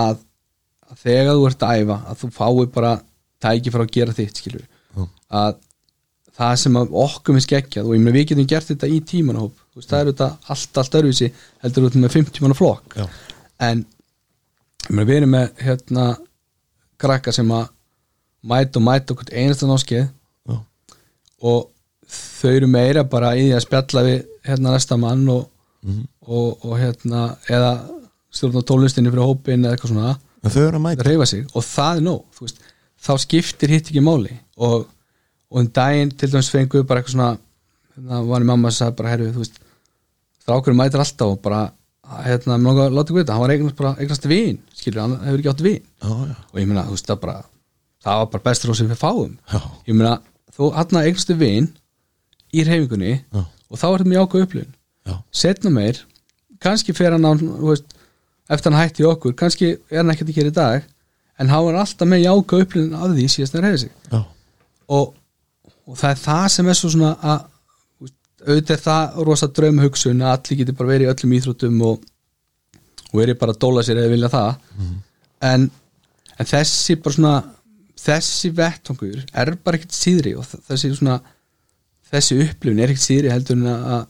að, 0.00 0.24
að 0.90 1.02
þegar 1.04 1.34
þú 1.38 1.48
ert 1.48 1.64
að 1.66 1.80
æfa 1.80 1.98
að 2.10 2.20
þú 2.20 2.30
fái 2.36 2.68
bara 2.76 2.92
tæki 3.40 3.72
frá 3.74 3.84
að 3.84 3.92
gera 3.96 4.16
þitt 4.16 4.40
skilur 4.42 4.64
Já. 4.64 5.04
að 5.40 5.58
það 6.40 6.54
sem 6.62 6.78
okkur 6.80 7.36
minnst 7.36 7.50
geggjað 7.50 7.88
og 7.88 7.96
ég 7.96 8.02
meina 8.04 8.16
við 8.16 8.28
getum 8.30 8.48
gert 8.50 8.70
þetta 8.70 8.88
í 8.90 9.00
tímanahóp 9.10 9.56
þú 9.56 9.80
veist, 9.80 9.90
það 9.90 10.00
er 10.00 10.10
þetta 10.10 10.28
allt, 10.54 10.80
allt 10.82 10.96
öruvísi 11.00 11.30
heldur 11.64 11.88
út 11.88 11.98
með 12.00 12.16
50 12.16 12.44
manna 12.44 12.58
flokk 12.58 12.96
Já. 12.96 13.06
en 13.68 13.84
ég 13.84 14.94
meina, 14.94 15.08
við 15.10 15.20
erum 15.20 15.34
með 15.36 15.62
hérna 15.66 16.06
krakka 17.00 17.34
sem 17.34 17.52
að 17.54 17.68
mæta 18.50 18.80
og 18.80 18.86
mæta 18.86 19.14
okkur 19.14 19.32
einasta 19.34 19.68
náskið 19.68 20.06
Já. 20.06 20.56
og 21.50 21.70
þau 22.10 22.50
eru 22.54 22.70
meira 22.70 23.04
bara 23.06 23.34
í 23.38 23.46
því 23.48 23.56
að 23.56 23.64
spjalla 23.66 24.04
við 24.06 24.18
hérna 24.48 24.74
næsta 24.74 24.96
mann 25.00 25.26
og, 25.30 25.46
og, 26.26 26.64
og 26.64 26.74
hérna 26.80 27.26
eða 27.52 27.72
stjórna 28.32 28.62
tónlistinni 28.66 29.12
fyrir 29.12 29.26
hópin 29.26 29.64
eða 29.64 29.76
eitthvað 29.76 29.92
svona 29.94 30.14
en 30.44 30.54
þau 30.54 30.62
eru 30.66 30.80
að 30.80 30.84
mæta. 30.86 31.06
Reyfa 31.06 31.26
sig 31.28 31.44
og 31.52 31.66
það 31.66 32.00
er 32.00 32.06
nóg 32.06 32.40
veist, 32.40 32.62
þá 33.00 33.12
skiptir 33.24 33.74
hitt 33.74 33.90
ekki 33.90 34.04
máli. 34.04 34.36
Og, 34.60 34.86
og 35.50 35.62
um 35.62 35.68
daginn 35.80 36.12
til 36.14 36.30
dæmis 36.32 36.52
fengu 36.52 36.80
við 36.80 36.88
bara 36.88 37.02
eitthvað 37.02 37.16
svona 37.16 37.32
hérna 37.96 38.22
var 38.30 38.46
mamma 38.48 38.70
sem 38.70 38.84
sagði 38.84 38.98
bara 39.00 39.12
herfi 39.14 39.34
þú 39.34 39.44
veist 39.44 39.60
strákurinn 40.40 40.80
mætir 40.80 41.02
alltaf 41.02 41.36
og 41.36 41.42
bara 41.44 41.68
hérna, 42.24 42.56
mér 42.58 42.72
langar 42.72 42.88
að 42.88 42.96
láta 42.96 43.12
ykkur 43.12 43.22
þetta, 43.22 43.36
hann 43.36 43.44
var 43.44 43.52
eignast 43.54 43.78
bara 43.78 43.92
eignast 44.02 44.26
vin, 44.30 44.58
skilur, 44.74 45.02
hann 45.04 45.16
hefur 45.26 45.42
ekki 45.42 45.50
átt 45.52 45.62
vin. 45.64 45.84
Já, 46.02 46.10
já, 46.30 46.34
og 46.50 46.58
ég 46.58 46.68
meina, 46.70 46.84
þú 46.88 46.96
veist, 46.96 47.10
það 47.10 47.20
bara 47.24 47.36
það 48.00 48.20
var 48.20 48.30
bara 48.32 48.46
bestur 48.48 48.72
á 48.72 48.74
sem 48.78 48.90
við 48.90 49.00
fáum. 49.00 49.36
Já, 49.52 49.60
ég 49.86 49.98
meina, 49.98 50.14
þú 50.56 50.70
hann 50.74 51.00
eignast 51.02 51.32
vin 51.40 51.70
í 52.50 52.64
reyfingunni 52.66 53.12
já, 53.14 53.40
og 53.44 53.78
þá 53.78 53.86
er 53.86 53.96
þetta 54.02 54.12
mjög 54.14 54.26
ákveð 54.26 54.46
upplifun. 54.46 54.74
Já, 55.06 55.14
setna 55.42 55.74
meir, 55.74 56.02
kannski 56.62 56.96
fer 56.96 57.14
hann 57.14 57.28
á 57.28 57.32
þú 57.38 57.70
veist, 57.70 57.96
eftir 58.50 58.72
hann 58.72 58.82
hætti 58.82 59.06
okkur 59.06 59.36
kannski 59.38 59.70
er 59.90 60.02
hann 60.02 60.12
ekkert 60.12 60.32
að 60.32 60.40
gera 60.40 60.52
í 60.52 60.56
dag 60.56 60.88
en 61.40 61.52
hann 61.52 61.66
var 61.68 61.80
alltaf 61.82 62.08
með 62.08 62.24
jáka 62.26 62.60
upplifun 62.64 62.96
af 62.98 63.14
því 63.14 63.26
síðast 63.32 63.54
þegar 63.56 63.68
hefði 63.68 63.82
sig. 63.84 63.92
Já, 64.10 64.20
og, 64.96 65.14
og 65.88 66.00
það 66.00 66.14
er 66.14 66.22
það 66.24 66.46
sem 66.56 66.70
er 66.70 66.78
svo 66.78 66.92
svona 66.94 67.12
að 67.20 67.46
auðvitað 68.40 68.74
er 68.76 68.82
það 68.84 69.20
rosa 69.28 69.48
draumhugsun 69.56 70.22
að 70.24 70.34
allir 70.34 70.60
geti 70.60 70.76
bara 70.76 70.92
verið 70.94 71.06
í 71.06 71.12
öllum 71.12 71.34
íþróttum 71.36 71.80
og, 71.88 72.04
og 73.10 73.16
verið 73.20 73.40
bara 73.40 73.54
að 73.54 73.62
dóla 73.64 73.84
sér 73.84 74.00
eða 74.00 74.12
vilja 74.14 74.32
það. 74.32 74.62
En, 75.50 75.66
en 76.36 76.50
þessi 76.52 76.96
bara 77.00 77.16
svona 77.16 77.34
þessi 78.00 78.52
vettvangur 78.56 79.26
er 79.42 79.52
bara 79.64 79.80
ekkert 79.80 79.96
síðri 79.96 80.32
og 80.40 80.46
þessi 80.48 80.92
svona 80.96 81.18
þessi 82.10 82.38
upplifun 82.46 82.80
er 82.80 82.92
ekkert 82.92 83.06
síðri 83.06 83.32
heldur 83.32 83.60
en 83.60 83.68
að 83.70 84.06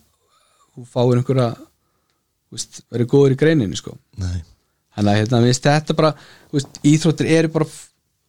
þú 0.70 0.86
fáir 0.92 1.18
einhverja 1.18 1.48
veist, 2.54 2.82
verið 2.90 3.10
góður 3.12 3.36
í 3.36 3.40
greininni 3.40 3.78
sko. 3.78 3.96
Þannig 4.18 5.12
að 5.12 5.20
hérna, 5.20 5.42
veist, 5.44 5.66
þetta 5.66 5.96
bara 5.98 6.12
veist, 6.52 6.80
íþróttir 6.86 7.30
eru 7.38 7.52
bara 7.54 7.68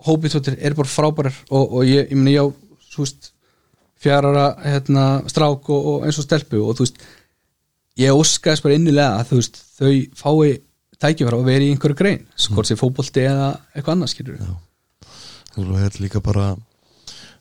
hópíþróttir 0.05 0.57
eru 0.60 0.81
bara 0.81 0.91
frábærar 0.91 1.38
og, 1.49 1.77
og 1.77 1.86
ég, 1.86 2.10
ég 2.10 2.17
meni 2.17 2.36
ég 2.36 2.45
á 2.45 2.47
þú 2.91 3.05
veist, 3.05 3.31
fjárara 4.01 4.47
hérna, 4.65 5.05
strák 5.29 5.69
og, 5.73 5.89
og 5.93 6.05
eins 6.07 6.19
og 6.21 6.25
stelpu 6.25 6.62
og 6.63 6.77
þú 6.77 6.88
veist 6.88 7.03
ég 8.01 8.17
óskaðis 8.17 8.63
bara 8.65 8.77
innilega 8.77 9.19
að 9.19 9.31
þú 9.31 9.41
veist, 9.41 9.62
þau 9.77 9.91
fái 10.21 10.60
tækifæra 11.01 11.39
og 11.39 11.47
veri 11.47 11.69
í 11.69 11.75
einhverju 11.75 11.97
grein 11.97 12.25
skort 12.38 12.69
sér 12.69 12.79
fótbolti 12.79 13.23
eða 13.25 13.53
eitthvað 13.73 13.95
annað 13.95 14.12
skilur 14.13 14.41
Já. 14.41 14.51
þú 15.55 15.67
veist 15.73 16.01
líka 16.01 16.21
bara 16.23 16.51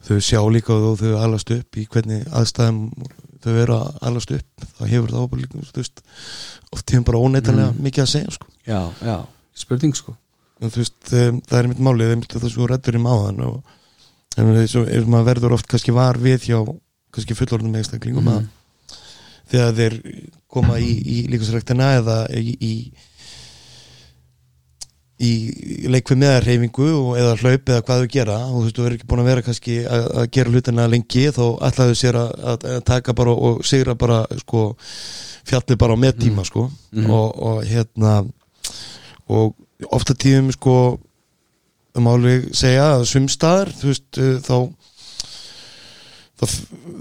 þau 0.06 0.20
sjá 0.24 0.40
líka 0.52 0.76
og 0.76 1.00
þau 1.00 1.16
alast 1.20 1.52
upp 1.54 1.80
í 1.80 1.86
hvernig 1.90 2.24
aðstæðum 2.28 2.80
þau 3.44 3.52
eru 3.64 3.76
að 3.76 4.00
alast 4.10 4.32
upp 4.36 4.66
þá 4.76 4.82
hefur 4.90 5.14
það 5.14 5.76
veist, 5.76 6.02
oft 6.70 6.86
tíðum 6.86 7.06
bara 7.08 7.22
óneitanlega 7.24 7.76
mikið 7.80 8.04
að 8.04 8.12
segja 8.14 8.36
sko. 8.36 8.48
já, 8.66 8.80
já, 9.04 9.16
spurning 9.64 9.96
sko 9.96 10.16
en 10.60 10.72
veist, 10.74 10.98
um, 11.16 11.42
það 11.48 11.58
er 11.58 11.70
mitt 11.70 11.84
málið 11.86 12.14
það 12.28 12.46
er 12.48 12.54
svo 12.54 12.70
reddur 12.70 12.98
í 12.98 13.02
máðan 13.02 13.44
og 13.48 13.76
en 14.38 14.54
eins 14.54 14.76
og 14.78 14.88
maður 15.10 15.28
verður 15.32 15.56
oft 15.56 15.68
kannski 15.70 15.94
var 15.94 16.20
við 16.20 16.50
hjá 16.50 16.58
kannski 17.10 17.36
fullorðum 17.38 17.76
einstakling 17.80 18.20
mm. 18.20 18.48
þegar 19.50 19.76
þeir 19.78 19.96
koma 20.50 20.78
í, 20.78 20.90
í 21.00 21.16
líkasræktina 21.32 21.94
eða 21.98 22.18
í, 22.36 22.54
í 22.54 22.74
í 25.20 25.30
leikvið 25.92 26.20
meðarreyfingu 26.22 26.90
eða 27.20 27.34
hlaup 27.42 27.68
eða 27.68 27.82
hvað 27.84 28.02
þau 28.04 28.12
gera. 28.14 28.36
Þú 28.48 28.62
veist, 28.64 28.76
þú 28.76 28.84
verður 28.86 28.96
ekki 28.96 29.08
búin 29.10 29.22
að 29.22 29.28
vera 29.30 29.44
kannski 29.46 29.76
að, 29.84 30.06
að 30.22 30.28
gera 30.36 30.54
hlutina 30.54 30.86
lengi 30.88 31.24
þá 31.36 31.42
ætlaðu 31.68 31.98
sér 32.00 32.18
að, 32.22 32.30
að, 32.52 32.66
að 32.76 32.80
taka 32.88 33.14
bara 33.18 33.34
og 33.50 33.60
sigra 33.68 33.96
bara 34.00 34.22
sko 34.40 34.64
fjallið 35.50 35.80
bara 35.82 35.96
á 35.96 36.02
meðtíma 36.06 36.44
sko. 36.48 36.66
Og, 37.04 37.28
og 37.50 37.62
hérna 37.68 38.16
og 39.30 39.54
ofta 39.92 40.16
tíðum 40.16 40.50
sko 40.56 40.76
um 41.98 42.06
álveg 42.06 42.50
segja 42.54 42.84
að 42.96 43.08
sumstaðar 43.10 43.72
þú 43.74 43.88
veist 43.90 44.20
uh, 44.22 44.36
þá 44.46 44.56
þá, 46.40 46.44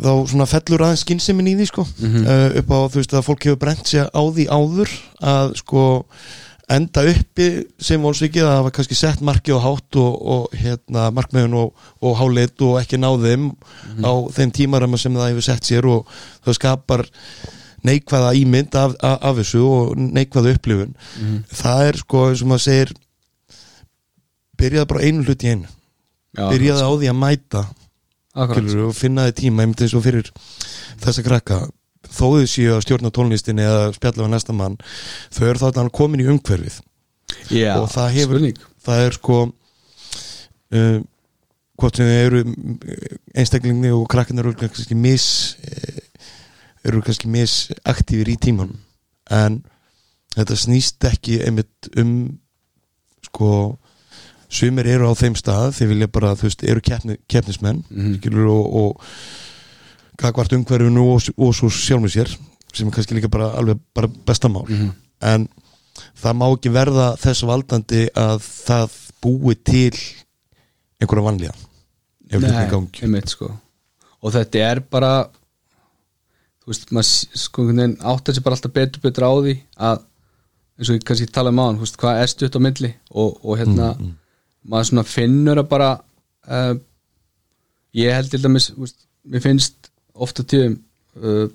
þá 0.03 0.11
svona 0.31 0.47
fellur 0.49 0.83
aðeins 0.85 1.03
skynnsemin 1.05 1.51
í 1.51 1.55
því 1.59 1.69
sko. 1.71 1.85
Uh, 2.25 2.59
upp 2.61 2.71
á 2.73 2.79
þú 2.91 2.99
veist 3.01 3.13
að 3.15 3.25
fólk 3.29 3.47
hefur 3.47 3.61
brent 3.63 3.87
sér 3.87 4.09
á 4.11 4.21
því 4.27 4.47
áður 4.51 4.93
að 5.33 5.55
sko 5.61 5.83
enda 6.69 7.03
uppi 7.09 7.47
sem 7.81 8.01
volsvikið 8.03 8.45
að 8.45 8.57
hafa 8.59 8.71
kannski 8.75 8.97
sett 8.97 9.21
markið 9.25 9.57
á 9.57 9.65
hátt 9.65 9.97
og, 9.99 10.17
og 10.33 10.57
hérna 10.57 11.07
markmiðun 11.15 11.55
og, 11.63 11.87
og 12.05 12.17
háleit 12.19 12.61
og 12.65 12.77
ekki 12.81 12.99
náð 13.01 13.25
þeim 13.25 13.47
á 14.05 14.11
þeim 14.35 14.53
tímaramma 14.59 14.99
sem 15.01 15.15
það 15.17 15.31
hefur 15.31 15.47
sett 15.47 15.69
sér 15.69 15.87
og 15.89 16.11
það 16.45 16.59
skapar 16.59 17.05
neikvæða 17.87 18.35
ímynd 18.35 18.75
af, 18.75 18.95
af, 18.99 19.17
af 19.23 19.39
þessu 19.39 19.63
og 19.65 19.97
neikvæða 19.97 20.55
upplifun. 20.57 20.95
Það 21.47 21.83
er 21.87 21.99
sko 22.03 22.23
eins 22.29 22.43
og 22.43 22.51
maður 22.51 22.65
segir 22.67 22.93
byrjaði 24.59 24.89
bara 24.91 25.03
einu 25.07 25.25
hlut 25.25 25.45
í 25.45 25.53
einu. 25.53 25.69
Já, 26.37 26.45
byrjaði 26.51 26.85
á 26.85 26.91
því 26.91 27.09
að 27.09 27.19
mæta 27.23 27.65
og 28.85 28.95
finna 28.95 29.25
þið 29.29 29.37
tíma 29.41 29.65
eins 29.65 29.95
og 29.97 30.03
fyrir 30.05 30.29
þessa 31.01 31.25
krakka 31.25 31.63
þó 32.09 32.25
þau 32.35 32.45
séu 32.49 32.73
að 32.75 32.83
stjórna 32.85 33.11
tónlistinni 33.15 33.63
eða 33.65 33.93
spjalla 33.95 34.25
við 34.25 34.33
næsta 34.33 34.53
mann 34.57 34.77
þau 35.35 35.45
eru 35.49 35.59
þá 35.61 35.67
allan 35.71 35.89
komin 35.93 36.23
í 36.23 36.27
umhverfið. 36.31 36.79
Já, 37.53 37.75
og 37.77 37.89
það 37.93 38.13
hefur- 38.17 38.39
spurning. 38.39 38.57
það 38.85 39.05
er 39.05 39.17
sko 39.19 39.39
uh, 40.73 40.99
hvort 41.79 41.95
sem 41.99 42.09
þau 42.09 42.21
eru 42.27 42.43
einstaklingi 43.39 43.91
og 43.95 44.07
krakkarnir 44.11 44.49
eru 44.49 44.57
kannski 44.59 44.97
mis 44.97 45.25
eh, 45.63 46.01
eru 46.89 47.01
kannski 47.05 47.29
misaktífir 47.31 48.31
í 48.33 48.37
tíman 48.41 48.73
en 49.31 49.61
þetta 50.35 50.57
snýst 50.59 51.05
ekki 51.07 51.37
einmitt 51.45 51.89
um 51.99 52.11
sko 53.29 53.51
sumir 54.49 54.87
eru 54.89 55.07
á 55.07 55.13
þeim 55.15 55.35
stað 55.37 55.75
þeir 55.77 55.91
vilja 55.93 56.07
bara, 56.11 56.33
þú 56.35 56.47
veist, 56.49 56.63
eru 56.65 56.81
keppni, 56.81 57.17
keppnismenn 57.29 57.83
Mhm. 57.89 58.15
skilur 58.19 58.47
og, 58.49 58.75
og 58.81 59.03
gagvart 60.19 60.53
umhverfinu 60.57 61.05
og, 61.15 61.29
og 61.37 61.53
svo 61.55 61.69
sjálfum 61.73 62.11
sér 62.11 62.29
sem 62.73 62.87
er 62.87 62.93
kannski 62.95 63.15
líka 63.17 63.29
bara 63.31 63.51
alveg 63.57 63.79
bara 63.95 64.07
bestamál 64.27 64.67
Mhm. 64.69 64.91
en 65.21 65.47
það 66.21 66.37
má 66.39 66.45
ekki 66.55 66.71
verða 66.71 67.07
þess 67.19 67.43
valdandi 67.47 68.03
að 68.15 68.43
það 68.67 68.97
búi 69.23 69.55
til 69.65 69.95
einhverja 71.01 71.25
vanlíða 71.27 71.55
ef 72.29 72.41
þetta 72.41 72.61
er 72.63 72.69
gangi. 72.71 73.01
einmitt 73.03 73.29
sko. 73.33 73.49
Og 74.21 74.33
þetta 74.35 74.59
er 74.71 74.79
bara 74.91 75.29
þú 76.63 76.67
veist, 76.71 76.91
maður 76.93 77.39
sko 77.41 77.65
veginn 77.69 77.97
áttar 77.99 78.35
sér 78.35 78.43
bara 78.45 78.55
alltaf 78.55 78.73
betur 78.75 79.01
betur 79.01 79.25
á 79.27 79.31
því 79.39 79.55
að 79.79 80.01
eins 80.79 80.89
og 80.89 80.95
ég 80.99 81.03
kannski 81.07 81.27
tala 81.33 81.49
um 81.51 81.59
á 81.59 81.65
hann, 81.67 81.79
hvað 81.79 82.21
er 82.21 82.27
stutt 82.31 82.55
á 82.55 82.59
milli? 82.63 82.93
Og, 83.11 83.39
og 83.43 83.57
hérna 83.59 83.95
Mm, 83.99 84.13
maður 84.69 84.89
svona 84.91 85.03
finnur 85.07 85.57
að 85.63 85.69
bara 85.71 85.89
uh, 86.47 86.75
ég 87.95 88.13
held 88.13 88.29
til 88.31 88.41
dæmis 88.43 88.69
veist, 88.77 89.05
mér 89.27 89.41
finnst 89.43 89.88
ofta 90.25 90.45
tíðum 90.47 90.77
uh, 91.23 91.45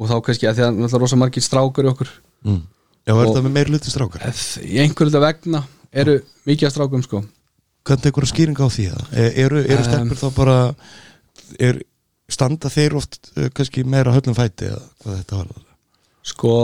og 0.00 0.08
þá 0.10 0.16
kannski 0.26 0.48
að 0.48 0.58
því 0.58 0.66
að 0.66 0.78
náttúrulega 0.78 1.02
rosa 1.04 1.18
margir 1.20 1.44
strákar 1.44 1.88
í 1.88 1.92
okkur 1.92 2.14
mm. 2.46 2.62
Já, 3.08 3.14
er 3.14 3.26
þetta 3.26 3.44
með 3.44 3.54
meiri 3.56 3.74
hluti 3.74 3.92
strákar? 3.92 4.24
Í 4.60 4.80
einhverju 4.82 5.12
þetta 5.12 5.22
vegna 5.24 5.62
eru 5.90 6.18
mikið 6.48 6.68
af 6.68 6.74
strákum 6.74 7.04
sko 7.04 7.22
Hvernig 7.80 8.04
tekur 8.04 8.26
að 8.26 8.32
skýringa 8.34 8.66
á 8.66 8.70
því 8.70 8.86
það? 8.90 9.06
Er, 9.16 9.30
eru, 9.46 9.62
eru 9.64 9.80
Um, 9.80 9.86
stelpur 9.88 10.20
þá 10.20 10.28
bara 10.36 10.56
er, 11.58 11.80
standa 12.30 12.70
þeir 12.72 12.96
oft 13.00 13.32
uh, 13.36 13.48
kannski 13.56 13.84
meira 13.88 14.12
höllum 14.14 14.36
fæti 14.36 14.68
eða 14.68 14.82
hvað 15.00 15.16
þetta 15.16 15.38
var? 15.40 15.62
Sko, 16.30 16.54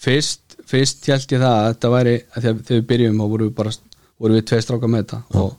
fyrst, 0.00 0.58
fyrst 0.68 1.08
held 1.08 1.32
ég 1.32 1.40
það 1.40 1.54
að 1.54 1.68
þetta 1.70 1.92
væri, 1.94 2.14
að 2.20 2.36
að 2.36 2.46
þegar 2.50 2.76
við 2.76 2.86
byrjum 2.92 3.24
og 3.24 3.32
vorum 3.32 3.48
við 3.48 3.54
bara, 3.56 3.72
vorum 4.20 4.38
við 4.38 4.46
tvei 4.50 4.60
stráka 4.66 4.90
með 4.92 5.06
þetta 5.06 5.40
og 5.40 5.56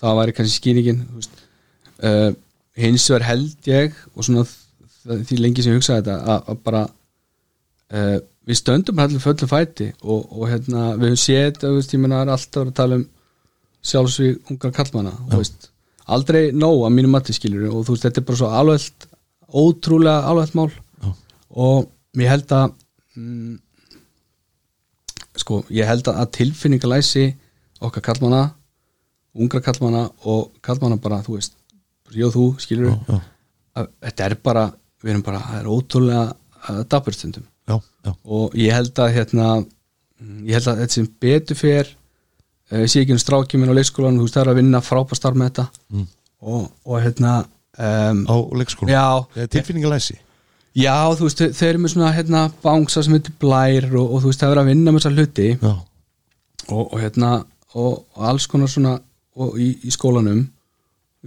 það 0.00 0.20
væri 0.22 0.36
kannski 0.38 0.56
skýringin 0.56 1.02
þú 1.04 1.20
veist. 1.20 1.42
uh, 2.00 2.30
hins 2.80 3.06
vegar 3.10 3.28
held 3.28 3.70
ég 3.70 3.94
og 4.14 4.26
svona 4.26 4.46
því 5.04 5.38
lengi 5.40 5.64
sem 5.64 5.74
ég 5.74 5.80
hugsaði 5.80 6.02
þetta 6.04 6.16
að, 6.34 6.50
að 6.52 6.60
bara 6.66 6.82
uh, 7.96 8.18
við 8.48 8.58
stöndum 8.58 9.00
allir 9.02 9.22
föllum 9.22 9.50
fæti 9.50 9.88
og, 10.02 10.26
og 10.34 10.44
hérna, 10.50 10.90
við 10.98 11.14
höfum 11.14 11.22
séð 11.22 11.46
þetta, 11.46 11.72
það 11.94 12.16
er 12.20 12.32
alltaf 12.34 12.62
að 12.66 12.76
tala 12.80 12.98
um 13.00 13.06
sjálfsvík 13.90 14.52
ungar 14.52 14.74
þú 14.76 15.38
veist, 15.38 15.70
aldrei 16.10 16.42
nóg 16.52 16.84
að 16.84 16.94
mínu 16.96 17.12
mati 17.12 17.36
skiljur 17.36 17.70
og 17.70 17.86
þú 17.86 17.96
veist, 17.96 18.06
þetta 18.06 18.20
er 18.20 18.28
bara 18.28 18.40
svo 18.40 18.50
alveg 18.60 19.08
ótrúlega 19.50 20.30
alveg 20.30 20.54
mál. 20.54 20.70
Já. 21.02 21.10
og 21.50 21.90
ég 22.20 22.30
held 22.30 22.52
að 22.54 22.66
mm, 23.16 23.54
sko, 25.40 25.62
ég 25.72 25.88
held 25.88 26.10
að 26.12 26.32
tilfinningalæsi 26.36 27.30
okkar 27.80 28.04
kallmanna 28.10 28.50
ungra 29.34 29.62
kallmanna 29.64 30.08
og 30.28 30.50
kallmanna 30.64 31.00
bara, 31.00 31.22
þú 31.24 31.38
veist 31.38 31.56
ég 32.16 32.26
og 32.26 32.34
þú 32.34 32.44
skilur 32.62 32.90
já, 32.90 33.18
já, 33.76 33.86
þetta 34.08 34.26
er 34.30 34.34
bara, 34.42 34.64
við 35.02 35.12
erum 35.14 35.22
bara 35.26 35.40
það 35.46 35.60
er 35.60 35.70
ótrúlega 35.76 36.84
daburstundum 36.92 37.46
og 38.24 38.56
ég 38.58 38.74
held 38.74 38.98
að 38.98 39.12
hérna, 39.14 39.48
ég 40.48 40.56
held 40.58 40.68
að 40.72 40.80
þetta 40.82 40.96
sem 40.98 41.06
betur 41.22 41.56
fer 41.60 41.92
uh, 42.72 42.84
sé 42.90 43.04
ekki 43.04 43.14
um 43.14 43.20
strákjuminn 43.22 43.70
á 43.70 43.78
leikskólan 43.78 44.18
þú 44.18 44.26
veist 44.26 44.36
það 44.38 44.42
er 44.46 44.52
að 44.54 44.58
vinna 44.62 44.80
frábært 44.84 45.20
starf 45.20 45.38
með 45.38 45.50
þetta. 45.52 45.66
Mm. 45.94 46.08
og, 46.40 46.66
og 46.84 46.98
hérna 47.04 47.36
um, 47.78 48.24
á 48.26 48.36
leikskóla 48.60 48.90
já, 48.96 49.46
tilfinningalæsi? 49.54 50.18
Já, 50.78 50.94
þú 51.18 51.26
veist 51.26 51.40
þau- 51.58 51.68
eru 51.68 51.78
með 51.82 51.92
svona 51.94 52.12
hérna 52.14 52.42
bangsa 52.62 53.02
sem 53.02 53.14
heitir 53.16 53.34
blær 53.42 53.88
og, 53.98 54.12
og 54.14 54.20
þú 54.22 54.30
veist 54.30 54.42
það 54.44 54.52
er 54.54 54.60
að 54.62 54.68
vinna 54.70 54.92
með 54.94 55.00
þessar 55.00 55.16
hluti. 55.18 55.48
Og, 56.70 56.84
og 56.92 56.98
hérna 57.00 57.30
og, 57.74 58.04
alls 58.30 58.46
konar 58.50 58.70
svona 58.70 58.92
og 59.40 59.56
í, 59.58 59.72
í 59.86 59.90
skólanum 59.94 60.44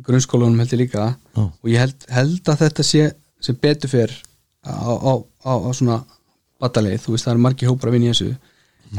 grunnskólanum 0.01 0.59
held 0.59 0.73
ég 0.73 0.83
líka. 0.85 1.13
Já. 1.35 1.43
og 1.43 1.69
ég 1.69 1.79
held, 1.83 2.05
held 2.09 2.49
að 2.49 2.65
þetta 2.65 2.87
sé 2.87 3.05
sem 3.43 3.57
betur 3.61 3.91
fyrr 3.91 4.13
á, 4.65 4.71
á, 4.73 5.13
á, 5.45 5.51
á 5.53 5.69
svona 5.75 6.01
bataleið, 6.61 7.01
þú 7.03 7.15
veist 7.15 7.27
það 7.27 7.33
er 7.35 7.43
margir 7.45 7.71
hópar 7.71 7.91
að 7.91 7.97
vinna 7.97 8.09
í 8.09 8.13
þessu. 8.13 8.35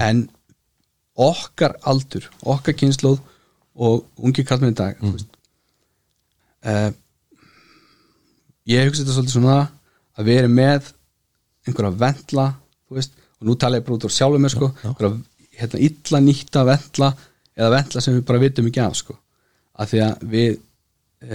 En 0.03 0.27
okkar 1.15 1.77
aldur, 1.87 2.27
okkar 2.43 2.77
kynnslóð 2.77 3.21
og 3.75 4.05
ungi 4.23 4.45
kallmenn 4.47 4.75
í 4.75 4.79
dag 4.79 4.99
mm. 5.03 5.15
uh, 6.71 6.91
ég 8.71 8.87
hugsa 8.87 9.03
þetta 9.03 9.17
svolítið 9.17 9.37
svona 9.37 9.57
að 10.15 10.31
erum 10.35 10.55
með 10.55 10.91
einhverja 11.67 11.95
vendla 11.99 12.49
veist, 12.95 13.15
og 13.41 13.49
nú 13.49 13.57
tala 13.59 13.81
ég 13.81 13.87
bara 13.87 13.99
út 13.99 14.07
á 14.07 14.11
sjálfum 14.15 14.45
mér 14.45 14.55
sko, 14.55 14.71
einhverja 14.85 15.17
hérna, 15.59 15.81
illa 15.89 16.21
nýtta 16.23 16.63
vendla 16.69 17.11
eða 17.55 17.73
vendla 17.75 18.05
sem 18.05 18.19
við 18.19 18.27
bara 18.29 18.43
vitum 18.45 18.71
ekki 18.71 18.83
af 18.85 18.99
sko, 19.01 19.17
af 19.75 19.91
því 19.91 20.05
að 20.07 20.25
við 20.35 20.61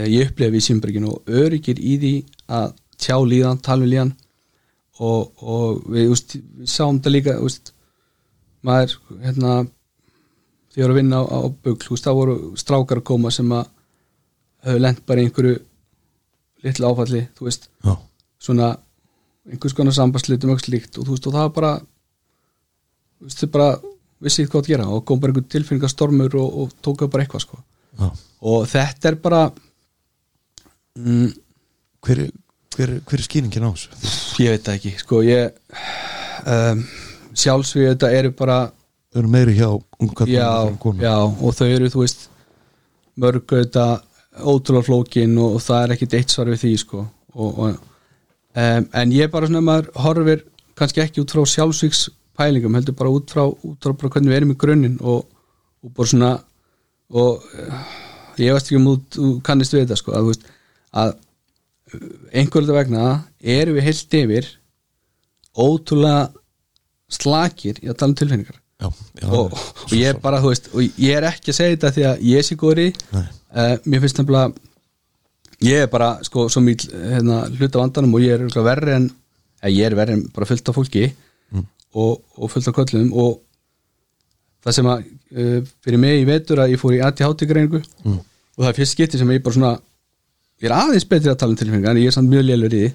ég 0.10 0.30
upplifa 0.30 0.54
við 0.54 0.66
símbergin 0.66 1.08
og 1.10 1.30
öryggir 1.42 1.80
í 1.80 1.96
því 2.02 2.14
að 2.60 2.74
tjá 3.00 3.16
líðan, 3.24 3.62
tala 3.64 3.86
við 3.86 3.94
líðan 3.94 4.14
og, 5.00 5.32
og 5.40 5.84
við, 5.90 6.10
úst, 6.14 6.36
við 6.36 6.72
sáum 6.72 7.00
þetta 7.00 7.14
líka 7.14 7.36
úst, 7.44 7.74
maður 8.66 8.98
hérna 9.24 9.56
því 10.74 10.86
að 10.86 10.96
vinna 11.00 11.22
á, 11.22 11.26
á 11.26 11.40
bugl 11.50 12.00
þá 12.00 12.12
voru 12.14 12.38
strákar 12.60 13.02
að 13.02 13.08
koma 13.10 13.32
sem 13.34 13.52
að 13.56 13.70
höfðu 14.68 14.84
lent 14.84 15.06
bara 15.08 15.22
í 15.22 15.28
einhverju 15.28 15.56
litlu 16.66 16.90
áfalli, 16.90 17.24
veist 17.40 17.70
svona 18.40 18.74
einhvers 19.50 19.76
konar 19.76 19.96
sambandslitum 19.96 20.52
og 20.54 20.62
slíkt 20.62 21.00
og 21.00 21.08
veist 21.08 21.28
og 21.28 21.36
það 21.36 21.48
var 21.48 21.56
bara 21.56 21.72
þau 23.40 23.48
bara 23.54 23.70
vissi 24.24 24.46
hvað 24.46 24.62
að 24.62 24.70
gera 24.74 24.88
og 24.92 25.06
kom 25.08 25.20
bara 25.20 25.34
einhver 25.34 25.48
tilfinningastormur 25.52 26.36
og, 26.40 26.60
og 26.64 26.76
tók 26.84 27.06
upp 27.06 27.14
bara 27.14 27.26
eitthvað 27.26 27.46
sko. 27.46 27.60
Og 28.48 28.68
þetta 28.70 29.12
er 29.12 29.18
bara 29.24 29.42
mm, 31.00 31.30
Hver, 32.06 32.20
er- 32.26 32.36
hver, 32.76 32.90
er- 32.96 33.02
hver 33.08 33.20
er 33.20 33.26
skýringin 33.28 33.66
á 33.68 33.72
þessu? 33.72 33.90
ég 34.44 34.54
veit 34.56 34.66
það 34.68 34.78
ekki 34.80 34.92
sko 35.02 35.22
ég 35.28 35.52
um, 36.48 36.84
sjálfsvið 37.36 37.90
þetta 37.94 38.12
eru 38.20 38.32
bara 38.40 38.60
Þau 39.10 39.20
eru 39.24 39.32
meiri 39.34 39.56
hjá 39.58 39.70
já, 40.30 40.48
já 41.02 41.16
og 41.18 41.56
þau 41.58 41.66
eru 41.68 41.88
þú 41.90 42.04
veist 42.04 42.28
mörg 43.20 43.48
þetta 43.50 43.86
ótrúlega 44.46 44.86
flókin 44.86 45.34
og, 45.42 45.56
og 45.58 45.64
það 45.66 45.82
er 45.88 45.94
ekkit 45.96 46.14
eitt 46.20 46.34
svar 46.36 46.52
við 46.54 46.62
því 46.64 46.74
sko 46.84 47.00
og, 47.34 47.50
og, 47.66 47.80
um, 48.54 48.86
en 49.02 49.16
ég 49.16 49.32
bara 49.34 49.50
svona 49.50 49.64
maður 49.66 49.90
horfir 50.06 50.44
kannski 50.80 51.02
ekki 51.04 51.24
út 51.26 51.34
frá 51.34 51.42
sjálfsvíks 51.56 52.04
pælingum 52.40 52.78
heldur 52.78 52.96
bara 52.96 53.12
út 53.12 53.34
frá, 53.34 53.44
út 53.50 53.82
frá 53.84 53.92
bara 53.98 54.14
hvernig 54.14 54.32
við 54.32 54.38
erum 54.44 54.54
í 54.54 54.60
grunninn 54.62 55.00
og, 55.02 55.26
og 55.84 55.92
bara 55.98 56.12
svona 56.14 56.32
og 57.10 57.44
uh, 57.58 57.84
ég 58.40 58.54
veist 58.56 58.70
ekki 58.70 58.78
um 58.80 58.92
út 58.94 59.18
þú 59.18 59.34
kannist 59.50 59.74
við 59.76 59.88
þetta 59.88 59.98
sko 60.00 60.14
að 60.16 60.22
þú 60.28 60.32
veist 60.36 60.48
að 60.96 61.16
einhverjulega 62.34 62.78
vegna 62.78 63.06
erum 63.40 63.78
við 63.78 63.88
heilt 63.88 64.18
yfir 64.20 64.50
ótrúlega 65.60 66.30
slakir 67.10 67.80
í 67.82 67.90
að 67.90 67.98
tala 68.00 68.14
um 68.14 68.18
tilfinningar 68.20 68.58
já, 68.60 68.90
já, 69.22 69.28
og, 69.28 69.54
og 69.58 69.94
ég 69.98 70.12
er 70.12 70.20
bara, 70.22 70.42
þú 70.44 70.52
veist 70.54 70.70
og 70.74 70.84
ég 71.02 71.18
er 71.18 71.28
ekki 71.32 71.52
að 71.54 71.58
segja 71.58 71.76
þetta 71.76 71.94
því 71.96 72.06
að 72.10 72.26
ég 72.30 72.46
sé 72.46 72.58
Nei. 72.60 73.24
uh, 73.24 73.76
mér 73.86 74.04
finnst 74.04 74.22
nefnilega 74.22 74.54
ég 75.66 75.84
er 75.84 75.90
bara, 75.92 76.12
sko, 76.24 76.48
svo 76.52 76.62
mýl 76.64 76.78
hérna, 76.94 77.42
hluta 77.58 77.82
vandanum 77.82 78.14
og 78.16 78.24
ég 78.24 78.38
er 78.38 78.64
verri 78.64 78.96
en 78.96 79.10
eða, 79.10 79.74
ég 79.74 79.90
er 79.90 79.98
verri 79.98 80.16
en 80.16 80.24
bara 80.36 80.48
fullt 80.48 80.70
af 80.70 80.78
fólki 80.78 81.10
og, 81.94 82.22
og 82.38 82.52
fullt 82.52 82.70
af 82.70 82.78
köllum 82.78 83.12
og 83.18 83.40
það 84.64 84.76
sem 84.78 84.90
að 84.92 85.06
uh, 85.10 85.60
fyrir 85.84 86.02
mig 86.02 86.22
í 86.22 86.28
vetur 86.30 86.62
að 86.62 86.76
ég 86.76 86.82
fór 86.82 86.96
í 86.98 87.04
ADHD-greiningu 87.04 87.82
mm. 87.82 88.18
og 88.20 88.64
það 88.64 88.72
er 88.72 88.78
fyrst 88.78 88.98
skipti 88.98 89.22
sem 89.22 89.32
ég 89.34 89.44
bara 89.44 89.58
svona 89.58 89.76
ég 90.60 90.70
er 90.70 90.76
aðeins 90.76 91.08
betri 91.10 91.32
að 91.32 91.40
tala 91.42 91.56
um 91.56 91.60
tilfinningar 91.60 91.96
en 91.96 92.02
ég 92.02 92.12
er 92.12 92.16
samt 92.16 92.32
mjög 92.32 92.46
lélur 92.48 92.76
í 92.76 92.84
því. 92.84 92.92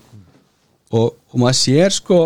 Og, 0.94 1.06
og 1.32 1.40
maður 1.40 1.58
sér 1.58 1.94
sko 1.94 2.20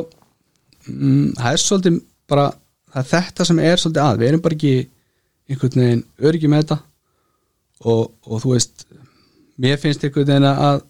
mm, 0.88 1.38
það 1.38 1.50
er 1.52 1.62
svolítið 1.64 1.98
bara 2.28 2.46
það 2.92 3.00
er 3.02 3.10
þetta 3.12 3.48
sem 3.48 3.62
er 3.64 3.82
svolítið 3.82 4.04
að. 4.04 4.20
Við 4.20 4.30
erum 4.32 4.44
bara 4.44 4.58
ekki 4.58 4.74
einhvern 5.48 5.82
veginn 5.84 6.04
öryggi 6.28 6.52
með 6.52 6.64
þetta. 6.64 6.78
Og, 7.88 8.04
og 8.26 8.42
þú 8.42 8.54
veist 8.56 8.86
mér 9.58 9.80
finnst 9.80 10.04
einhvern 10.04 10.28
veginn 10.28 10.50
að 10.50 10.82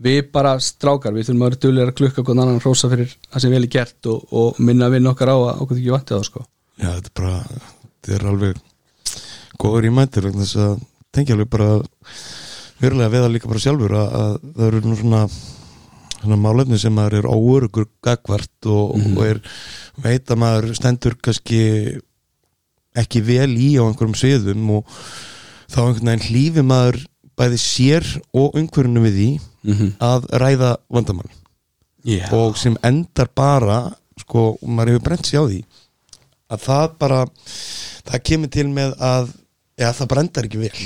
við 0.00 0.20
bara 0.32 0.54
strákar, 0.62 1.14
við 1.14 1.28
þurfum 1.28 1.42
að 1.42 1.50
vera 1.50 1.60
duglega 1.64 1.92
að 1.92 1.98
klukka 1.98 2.24
hvern 2.24 2.42
annan 2.42 2.62
hrósa 2.62 2.88
fyrir 2.88 3.10
það 3.26 3.44
sem 3.44 3.54
vel 3.54 3.62
er 3.66 3.72
gert 3.74 4.08
og, 4.08 4.22
og 4.32 4.60
minna 4.62 4.88
að 4.88 4.96
vinna 4.96 5.12
okkar 5.12 5.32
á 5.32 5.36
að 5.36 5.64
okkur 5.64 5.80
ekki 5.80 5.94
vantið 5.94 6.20
á 6.20 6.22
sko. 6.28 6.44
já, 6.80 6.88
þetta 6.88 7.10
er 7.10 7.16
bara 7.20 7.34
þetta 7.50 8.14
er 8.16 8.28
alveg 8.30 8.62
góður 9.60 9.88
í 9.88 9.92
mættir 9.98 10.30
þess 10.38 10.60
að 10.64 10.78
tengja 11.12 11.36
alveg 11.36 11.50
bara 11.52 11.68
verulega 12.80 13.12
við 13.12 13.24
það 13.24 13.32
líka 13.34 13.50
bara 13.50 13.64
sjálfur 13.64 13.96
að, 13.96 14.12
að 14.20 14.36
það 14.56 14.68
eru 14.68 14.84
nú 14.84 14.98
svona 15.00 15.24
svona 16.20 16.36
málefni 16.36 16.78
sem 16.80 16.94
maður 16.94 17.20
er 17.20 17.28
óörugur 17.30 17.88
gagvart 18.04 18.68
og, 18.68 18.96
og 19.00 19.20
er 19.24 19.40
veit 20.04 20.30
að 20.30 20.40
maður 20.42 20.74
stendur 20.76 21.16
kannski 21.22 21.60
ekki 22.98 23.22
vel 23.24 23.52
í 23.54 23.70
á 23.80 23.82
einhverjum 23.86 24.16
sviðum 24.18 24.72
og 24.78 24.98
þá 25.70 25.80
einhvern 25.84 26.10
veginn 26.10 26.26
hlífi 26.26 26.64
maður 26.66 27.00
bæði 27.40 27.60
sér 27.62 28.08
og 28.36 28.58
umhverjunu 28.58 29.04
við 29.06 29.18
því 29.20 29.28
mm 29.38 29.74
-hmm. 29.74 29.92
að 29.98 30.26
ræða 30.42 30.72
vandamál 30.88 31.30
yeah. 32.04 32.32
og 32.32 32.58
sem 32.58 32.76
endar 32.82 33.30
bara 33.34 33.92
sko, 34.20 34.58
og 34.60 34.68
maður 34.68 34.96
hefur 34.96 35.06
brent 35.08 35.26
sér 35.26 35.40
á 35.40 35.48
því 35.48 35.62
að 36.50 36.60
það 36.66 36.98
bara 36.98 37.20
það 38.10 38.24
kemur 38.24 38.50
til 38.50 38.68
með 38.68 38.94
að 38.98 39.32
ja, 39.78 39.92
það 39.92 40.08
bara 40.08 40.20
endar 40.20 40.44
ekki 40.44 40.58
vel 40.58 40.76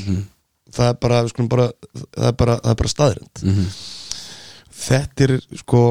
það 0.75 0.89
er 0.91 0.97
bara, 1.03 1.20
bara 1.49 1.66
það 2.14 2.29
er 2.31 2.39
bara, 2.43 2.57
bara 2.75 2.89
staðrind 2.93 3.45
Mhm. 3.45 3.68
þetta 4.85 5.25
er 5.29 5.35
sko 5.61 5.83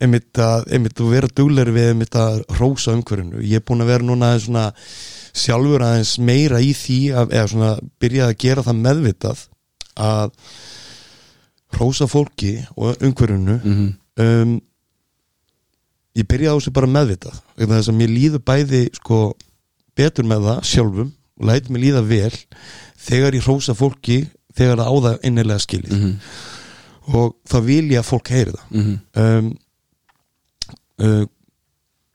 einmitt 0.00 0.38
að, 0.38 0.64
einmitt 0.72 1.00
að 1.02 1.10
vera 1.10 1.28
dugleiri 1.34 1.72
við 1.74 1.88
einmitt 1.92 2.14
að 2.18 2.42
rósa 2.60 2.92
umhverfinu 2.94 3.42
ég 3.42 3.58
er 3.58 3.64
búin 3.66 3.82
að 3.82 3.90
vera 3.92 4.06
núna 4.06 4.32
svona 4.40 4.68
sjálfur 5.38 5.82
aðeins 5.82 6.16
meira 6.22 6.60
í 6.62 6.70
því 6.74 6.98
að, 7.18 7.32
eða 7.34 7.48
svona 7.52 7.72
byrjað 8.00 8.28
að 8.32 8.38
gera 8.44 8.62
það 8.62 8.82
meðvitað 8.86 9.42
að 9.98 10.30
rósa 11.78 12.06
fólki 12.08 12.54
og 12.76 12.96
umhverfinu 13.04 13.58
Mhm. 13.64 13.88
um, 14.22 14.60
ég 16.16 16.26
byrjaði 16.26 16.54
á 16.54 16.58
þessu 16.58 16.72
bara 16.74 16.86
meðvitað 16.90 17.40
þess 17.58 17.88
að 17.92 17.98
mér 17.98 18.08
líður 18.14 18.42
bæði 18.48 18.82
sko 18.96 19.18
betur 19.98 20.24
með 20.24 20.46
það 20.48 20.62
sjálfum 20.64 21.12
og 21.38 21.46
læt 21.46 21.68
mér 21.70 21.84
líða 21.86 22.02
vel 22.08 22.34
þegar 22.98 23.34
ég 23.38 23.46
rósa 23.46 23.74
fólki 23.78 24.26
þegar 24.58 24.76
það 24.82 24.88
á 24.90 24.94
það 25.06 25.18
innilega 25.28 25.64
skilið 25.64 25.92
Mhm. 25.98 26.14
og 27.14 27.34
þá 27.48 27.56
vil 27.64 27.88
ég 27.90 27.98
að 28.02 28.08
fólk 28.10 28.28
heyri 28.28 28.52
það 28.52 28.70
Mhm. 28.70 29.00
um, 29.14 29.58
uh, 31.00 31.26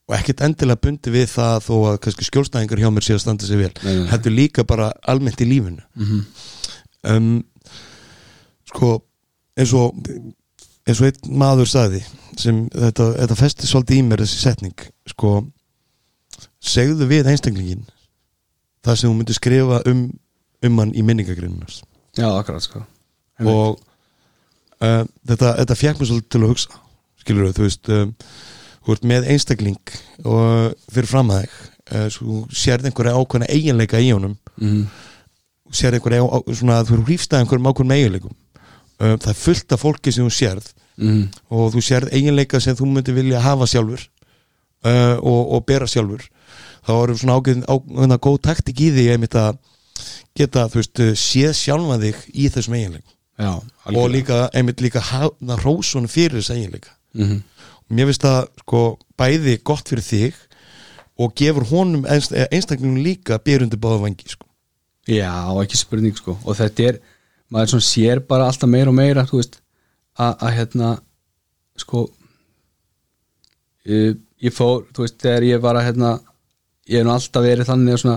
og 0.08 0.14
ekkert 0.18 0.42
endilega 0.44 0.80
bundi 0.84 1.10
við 1.10 1.28
það 1.32 1.62
þó 1.64 1.74
að 1.88 1.98
kannski 2.04 2.24
skjólstæðingar 2.28 2.78
hjá 2.82 2.90
mér 2.92 3.02
sé 3.06 3.14
að 3.14 3.20
standa 3.24 3.46
sig 3.46 3.56
vel 3.58 3.72
nei. 3.84 4.06
heldur 4.10 4.32
líka 4.36 4.64
bara 4.66 4.92
almennt 5.08 5.40
í 5.40 5.48
lífinu 5.48 5.82
Mhm. 5.96 6.20
um, 7.04 7.44
sko 8.68 9.02
eins 9.56 9.72
og 9.72 9.94
eins 10.86 11.00
og 11.00 11.06
einn 11.08 11.38
maður 11.38 11.66
sagði 11.70 12.02
sem 12.36 12.68
þetta, 12.68 13.14
þetta 13.16 13.36
festi 13.38 13.66
svolítið 13.66 13.96
í 14.00 14.02
mér 14.04 14.20
þessi 14.24 14.40
setning 14.42 14.74
sko 15.08 15.46
segðu 16.60 17.06
við 17.08 17.26
einstaklingin 17.30 17.84
það 18.84 18.98
sem 19.00 19.10
þú 19.10 19.16
myndir 19.18 19.38
skrifa 19.38 19.80
um 19.90 20.04
um 20.64 20.78
hann 20.80 20.94
í 20.96 21.02
minningagrinnars 21.04 21.82
já, 22.16 22.28
akkurat 22.30 22.64
sko. 22.64 22.80
Og 23.44 23.78
uh, 24.80 25.02
þetta, 25.28 25.50
þetta 25.60 25.76
fjekk 25.76 26.00
mér 26.00 26.10
svolítið 26.10 26.30
til 26.34 26.42
að 26.44 26.52
hugsa 26.54 26.80
skilur 27.24 27.54
þú 27.56 27.66
veist 27.66 27.90
um, 27.92 28.14
þú 28.84 28.94
ert 28.96 29.08
með 29.10 29.28
einstakling 29.34 29.94
og 30.24 30.76
fyrir 30.92 31.10
fram 31.10 31.32
að 31.34 31.42
þig 31.44 31.58
uh, 31.58 32.06
svo 32.14 32.38
sérð 32.52 32.88
einhverja 32.90 33.18
ákveðna 33.18 33.50
eiginleika 33.52 34.00
í 34.00 34.12
honum. 34.12 34.38
Mm. 34.60 34.86
sér 35.74 35.96
einhverja 35.96 36.22
á, 36.24 36.38
svona 36.54 36.78
að 36.78 36.90
þú 36.90 36.96
eru 36.98 37.06
hrífstað 37.08 37.42
einhverjum 37.42 37.68
ákveðnum 37.72 37.96
eiginleikum. 37.98 38.34
Um, 39.00 39.16
það 39.18 39.30
er 39.32 39.38
fullt 39.40 39.74
af 39.74 39.82
fólki 39.82 40.12
sem 40.14 40.26
þú 40.28 40.34
sérð 40.38 40.72
Mm. 40.94 41.24
og 41.50 41.72
þú 41.74 41.80
sérð 41.82 42.12
eiginleika 42.14 42.60
sem 42.62 42.76
þú 42.78 42.86
myndir 42.86 43.16
vilja 43.16 43.40
hafa 43.42 43.66
sjálfur 43.66 43.98
uh, 44.86 45.16
og, 45.18 45.40
og 45.56 45.64
bera 45.66 45.88
sjálfur 45.90 46.22
þá 46.84 46.92
eru 46.96 47.16
svona 47.20 47.38
ákveðin, 47.38 47.64
ákveðina 47.68 48.20
góð 48.26 48.40
taktik 48.48 48.82
í 48.84 48.90
því 48.94 49.08
einmitt 49.14 49.38
að 49.40 49.58
geta, 50.36 50.68
þú 50.70 50.80
veist, 50.80 51.00
uh, 51.00 51.14
séð 51.18 51.56
sjálfa 51.58 52.00
þig 52.02 52.22
í 52.34 52.50
þessum 52.52 52.78
eiginleikum. 52.78 53.10
Og 53.94 54.06
líka, 54.12 54.44
einmitt 54.54 54.82
líka 54.84 55.02
hrósunum 55.02 56.10
fyrir 56.10 56.38
þess 56.38 56.54
eiginleika. 56.54 56.94
Mm 57.14 57.42
mér 57.92 58.08
finnst 58.08 58.24
það 58.24 58.40
sko 58.62 58.82
bæði 59.18 59.56
gott 59.66 59.90
fyrir 59.90 60.04
þig 60.06 60.38
og 61.20 61.34
gefur 61.38 61.66
honum 61.70 62.06
einst, 62.10 62.32
einstaklingum 62.32 63.02
líka 63.04 63.38
byrjundu 63.38 63.78
báða 63.80 64.02
vangi 64.02 64.30
sko. 64.30 64.46
Já, 65.06 65.52
ekki 65.60 65.78
spurning 65.78 66.16
sko. 66.16 66.36
Og 66.42 66.56
þetta 66.58 66.88
er, 66.88 67.00
maður 67.52 67.84
sér 67.84 68.22
bara 68.24 68.48
alltaf 68.48 68.70
meira 68.70 68.90
og 68.90 68.96
meira, 68.98 69.26
þú 69.28 69.42
veist 69.42 69.60
að 70.18 70.46
að, 70.46 70.54
hérna 70.58 70.90
sko 71.78 72.04
ég, 73.84 74.16
ég 74.42 74.54
fór, 74.54 74.86
þú 74.94 75.04
veist, 75.04 75.20
þegar 75.22 75.48
ég 75.50 75.62
var 75.62 75.78
að 75.78 75.90
hérna, 75.90 76.14
ég 76.90 77.00
hef 77.00 77.06
nú 77.06 77.12
alltaf 77.14 77.44
verið 77.44 77.68
þannig 77.70 77.96
að 77.96 78.00
svona, 78.02 78.16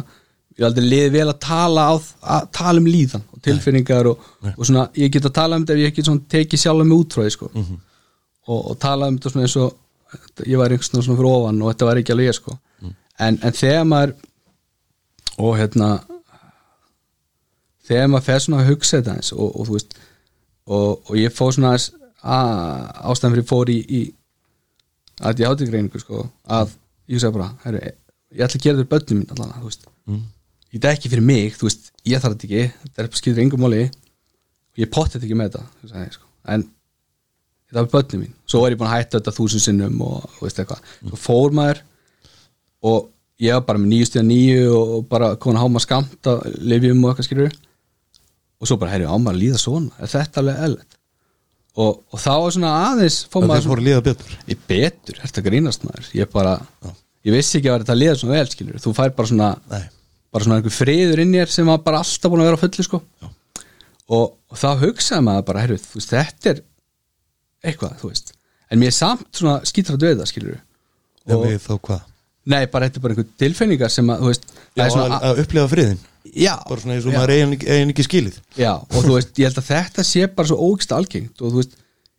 ég 0.57 0.61
hef 0.63 0.67
aldrei 0.69 0.87
liðið 0.91 1.11
vel 1.17 1.27
að 1.31 1.39
tala 1.47 1.87
á, 1.87 1.93
að 2.37 2.47
tala 2.59 2.81
um 2.81 2.87
líðan 2.91 3.25
og 3.33 3.41
tilfinningar 3.47 4.09
og, 4.11 4.29
og 4.53 4.63
svona, 4.67 4.87
ég 4.97 5.11
get 5.13 5.27
að 5.29 5.35
tala 5.39 5.59
um 5.59 5.65
þetta 5.65 5.77
ef 5.77 5.83
ég 5.83 5.93
ekki 5.93 6.05
svona 6.07 6.31
tekið 6.35 6.63
sjálf 6.63 6.87
með 6.87 7.01
útfráði 7.01 7.35
sko. 7.35 7.51
Og, 8.47 8.59
og 8.71 8.79
tala 8.79 9.07
um 9.11 9.17
þetta 9.17 9.33
svona 9.33 9.47
eins 9.47 9.57
og 9.61 10.47
ég 10.47 10.59
var 10.59 10.71
einhvers 10.71 10.91
svona 10.91 11.19
fyrir 11.19 11.31
ofan 11.31 11.61
og 11.61 11.71
þetta 11.73 11.89
var 11.89 12.01
ekki 12.01 12.15
alveg 12.15 12.29
ég 12.31 12.37
sko. 12.39 12.57
En, 13.19 13.39
en 13.41 13.55
þegar 13.57 13.87
maður 13.89 14.13
og 15.37 15.57
hérna 15.59 15.89
þegar 17.87 18.11
maður 18.11 18.27
fer 18.27 18.43
svona 18.43 18.61
að 18.63 18.69
hugsa 18.71 18.99
þetta 18.99 19.15
eins 19.17 19.31
og, 19.35 19.47
og 19.51 19.67
þú 19.67 19.77
veist 19.77 19.97
og, 20.67 20.89
og 21.07 21.13
ég 21.17 21.33
fór 21.35 21.53
svona 21.55 21.75
ástæðan 21.77 23.37
fyrir 23.37 23.47
fór 23.47 23.71
í, 23.71 23.77
í 23.87 24.01
að 25.23 25.43
ég 25.43 25.49
átti 25.51 25.69
greiningu 25.69 26.01
sko 26.01 26.25
að 26.43 26.75
ég 27.07 27.21
sagði 27.21 27.39
bara, 27.39 27.49
herru, 27.63 27.81
ég 28.35 28.43
ætla 28.45 28.59
að 28.59 28.63
gera 28.65 28.79
þetta 28.79 28.93
börnum 28.95 29.21
mín 29.21 29.31
allan, 29.35 29.71
Mm. 30.07 30.23
ég 30.71 30.85
er 30.85 30.93
ekki 30.95 31.09
fyrir 31.11 31.23
mig, 31.23 31.55
þú 31.57 31.67
veist, 31.67 31.91
ég 32.07 32.21
þarf 32.21 32.37
þetta 32.37 32.47
ekki 32.47 32.71
þetta 32.83 33.03
er 33.03 33.09
skilur 33.19 33.41
engum 33.43 33.59
máli. 33.59 33.91
Ég 34.77 34.89
potti 34.89 35.17
þetta 35.17 35.25
ekki 35.27 35.35
með 35.35 35.49
þetta 35.51 35.89
sagði, 35.91 36.11
sko. 36.13 36.25
en 36.47 36.63
þetta 37.67 37.81
var 37.81 37.89
börnum 37.91 38.21
mín. 38.23 38.33
Svo 38.47 38.65
er 38.65 38.71
ég 38.71 38.79
búin 38.79 38.87
að 38.87 38.95
hætta 38.97 39.19
þetta 39.19 39.35
þúsund 39.35 39.63
sinnum 39.65 40.01
og 40.01 40.29
þú 40.37 40.45
veist 40.47 40.59
eitthvað, 40.63 40.81
svo 41.09 41.17
fór 41.19 41.51
maður 41.51 41.81
og 42.83 43.09
ég 43.43 43.53
var 43.53 43.65
bara 43.67 43.79
með 43.79 43.91
nýju 43.93 44.05
stíða 44.07 44.27
nýju 44.27 44.67
og 44.75 44.93
og 44.97 45.09
bara 45.09 45.35
komin 45.35 45.57
að 45.59 45.65
háma 45.65 45.81
skamt 45.83 46.29
að 46.31 46.45
lifjum 46.61 47.03
og 47.03 47.11
eitthvað 47.11 47.27
skilur 47.27 47.57
og 48.57 48.67
svo 48.67 48.77
bara, 48.77 48.91
herri, 48.91 49.05
ámar 49.05 49.35
að 49.35 49.41
líða 49.43 49.59
svona. 49.61 49.91
Er 49.99 50.07
þetta 50.07 50.41
alveg 50.41 50.63
eðlert 50.67 50.97
og, 51.77 51.99
og 52.11 52.19
þá 52.19 52.31
var 52.41 52.55
svona 52.55 52.71
aðeins 52.87 53.19
fór 53.29 53.43
það 53.43 53.51
maður 53.51 53.83
líða 53.85 54.05
betur. 54.07 54.37
Betur, 54.67 55.19
þetta 55.21 55.43
grínast 55.45 55.83
maður? 55.85 56.07
Ég 56.17 56.31
bara, 56.33 56.55
ég 57.27 57.35
vissi 57.35 57.59
ekki 57.59 57.71
að 57.71 57.83
þetta 57.83 57.97
liða 57.97 58.15
svona 58.21 58.37
vel 58.37 58.51
skilur, 58.51 58.81
þú 58.83 58.93
fær 58.97 59.13
bara 59.17 59.31
svona 59.31 59.49
Nei. 59.71 59.83
bara 60.33 60.47
svona 60.47 60.59
einhver 60.59 60.75
friður 60.75 61.23
inn 61.23 61.35
í 61.35 61.41
þér 61.41 61.53
sem 61.53 61.71
var 61.71 61.83
bara 61.85 62.01
alltaf 62.03 62.33
búin 62.33 62.43
að 62.43 62.49
vera 62.51 62.59
á 62.59 62.63
fullu 62.63 62.87
sko. 62.87 63.01
Og, 64.07 64.27
og 64.47 64.59
þá 64.59 64.67
hugsaði 64.85 65.25
maður 65.27 65.47
bara, 65.49 65.63
heyrðu, 65.65 65.79
þú 65.83 65.99
veist, 65.99 66.13
þetta 66.13 66.51
er 66.53 66.61
eitthvað, 67.67 67.97
þú 68.01 68.11
veist. 68.13 68.35
En 68.71 68.79
mér 68.79 68.93
er 68.93 68.95
samt 68.95 69.27
svona 69.35 69.57
skítrætt 69.67 70.03
við 70.03 70.21
það 70.21 70.31
skilur 70.31 70.61
og 71.27 71.43
við 71.43 71.57
þá 71.65 71.73
hvað? 71.89 72.05
Nei, 72.47 72.61
bara 72.71 72.87
þetta 72.87 72.99
er 72.99 73.03
bara 73.03 73.15
einhver 73.15 73.31
tilfinningar 73.43 73.91
sem 73.91 74.13
að, 74.13 74.21
þú 74.23 74.31
veist, 74.31 74.53
Já, 74.77 74.85
svona 74.85 75.17
að, 75.17 75.25
að 75.27 75.41
upplifa 75.43 75.71
friðin 75.73 76.05
já, 76.35 76.53
bara 76.67 76.81
svona 76.81 76.95
eins 76.95 77.05
og 77.05 77.13
já. 77.13 77.17
maður 77.17 77.33
eigin, 77.33 77.55
eigin 77.67 77.91
ekki 77.93 78.05
skilið. 78.05 78.39
Já, 78.59 78.71
og 78.77 78.97
þú 79.05 79.13
veist, 79.15 79.33
ég 79.39 79.49
held 79.49 79.59
að 79.61 79.69
þetta 79.71 80.05
sé 80.07 80.27
bara 80.37 80.49
svo 80.49 80.57
ógst 80.67 80.93
algengt 80.95 81.41
og 81.41 81.53
þú 81.53 81.61
veist, 81.61 81.77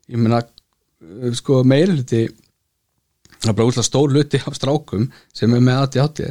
ég 0.08 0.22
meina 0.22 0.40
uh, 0.42 1.32
sko 1.38 1.62
meiri 1.68 1.96
hluti 1.96 2.22
það 3.38 3.50
er 3.52 3.58
bara 3.58 3.70
úrslega 3.70 3.88
stór 3.88 4.14
hluti 4.14 4.42
af 4.44 4.56
strákum 4.58 5.08
sem 5.36 5.54
er 5.54 5.64
með 5.64 5.82
ADHD 5.84 6.24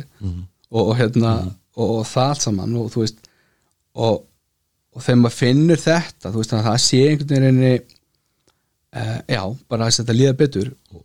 og, 0.69 0.81
og 0.83 0.95
hérna, 0.99 1.35
og, 1.77 1.91
og 1.99 2.07
það 2.09 2.31
allt 2.33 2.45
saman 2.47 2.75
og 2.81 2.89
þú 2.93 3.03
veist 3.05 3.21
og, 3.97 4.25
og 4.93 5.05
þegar 5.05 5.21
maður 5.23 5.37
finnur 5.37 5.81
þetta 5.81 6.31
þú 6.33 6.41
veist, 6.41 6.51
þannig 6.53 6.65
að 6.65 6.71
það 6.71 6.83
sé 6.85 7.03
einhvern 7.07 7.47
veginn 7.47 7.85
uh, 8.97 9.19
já, 9.27 9.41
bara 9.69 9.87
að 9.87 9.99
þetta 10.01 10.17
líða 10.17 10.35
betur. 10.37 10.69
Og 10.93 11.03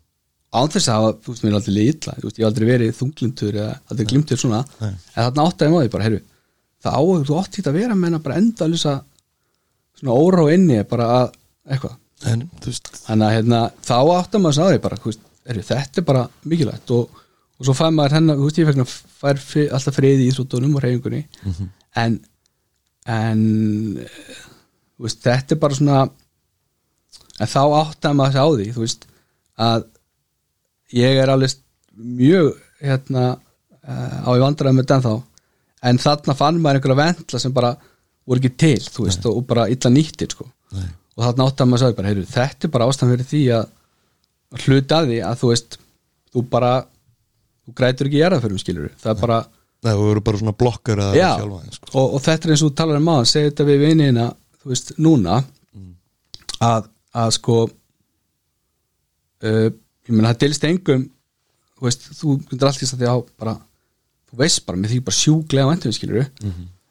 án 0.52 0.72
þess 0.72 0.90
að 0.92 1.08
þú 1.24 1.32
veist, 1.32 1.44
mér 1.44 1.52
er 1.52 1.58
aldrei 1.60 1.76
veist, 1.86 2.36
ég 2.36 2.42
hef 2.42 2.50
aldrei 2.50 2.68
verið 2.68 2.94
þunglindur 2.98 3.58
eða 3.62 3.78
aldrei 3.88 4.10
glimtur 4.10 4.40
svona, 4.40 4.60
Nei. 4.82 4.92
en 4.92 5.24
þarna 5.24 5.46
áttaði 5.48 5.72
maður 5.72 5.92
bara, 5.94 6.08
heyrðu, 6.08 6.22
það 6.82 6.98
á, 6.98 7.02
þú 7.30 7.38
átti 7.40 7.58
þetta 7.58 7.72
að 7.72 7.78
vera 7.80 7.98
menna 7.98 8.22
bara 8.22 8.38
enda 8.40 8.66
alveg 8.66 8.82
svona 8.82 10.16
óra 10.18 10.44
og 10.44 10.52
inni 10.52 10.80
bara 10.88 11.10
að, 11.20 11.36
eitthvað. 11.68 11.98
Þannig 12.22 13.26
að 13.26 13.36
hérna, 13.38 13.60
þá 13.82 13.96
áttar 13.98 14.42
maður 14.42 14.58
sáði 14.60 14.82
bara, 14.84 14.98
þú 15.00 15.10
veist, 15.10 15.24
heyrðu, 15.48 15.64
þetta 15.68 16.00
er 16.00 16.08
bara 16.08 16.24
mikilvægt 16.48 16.92
og, 16.94 17.22
og 17.58 17.66
svo 17.66 17.74
fær 17.76 17.94
maður 17.94 18.18
hennar, 18.18 18.40
þú 18.40 18.48
veist, 18.48 18.60
ég 18.60 18.68
fekk 18.70 18.82
að 18.84 18.96
fær 19.22 19.42
alltaf 19.78 19.98
friði 19.98 20.26
í 20.26 20.32
íþróttunum 20.32 20.76
og 20.78 20.84
reyfingunni 20.84 21.24
en 22.02 22.20
en 23.10 23.40
eh, 23.98 24.42
þú 24.96 25.08
veist, 25.08 25.22
þetta 25.24 25.56
er 25.56 25.62
bara 25.62 25.78
svona 25.78 26.02
en 27.42 27.50
þá 27.50 27.62
áttar 27.80 28.14
maður 28.14 28.32
sig 28.32 28.42
á 28.42 28.48
því 28.52 28.68
þú 28.76 28.84
veist, 28.84 29.06
að 29.58 29.86
ég 30.94 31.18
er 31.22 31.32
alveg 31.32 31.56
mjög 31.92 32.52
hérna 32.82 33.24
uh, 33.34 34.18
á 34.26 34.30
í 34.32 34.42
vandræðum 34.42 34.78
með 34.80 34.88
den 34.92 35.04
þá 35.04 35.12
en 35.82 35.98
þarna 35.98 36.36
fann 36.38 36.60
maður 36.62 36.78
einhverja 36.78 37.00
vendla 37.00 37.40
sem 37.42 37.54
bara 37.54 37.72
voru 38.28 38.38
ekki 38.38 38.54
til, 38.62 38.78
veist, 39.02 39.26
og, 39.26 39.42
bara 39.48 39.68
illa 39.72 39.90
nýttir 39.90 40.30
sko, 40.30 40.46
og 40.46 41.24
þarna 41.24 41.48
áttar 41.48 41.68
maður 41.68 42.06
heyru, 42.06 42.26
þetta 42.28 42.68
er 42.68 42.74
bara 42.74 42.86
ástæðan 42.86 43.16
fyrir 43.16 43.30
því 43.32 43.42
að 43.58 43.70
að 44.52 44.66
hluta 44.68 45.00
að 45.00 45.10
því 45.10 45.18
þú 45.40 45.50
veist 45.52 45.78
þú 46.32 46.44
bara, 46.52 46.70
þú 47.66 47.74
grætur 47.78 48.08
ekki 48.10 48.22
gera 48.22 48.38
fyrir 48.42 48.62
skilur, 48.62 48.94
það 49.02 49.14
er 49.16 49.26
bara 49.26 49.40
Nei, 49.82 49.96
þú 49.98 50.04
eru 50.12 50.20
bara 50.22 50.38
svona 50.38 50.52
blokkar 50.54 51.00
að 51.02 51.16
Já, 51.18 51.28
sjálfa 51.40 51.56
þeim, 51.64 51.72
sko. 51.74 51.88
og, 51.98 52.12
og 52.14 52.20
þetta 52.22 52.46
er 52.46 52.52
eins 52.54 52.60
og 52.62 52.68
þú 52.70 52.74
talar 52.78 52.98
um 53.00 53.06
maður 53.08 53.30
segir 53.32 53.48
þetta 53.50 53.64
við 53.66 53.80
vinina, 53.82 54.26
þú 54.62 54.70
veist, 54.70 54.92
núna 55.02 55.40
að, 56.62 56.86
að 57.24 57.32
sko 57.34 57.56
uh, 59.42 59.66
ég 59.72 60.12
meina 60.14 60.30
það 60.30 60.38
dilst 60.44 60.66
engum 60.68 61.02
þú 61.78 61.88
veist, 61.88 62.06
þú 62.20 62.36
myndir 62.44 62.68
allt 62.70 62.78
í 62.78 62.84
þess 62.84 62.94
að 62.94 63.02
því 63.02 63.10
á 63.10 63.16
bara, 63.42 63.56
þú 64.30 64.38
veist 64.44 64.62
bara, 64.68 64.78
með 64.84 64.94
því 64.94 65.00
bara 65.08 65.18
sjúglega 65.18 65.70
væntum 65.72 65.96
skilur 65.96 66.22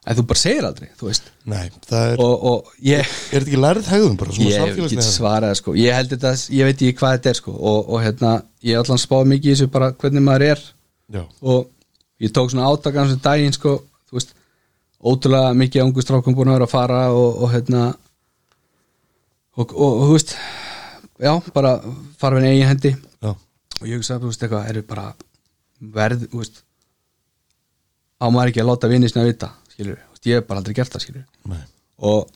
en 0.01 0.17
þú 0.17 0.23
bara 0.31 0.41
segir 0.41 0.65
aldrei, 0.65 0.89
þú 0.97 1.07
veist. 1.09 1.27
Nei, 1.49 1.67
það 1.85 2.11
er, 2.11 2.21
og, 2.23 2.45
og 2.49 2.69
ég, 2.81 3.01
er 3.05 3.35
þetta 3.35 3.51
ekki 3.51 3.59
lærið 3.61 3.89
hegðum 3.91 4.15
bara 4.17 4.33
svona 4.33 4.47
ég 4.47 4.55
get 4.55 4.63
samfélagslega 4.63 5.13
svarað 5.13 5.57
sko, 5.59 5.75
ég 5.77 5.97
held 5.97 6.15
þetta 6.15 6.31
ég 6.57 6.69
veit 6.69 6.75
ekki 6.79 6.97
hvað 6.97 7.13
þetta 7.17 7.31
er 7.31 7.37
sko. 7.37 7.53
Og, 7.53 7.79
og 7.85 8.01
hérna, 8.01 8.31
ég 8.65 8.81
allan 8.81 9.01
spáði 9.01 9.31
mikið 9.35 9.51
í 9.51 9.53
þessu 9.53 9.73
bara 9.75 9.91
hvernig 10.01 10.25
maður 10.25 10.47
er. 10.47 10.63
Já, 11.11 11.21
og 11.45 11.69
ég 12.25 12.33
tók 12.33 12.49
svona 12.53 12.71
átakan 12.71 13.11
sem 13.11 13.21
daginn 13.21 13.53
sko, 13.57 13.75
þú 14.09 14.17
veist 14.17 14.33
ótrúlega 15.11 15.53
mikið 15.61 15.85
ungu 15.85 16.05
strákum 16.05 16.37
búin 16.37 16.49
að 16.49 16.59
vera 16.59 16.69
að 16.69 16.73
fara 16.73 17.03
og, 17.13 17.29
og 17.45 17.53
hérna 17.53 17.85
og, 19.53 19.69
og, 19.69 19.85
og 19.85 20.03
þú 20.07 20.11
veist 20.17 20.35
já, 21.21 21.33
bara 21.53 21.77
fara 22.17 22.41
við 22.41 22.49
eigin 22.55 22.71
hendi. 22.73 22.95
Já, 23.21 23.35
og 23.37 23.85
ég 23.85 24.01
hugsa, 24.01 24.17
þú 24.17 24.33
veist, 24.33 24.49
eitthvað, 24.49 24.69
er 24.73 24.81
bara 24.89 25.07
verð, 25.93 26.25
þú 26.33 26.41
veist 26.41 26.63
á 28.21 28.25
maður 28.29 28.51
ekki 28.51 28.61
að 28.65 28.71
láta 28.73 28.89
vinnisni 28.89 29.21
að 29.21 29.33
vita 29.33 29.55
skilur, 29.73 29.97
ég 30.25 30.37
hef 30.39 30.47
bara 30.47 30.61
aldrei 30.61 30.75
gert 30.77 30.93
það 30.93 31.05
skilur 31.05 31.25
nei. 31.51 31.61
Og 32.01 32.29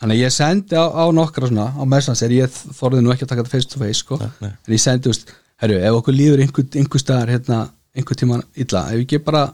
þannig 0.00 0.14
að 0.18 0.22
ég 0.22 0.32
sendi 0.34 0.76
á, 0.78 0.84
á 0.90 1.04
nokkra 1.14 1.48
svona 1.50 1.68
á 1.74 1.82
messans 1.86 2.22
er 2.22 2.34
ég 2.36 2.50
þorði 2.78 3.02
nú 3.04 3.12
ekki 3.14 3.26
að 3.26 3.32
taka 3.32 3.44
þetta 3.44 3.54
face 3.56 3.68
to 3.72 3.78
face 3.82 4.02
sko, 4.02 4.18
Nei, 4.40 4.50
en 4.52 4.74
ég 4.76 4.82
sendi, 4.82 5.10
veist 5.12 5.32
herru, 5.62 5.78
ef 5.82 5.96
okkur 6.00 6.14
líður 6.14 6.42
einhver, 6.44 6.66
einhver 6.78 7.02
staðar 7.02 7.32
hérna, 7.34 7.58
einhver 7.98 8.18
tíma 8.20 8.40
illa, 8.54 8.84
ef 8.94 9.02
ekki 9.02 9.18
bara 9.26 9.46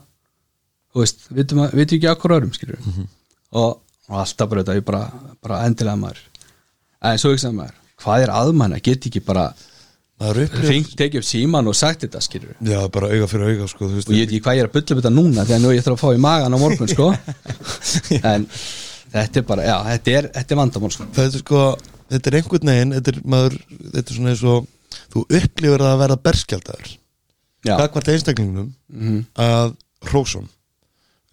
þú 0.95 1.01
veist, 1.05 1.24
vitum, 1.35 1.62
ekki 1.72 2.03
okkur 2.12 2.37
öðrum 2.39 2.53
skilur 2.55 2.78
Mhm. 2.85 3.07
og, 3.57 3.80
og 4.09 4.18
alltaf 4.20 4.49
bara 4.51 4.62
þetta, 4.64 4.76
ég 4.80 4.85
bara, 4.85 5.03
bara 5.43 5.62
endilega 5.66 5.97
maður. 5.97 6.20
En 7.05 7.18
svo 7.18 7.32
ekki 7.32 7.41
sem 7.47 7.57
maður 7.57 7.80
hvað 8.05 8.22
er 8.26 8.32
aðmann 8.37 8.74
að 8.76 8.82
geta 8.85 9.09
ekki 9.09 9.24
bara 9.24 9.47
ringt, 10.33 10.95
tekið 10.97 11.20
upp 11.20 11.27
síman 11.29 11.68
og 11.68 11.75
sagt 11.77 12.05
þetta 12.07 12.20
skilur 12.25 12.55
Já, 12.64 12.81
bara 12.89 13.11
auga 13.12 13.27
fyrir 13.31 13.51
auga, 13.55 13.68
sko 13.68 13.85
og 13.85 13.93
ég 13.95 14.09
veit 14.09 14.29
ekki 14.29 14.41
hvað 14.45 14.57
ég 14.59 14.64
er 14.64 14.68
að 14.70 14.72
bulla 14.72 14.95
upp 14.95 15.01
þetta 15.03 15.12
núna 15.14 15.45
þegar 15.45 15.61
nú 15.64 15.72
ég 15.75 15.85
þarf 15.85 15.97
að 15.99 16.05
fá 16.05 16.14
í 16.14 16.22
magan 16.25 16.55
á 16.55 16.59
morgun 16.59 16.89
sko. 16.89 17.09
En 18.35 18.47
þetta 19.14 19.41
er 19.43 19.47
bara, 19.49 19.62
já, 19.68 19.77
þetta 19.93 20.16
er, 20.18 20.31
er 20.41 20.57
vandamál 20.61 20.91
sko. 20.95 21.07
þetta 21.14 21.43
sko 21.43 21.62
þetta 22.11 22.31
er 22.31 22.39
einhvern 22.41 22.70
veginn, 22.72 22.97
þetta 22.99 23.12
er 23.14 23.20
maður 23.35 23.59
þetta 23.95 24.05
er 24.05 24.16
svona 24.18 24.35
eins 24.35 24.45
og 24.55 24.66
þú 25.14 25.25
upplifir 25.41 25.83
að 25.85 26.01
verða 26.05 26.20
berskjaldaður. 26.25 26.91
Já, 27.64 27.77
gagvart 27.81 28.09
einstaklingnum 28.12 28.75
Mhm. 28.93 29.25
að 29.41 29.75
hrósum 30.11 30.49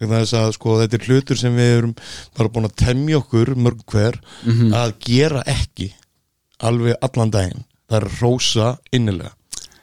að 0.02 0.52
sko 0.56 0.78
þetta 0.80 0.94
er 0.98 1.04
hlutur 1.06 1.38
sem 1.38 1.54
við 1.54 1.76
erum 1.78 1.94
bara 2.34 2.48
búin 2.48 2.66
að 2.66 2.74
temja 2.76 3.20
okkur 3.20 3.54
mörg 3.54 3.84
hver 3.86 4.18
Mhm. 4.44 4.72
að 4.74 4.94
gera 4.98 5.42
ekki 5.46 5.92
alveg 6.60 6.96
allan 7.02 7.30
daginn 7.30 7.64
það 7.90 7.98
er 7.98 8.08
að 8.08 8.18
hrósa 8.20 8.68
innilega. 8.94 9.34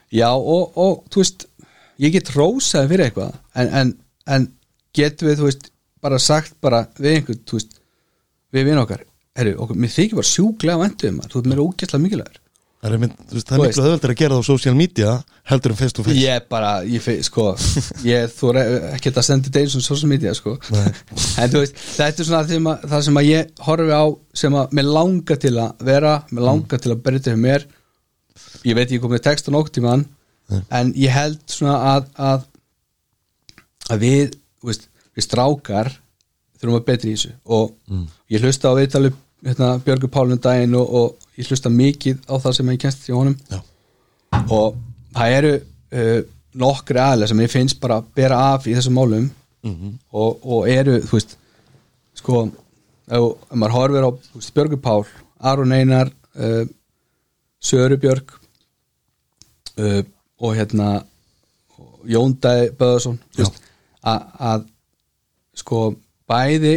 Já 0.09 0.29
og, 0.33 0.77
og 0.79 1.03
þú 1.13 1.21
veist 1.21 1.45
ég 2.01 2.15
get 2.15 2.31
rósaði 2.35 2.91
fyrir 2.93 3.09
eitthvað 3.09 3.35
en, 3.59 3.71
en, 3.81 3.93
en 4.25 4.49
getum 4.95 5.29
við, 5.29 5.39
þú 5.41 5.49
veist 5.49 5.71
bara 6.03 6.19
sagt 6.23 6.55
bara 6.63 6.85
við 6.97 7.19
einhvern 7.19 7.41
veist, 7.53 7.79
við 8.55 8.69
vinn 8.69 8.81
okkar 8.81 9.05
herru, 9.39 9.55
okkur, 9.63 9.79
mér 9.79 9.93
þykir 9.93 10.19
bara 10.19 10.31
sjúklega 10.33 10.83
vendum 10.83 11.19
þú 11.25 11.41
veist, 11.41 11.49
mér 11.49 11.59
er 11.59 11.65
ógæslega 11.65 12.05
mikilvægur 12.05 12.45
Það 12.79 12.93
er, 12.93 12.93
er 12.95 13.01
miklu 13.03 13.83
öðvöldur 13.83 14.11
að 14.13 14.19
gera 14.21 14.35
það 14.37 14.39
á 14.39 14.47
social 14.47 14.75
media 14.79 15.13
heldur 15.51 15.73
en 15.73 15.77
face 15.81 15.95
to 15.97 16.03
face. 16.05 16.15
Ég 16.15 16.45
bara, 16.47 16.69
ég 16.87 17.03
fei, 17.03 17.17
sko 17.27 17.49
ég 18.07 18.29
þú 18.31 18.53
ekki 18.93 19.11
að 19.11 19.25
senda 19.27 19.51
eins 19.59 19.75
og 19.75 19.83
social 19.83 20.07
media 20.07 20.31
sko. 20.37 20.53
En 20.71 21.51
þú 21.51 21.65
veist, 21.65 21.75
þetta 21.97 22.23
er 22.23 22.29
svona 22.29 22.39
það 22.39 22.53
sem 22.53 22.69
að, 22.71 22.85
það 22.93 23.03
sem 23.09 23.19
að 23.19 23.27
ég 23.27 23.51
horfi 23.67 23.99
á 23.99 24.05
sem 24.43 24.55
að 24.61 24.77
mér 24.79 24.93
langar 24.95 25.41
til 25.43 25.51
að 25.59 25.83
vera 25.91 26.13
mér 26.31 26.47
langar 26.47 26.83
til 26.85 26.93
að 26.95 27.03
berja 27.09 27.25
til 27.27 27.35
mér 27.43 27.67
ég 28.67 28.75
veit 28.77 28.91
ég 28.91 29.01
komið 29.03 29.23
text 29.25 29.49
á 29.49 29.53
nokkuð 29.53 29.77
tíman 29.79 30.05
Nei. 30.49 30.61
en 30.79 30.93
ég 30.97 31.13
held 31.13 31.39
svona 31.51 31.77
að 31.95 32.07
að, 32.17 32.45
að 33.89 34.05
við, 34.05 34.37
veist, 34.65 34.89
við 35.15 35.27
strákar 35.27 35.91
þurfum 36.59 36.79
að 36.79 36.85
betri 36.89 37.13
í 37.13 37.17
þessu 37.17 37.33
og 37.45 37.75
ég 38.31 38.43
hlusta 38.43 38.71
á 38.73 38.77
viðtalið 38.79 39.17
hérna, 39.45 39.69
Björgur 39.85 40.11
Pálun 40.11 40.41
daginn 40.43 40.75
og, 40.75 40.89
og 40.89 41.39
ég 41.39 41.47
hlusta 41.47 41.71
mikið 41.71 42.23
á 42.27 42.35
það 42.41 42.55
sem 42.57 42.71
ég 42.73 42.81
kennst 42.83 43.09
í 43.09 43.15
honum 43.15 43.37
Já. 43.49 43.59
og 44.49 44.79
það 45.15 45.35
eru 45.37 45.53
uh, 45.59 46.19
nokkri 46.59 46.99
aðlega 46.99 47.31
sem 47.31 47.43
ég 47.45 47.53
finnst 47.53 47.79
bara 47.79 48.01
að 48.01 48.09
bera 48.17 48.39
af 48.55 48.67
í 48.67 48.73
þessum 48.75 48.97
málum 48.97 49.29
og, 50.11 50.39
og 50.43 50.67
eru, 50.71 50.97
þú 51.05 51.15
veist 51.17 51.37
sko, 52.19 52.41
ef, 53.07 53.23
maður 53.53 53.75
horfir 53.77 54.07
á 54.07 54.11
Björgur 54.55 54.81
Pál, 54.83 55.05
Aron 55.39 55.71
Einar 55.75 56.11
uh, 56.35 56.65
Söru 57.59 57.97
Björg 57.99 58.35
uh, 59.77 60.03
og 60.39 60.55
hérna 60.55 61.03
Jón 62.07 62.37
Dæ 62.39 62.71
Böðarsson 62.79 63.19
að, 64.07 64.63
sko 65.59 65.81
bæði 66.29 66.75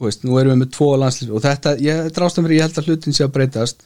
veist, 0.00 0.24
nú 0.24 0.38
erum 0.40 0.54
við 0.54 0.62
með 0.62 0.70
tvo 0.76 0.88
landslýs 0.96 1.32
og 1.34 1.42
þetta, 1.44 1.74
ég, 1.84 2.06
ástæðan 2.08 2.46
fyrir 2.46 2.56
ég 2.56 2.64
held 2.64 2.80
að 2.80 2.88
hlutin 2.88 3.16
sé 3.16 3.26
að 3.26 3.34
breytast 3.34 3.84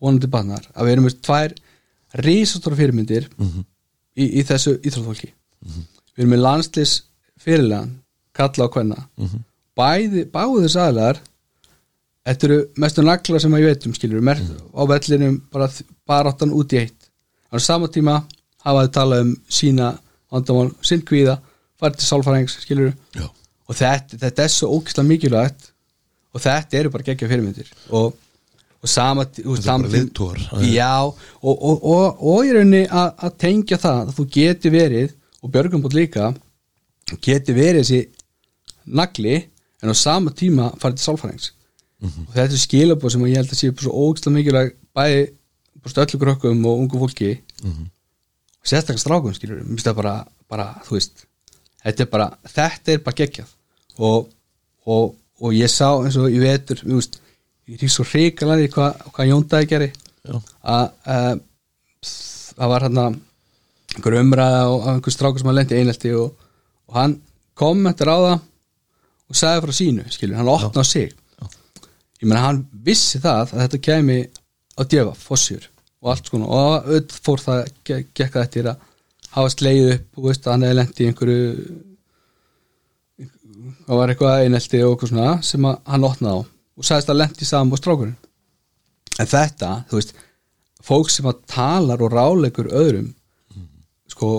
vonandi 0.00 0.30
bannar, 0.30 0.68
að 0.74 0.86
við 0.86 0.92
erum 0.94 1.08
með 1.08 1.16
tvær 1.26 1.56
risastóra 2.22 2.78
fyrirmyndir 2.78 3.26
í, 4.14 4.24
í 4.38 4.44
þessu 4.46 4.76
íþróttfólki 4.78 5.32
við 6.14 6.22
erum 6.22 6.34
með 6.36 6.44
landslýs 6.46 6.94
fyrirlegan 7.42 7.96
kalla 8.32 8.70
á 8.70 8.72
hvenna 8.72 9.00
bæði, 9.74 10.24
báðu 10.30 10.62
þess 10.64 10.78
aðlar 10.86 11.20
þetta 12.30 12.46
eru 12.48 12.58
mestu 12.82 13.02
nagla 13.04 13.40
sem 13.42 13.54
að 13.56 13.64
ég 13.64 13.72
veit 13.72 13.86
um 13.88 13.94
skilur 13.96 14.24
mer, 14.24 14.40
á 14.70 14.82
vellinum 14.86 15.40
bara 15.52 15.68
baráttan 16.08 16.54
út 16.54 16.72
í 16.76 16.80
eitt. 16.84 17.10
Á 17.50 17.58
sama 17.58 17.90
tíma 17.90 18.20
hafa 18.64 18.86
þið 18.86 18.94
talað 18.94 19.22
um 19.26 19.34
sína 19.50 19.90
vandamál, 20.30 20.70
sinn 20.86 21.02
kvíða 21.02 21.38
farið 21.80 22.00
til 22.00 22.08
sálfræðings 22.10 22.58
skilur 22.62 22.92
Já. 23.16 23.26
og 23.66 23.76
þetta, 23.76 24.18
þetta 24.20 24.44
er 24.44 24.52
svo 24.54 24.70
ógislega 24.76 25.08
mikilvægt 25.08 25.70
og 26.30 26.44
þetta 26.44 26.78
eru 26.78 26.92
bara 26.94 27.06
geggja 27.08 27.28
fyrirmyndir. 27.30 27.70
Og, 27.90 28.12
og 28.80 28.88
sama 28.88 29.26
Þetta 29.26 29.56
er 29.56 29.64
bara 29.66 29.92
leiðtogar. 29.96 30.44
já, 30.70 30.92
og, 31.02 31.54
og, 31.56 31.82
og, 31.82 32.22
og 32.22 32.44
í 32.46 32.52
rauninni 32.54 32.84
að, 32.86 33.08
að 33.26 33.38
tengja 33.42 33.80
það 33.80 34.02
að 34.04 34.14
þú 34.20 34.28
geti 34.36 34.72
verið 34.76 35.16
og 35.40 35.54
Björgum 35.54 35.82
búið 35.82 35.98
líka 36.02 36.30
geti 37.24 37.56
verið 37.56 37.80
þessi 37.82 38.00
nagli 38.86 39.40
en 39.82 39.90
á 39.90 39.94
sama 39.96 40.30
tíma 40.36 40.70
farið 40.78 41.00
til 41.00 41.08
sálfræðings 42.00 42.28
og 42.28 42.34
þetta 42.34 42.56
er 42.56 42.62
skilabóð 42.64 43.12
sem 43.12 43.24
ég 43.28 43.36
held 43.36 43.52
að 43.52 43.58
sé 43.60 43.70
svo 43.76 43.92
ógislega 43.92 44.34
mikilvæg 44.36 44.74
bæði 44.96 45.22
öllu 45.84 46.20
krökkum 46.20 46.66
og 46.66 46.78
ungu 46.80 46.98
fólki. 46.98 47.40
Og 48.60 48.68
sérstaklega 48.68 49.00
strákum 49.00 49.34
skilur 49.34 49.62
mér 49.62 49.68
finnst 49.68 49.86
það 49.86 49.96
bara, 49.96 50.14
bara, 50.48 50.66
þú 50.84 50.96
veist 50.96 51.24
þetta 51.84 52.02
er 52.04 52.10
bara, 52.10 52.28
þetta 52.44 52.92
er 52.92 53.02
bara 53.04 53.16
geggjað. 53.16 53.54
Og, 53.98 54.28
og, 54.86 55.14
og 55.40 55.54
ég 55.56 55.68
sá 55.72 55.88
eins 56.00 56.16
og 56.16 56.30
ég 56.30 56.44
vetur, 56.44 56.82
þú 56.84 56.98
veist 57.00 57.20
ég 57.68 57.80
rík 57.80 57.92
svo 57.92 58.04
hrikalega 58.04 58.66
í 58.66 58.72
hvað 58.72 59.06
hva 59.14 59.26
Jón 59.28 59.46
Dæði 59.48 59.70
geri 59.70 59.90
að 60.62 60.90
að 61.04 61.40
það 62.60 62.70
var 62.72 62.86
hann 62.86 63.00
einhver 63.00 64.18
umræða 64.20 64.62
og 64.68 64.86
einhver 64.90 65.14
strákur 65.14 65.40
sem 65.40 65.48
hann 65.48 65.56
lendi 65.56 65.78
einelti 65.78 66.12
og, 66.16 66.34
og 66.88 66.96
hann 66.96 67.16
kom 67.54 67.86
eftir 67.86 68.10
á 68.10 68.16
það 68.16 68.38
og 69.30 69.38
sagði 69.38 69.62
frá 69.64 69.72
sínu, 69.76 70.04
skilur, 70.10 70.36
hann 70.40 70.50
opnaði 70.50 70.88
sig 70.88 71.12
ég 72.20 72.28
meina 72.28 72.42
hann 72.44 72.62
vissi 72.86 73.20
það 73.22 73.42
að 73.54 73.60
þetta 73.64 73.80
kæmi 73.88 74.18
á 74.76 74.82
djöfa, 74.84 75.14
fossjur 75.16 75.66
og 76.00 76.10
allt 76.14 76.28
svona. 76.30 76.46
Og 76.48 76.88
auðvitað 76.88 77.20
fór 77.26 77.42
það 77.44 77.60
ge- 77.88 78.04
gekk 78.16 78.32
það 78.36 78.44
eftir 78.46 78.68
að 78.70 78.86
hafa 79.36 79.52
sleið 79.54 79.90
upp 79.94 80.18
og 80.20 80.28
veist 80.30 80.46
að 80.46 80.52
hann 80.54 80.64
hefði 80.66 80.78
lent 80.80 81.00
í 81.00 81.08
einhverju 81.10 81.40
það 83.86 83.98
var 84.00 84.12
eitthvað 84.12 84.44
einelti 84.46 84.80
og 84.84 84.94
eitthvað 84.94 85.12
svona 85.12 85.34
sem 85.46 85.66
að 85.68 85.78
hann 85.92 86.06
opnaði 86.08 86.40
á 86.40 86.40
og 86.80 86.86
sagðist 86.88 87.10
að 87.12 87.18
lent 87.20 87.42
í 87.44 87.48
saman 87.48 87.74
og 87.76 87.80
strákurinn. 87.82 88.16
En 89.20 89.28
þetta, 89.28 89.70
þú 89.90 89.98
veist 89.98 90.14
fólk 90.86 91.10
sem 91.12 91.26
að 91.28 91.42
talar 91.50 92.00
og 92.06 92.14
ráleikur 92.14 92.70
öðrum 92.72 93.10
sko 94.10 94.30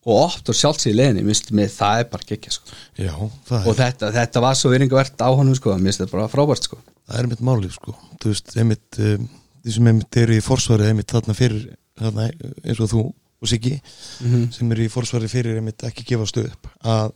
og 0.00 0.16
oft 0.24 0.48
og 0.50 0.56
sjálfs 0.56 0.86
í 0.88 0.94
leðinni, 0.96 1.22
minnst 1.28 1.50
með 1.54 1.74
það 1.76 2.00
er 2.02 2.06
bara 2.10 2.26
gekkja 2.26 2.52
sko. 2.56 2.72
Já, 2.98 3.12
og 3.20 3.68
er, 3.70 3.76
þetta, 3.82 4.08
þetta 4.16 4.42
var 4.42 4.56
svo 4.58 4.70
viringavert 4.72 5.20
á 5.22 5.28
honum 5.28 5.54
sko, 5.54 5.74
minnst 5.78 6.00
þetta 6.02 6.14
bara 6.16 6.30
frábært 6.32 6.66
sko 6.66 6.80
það 7.10 7.20
er 7.24 7.28
mitt 7.34 7.42
málið 7.46 7.72
sko. 7.76 7.94
Þú 8.22 8.32
veist, 8.32 8.52
einmitt 8.60 8.98
um, 9.04 9.28
því 9.64 9.74
sem 9.76 9.90
einmitt 9.90 10.16
eru 10.22 10.36
í 10.38 10.44
forsvari 10.44 10.86
einmitt 10.90 11.10
þarna 11.12 11.34
fyrir 11.36 11.64
þarna, 12.00 12.28
eins 12.64 12.80
og 12.80 12.90
þú 12.94 13.02
og 13.40 13.48
Siggi 13.48 13.74
sem 14.52 14.72
eru 14.74 14.84
í 14.84 14.90
forsvari 14.92 15.28
fyrir 15.32 15.56
einmitt 15.60 15.80
ekki 15.88 16.04
gefast 16.10 16.36
upp 16.42 16.66
að 16.84 17.14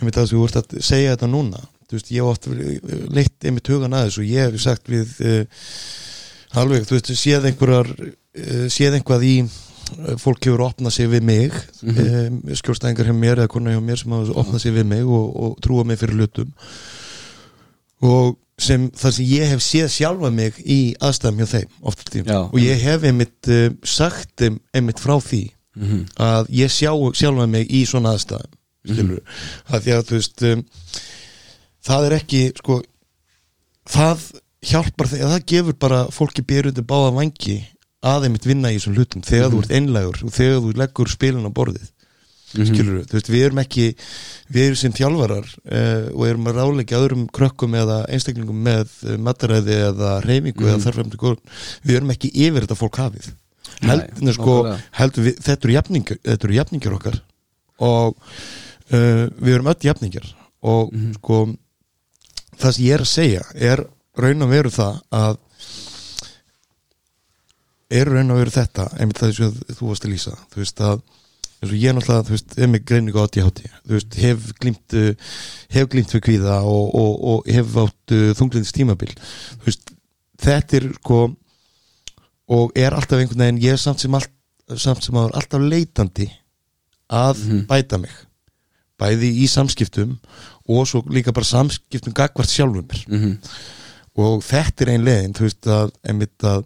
einmitt 0.00 0.16
að 0.18 0.32
þú 0.32 0.40
ert 0.48 0.56
að 0.58 0.80
segja 0.82 1.12
þetta 1.14 1.28
núna 1.30 1.60
þú 1.86 1.94
veist, 1.98 2.10
ég 2.10 2.24
hef 2.24 2.30
oft 2.32 2.48
verið- 2.50 3.04
leitt 3.14 3.46
einmitt 3.46 3.70
hugan 3.70 3.94
aðeins 3.94 4.16
og 4.18 4.26
ég 4.26 4.48
hef 4.50 4.62
sagt 4.64 4.90
við 4.90 5.12
uh, 5.22 5.44
alveg, 6.58 6.86
þú 6.88 6.96
veist, 6.96 7.12
séð 7.20 7.46
einhverjar 7.52 7.92
uh, 7.94 8.66
séð 8.72 8.98
einhvað 8.98 9.26
í 9.30 9.34
fólk 10.18 10.46
hefur 10.48 10.62
opnað 10.64 10.94
sig 10.96 11.10
við 11.12 11.22
mig 11.28 11.54
mm 11.84 11.98
um, 12.02 12.38
skjórstæðingar 12.58 13.10
hjá 13.10 13.14
mér 13.14 13.42
eða 13.44 13.52
konar 13.52 13.74
hjá 13.76 13.82
mér 13.84 14.00
sem 14.00 14.14
hafa 14.16 14.34
opnað 14.42 14.62
sig 14.64 14.74
við 14.74 14.86
mig 14.90 15.04
og, 15.06 15.26
og 15.44 15.56
trúa 15.62 15.84
mig 15.86 15.98
fyrir 16.00 16.16
hlutum. 16.18 16.50
Og 18.04 18.34
sem 18.58 18.86
það 18.94 19.14
sem 19.16 19.30
ég 19.32 19.50
hef 19.50 19.62
séð 19.64 19.88
sjálfa 19.90 20.30
mig 20.30 20.58
í 20.62 20.94
aðstæðum 21.02 21.40
hjá 21.42 21.48
þeim 21.56 21.72
oft 21.90 22.04
tím 22.12 22.28
Já. 22.28 22.38
og 22.46 22.58
ég 22.62 22.82
hef 22.86 23.06
einmitt 23.08 23.50
uh, 23.50 23.68
sagt 23.82 24.44
einmitt 24.46 25.02
frá 25.02 25.16
því 25.18 25.42
að 26.22 26.50
ég 26.54 26.70
sjá 26.70 26.92
sjálfa 27.18 27.46
mig 27.50 27.66
í 27.74 27.82
svona 27.90 28.14
aðstæðum 28.14 28.52
skilur 28.84 29.22
að 29.66 29.82
því 29.82 29.94
að 29.96 30.04
þú 30.06 30.18
veist 30.20 30.44
um, 30.46 30.64
það 31.84 32.06
er 32.06 32.16
ekki 32.20 32.42
sko 32.60 32.80
það 33.90 34.26
hjálpar 34.64 35.10
þegar 35.10 35.32
það 35.34 35.46
gefur 35.52 35.78
bara 35.80 36.02
fólki 36.14 36.44
byrjundi 36.46 36.84
báða 36.86 37.10
vangi 37.18 37.58
að 38.04 38.28
einmitt 38.28 38.46
vinna 38.46 38.70
í 38.70 38.78
þessum 38.78 38.94
hlutum 38.98 39.24
þegar 39.24 39.50
þú 39.52 39.62
ert 39.64 39.74
einlægur 39.78 40.22
og 40.24 40.32
þegar 40.36 40.62
þú 40.62 40.72
leggur 40.80 41.10
spilin 41.12 41.48
á 41.48 41.52
borðið 41.56 41.90
skilur 42.54 43.04
þú 43.08 43.16
veist, 43.18 43.30
við 43.32 43.46
erum 43.48 43.60
ekki 43.64 43.86
við 44.54 44.66
erum 44.68 44.78
sem 44.78 44.94
þjálfarar 44.94 45.48
uh, 45.48 46.04
og 46.14 46.26
erum 46.28 46.50
að 46.50 46.58
ráleika 46.60 46.98
öðrum 47.00 47.24
krökkum 47.34 47.74
eða 47.78 48.02
einstaklingum 48.12 48.60
með 48.66 48.92
uh, 49.04 49.16
mataræði 49.26 49.78
eða 49.88 50.12
reyfingu 50.24 50.68
eða 50.68 50.82
þarfæmdi 50.84 51.20
góð 51.20 51.64
við 51.82 51.98
erum 51.98 52.14
ekki 52.14 52.30
yfir 52.46 52.66
þetta 52.66 52.78
fólk 52.78 53.00
hafið. 53.02 53.30
Nei, 53.84 53.96
heldur, 53.96 54.36
sko, 54.36 54.54
heldur 54.94 55.26
við, 55.26 55.40
þetta 55.42 55.66
eru 55.66 55.74
jafningar, 55.74 56.20
þetta 56.30 56.48
eru 56.48 56.58
jafningar 56.58 56.96
okkar. 56.98 57.18
Og 57.84 58.14
uh, 58.14 59.24
við 59.40 59.56
erum 59.56 59.72
öll 59.72 59.88
jafningar 59.88 60.30
og 60.64 60.94
sko 61.18 61.40
það 62.60 62.76
sem 62.76 62.84
ég 62.86 62.94
er 62.96 63.04
að 63.04 63.10
segja 63.10 63.42
er 63.72 63.82
raun 64.16 64.46
og 64.46 64.52
veru 64.52 64.70
það 64.72 65.00
að 65.18 65.40
er 67.94 68.10
raun 68.10 68.32
og 68.32 68.40
veru 68.40 68.54
þetta 68.54 68.86
einmitt 68.98 69.20
það 69.20 69.34
sem 69.36 69.58
þú 69.74 69.90
varst 69.90 70.06
að 70.06 70.14
lýsa. 70.14 70.34
Þú 70.52 70.62
veist 70.62 70.82
að 70.84 71.02
eins 71.64 71.72
og 71.72 71.80
ég 71.80 71.96
náttúrulega, 71.96 72.26
þú 72.28 72.36
veist, 72.36 72.56
er 72.58 72.70
með 72.70 72.84
greiningu 72.90 73.18
á 73.20 73.24
ADHD 73.24 73.64
þú 73.64 73.96
veist, 73.96 74.18
hef 74.20 74.50
glimt 74.60 74.96
uh, 75.00 75.32
hef 75.74 75.88
glimt 75.92 76.12
fyrir 76.12 76.26
kvíða 76.28 76.60
og, 76.68 76.94
og, 77.00 77.12
og 77.32 77.50
hef 77.50 77.74
átt 77.84 78.14
uh, 78.14 78.30
þunglindis 78.36 78.76
tímabil 78.76 79.14
þú 79.16 79.66
veist, 79.70 79.94
þetta 80.44 80.78
er 80.80 80.88
sko 81.00 81.20
og 82.54 82.72
er 82.76 82.92
alltaf 82.92 83.20
einhvern 83.20 83.46
veginn 83.46 83.62
ég 83.64 83.76
er 83.76 83.80
samt 83.80 84.04
sem, 84.04 84.14
all, 84.14 84.26
samt 84.76 85.04
sem 85.04 85.16
alltaf 85.16 85.62
leitandi 85.62 86.28
að 87.12 87.40
bæta 87.68 88.00
mig. 88.00 88.12
Bæði 89.00 89.30
í 89.42 89.48
samskiptum 89.50 90.18
og 90.70 90.86
svo 90.88 91.02
líka 91.12 91.34
bara 91.34 91.48
samskiptum 91.48 92.14
gagvart 92.14 92.50
sjálfum 92.50 92.86
mér. 92.86 93.04
-hmm. 93.08 93.38
og 94.14 94.44
þetta 94.44 94.84
er 94.84 94.90
ein 94.90 95.04
leiðin 95.04 95.34
þú 95.34 95.42
veist 95.42 95.66
að, 95.66 95.90
að 96.42 96.64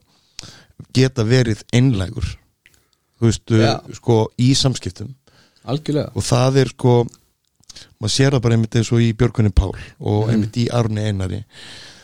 geta 0.94 1.24
verið 1.24 1.64
einlægur 1.72 2.38
þú 3.18 3.28
veist, 3.28 3.54
Já. 3.54 3.74
sko 3.98 4.18
í 4.38 4.50
samskiptum. 4.58 5.14
Algjörlega. 5.68 6.12
Og 6.14 6.24
það 6.24 6.60
er 6.62 6.72
sko 6.72 6.94
maður 7.98 8.14
sér 8.14 8.34
það 8.34 8.44
bara 8.44 8.56
einmitt 8.56 8.76
eins 8.78 8.92
og 8.94 9.02
í 9.04 9.12
Björgunni 9.18 9.52
Pál 9.54 9.74
og 9.98 10.30
einmitt 10.32 10.56
í 10.58 10.68
Arni 10.74 11.04
Einari. 11.04 11.44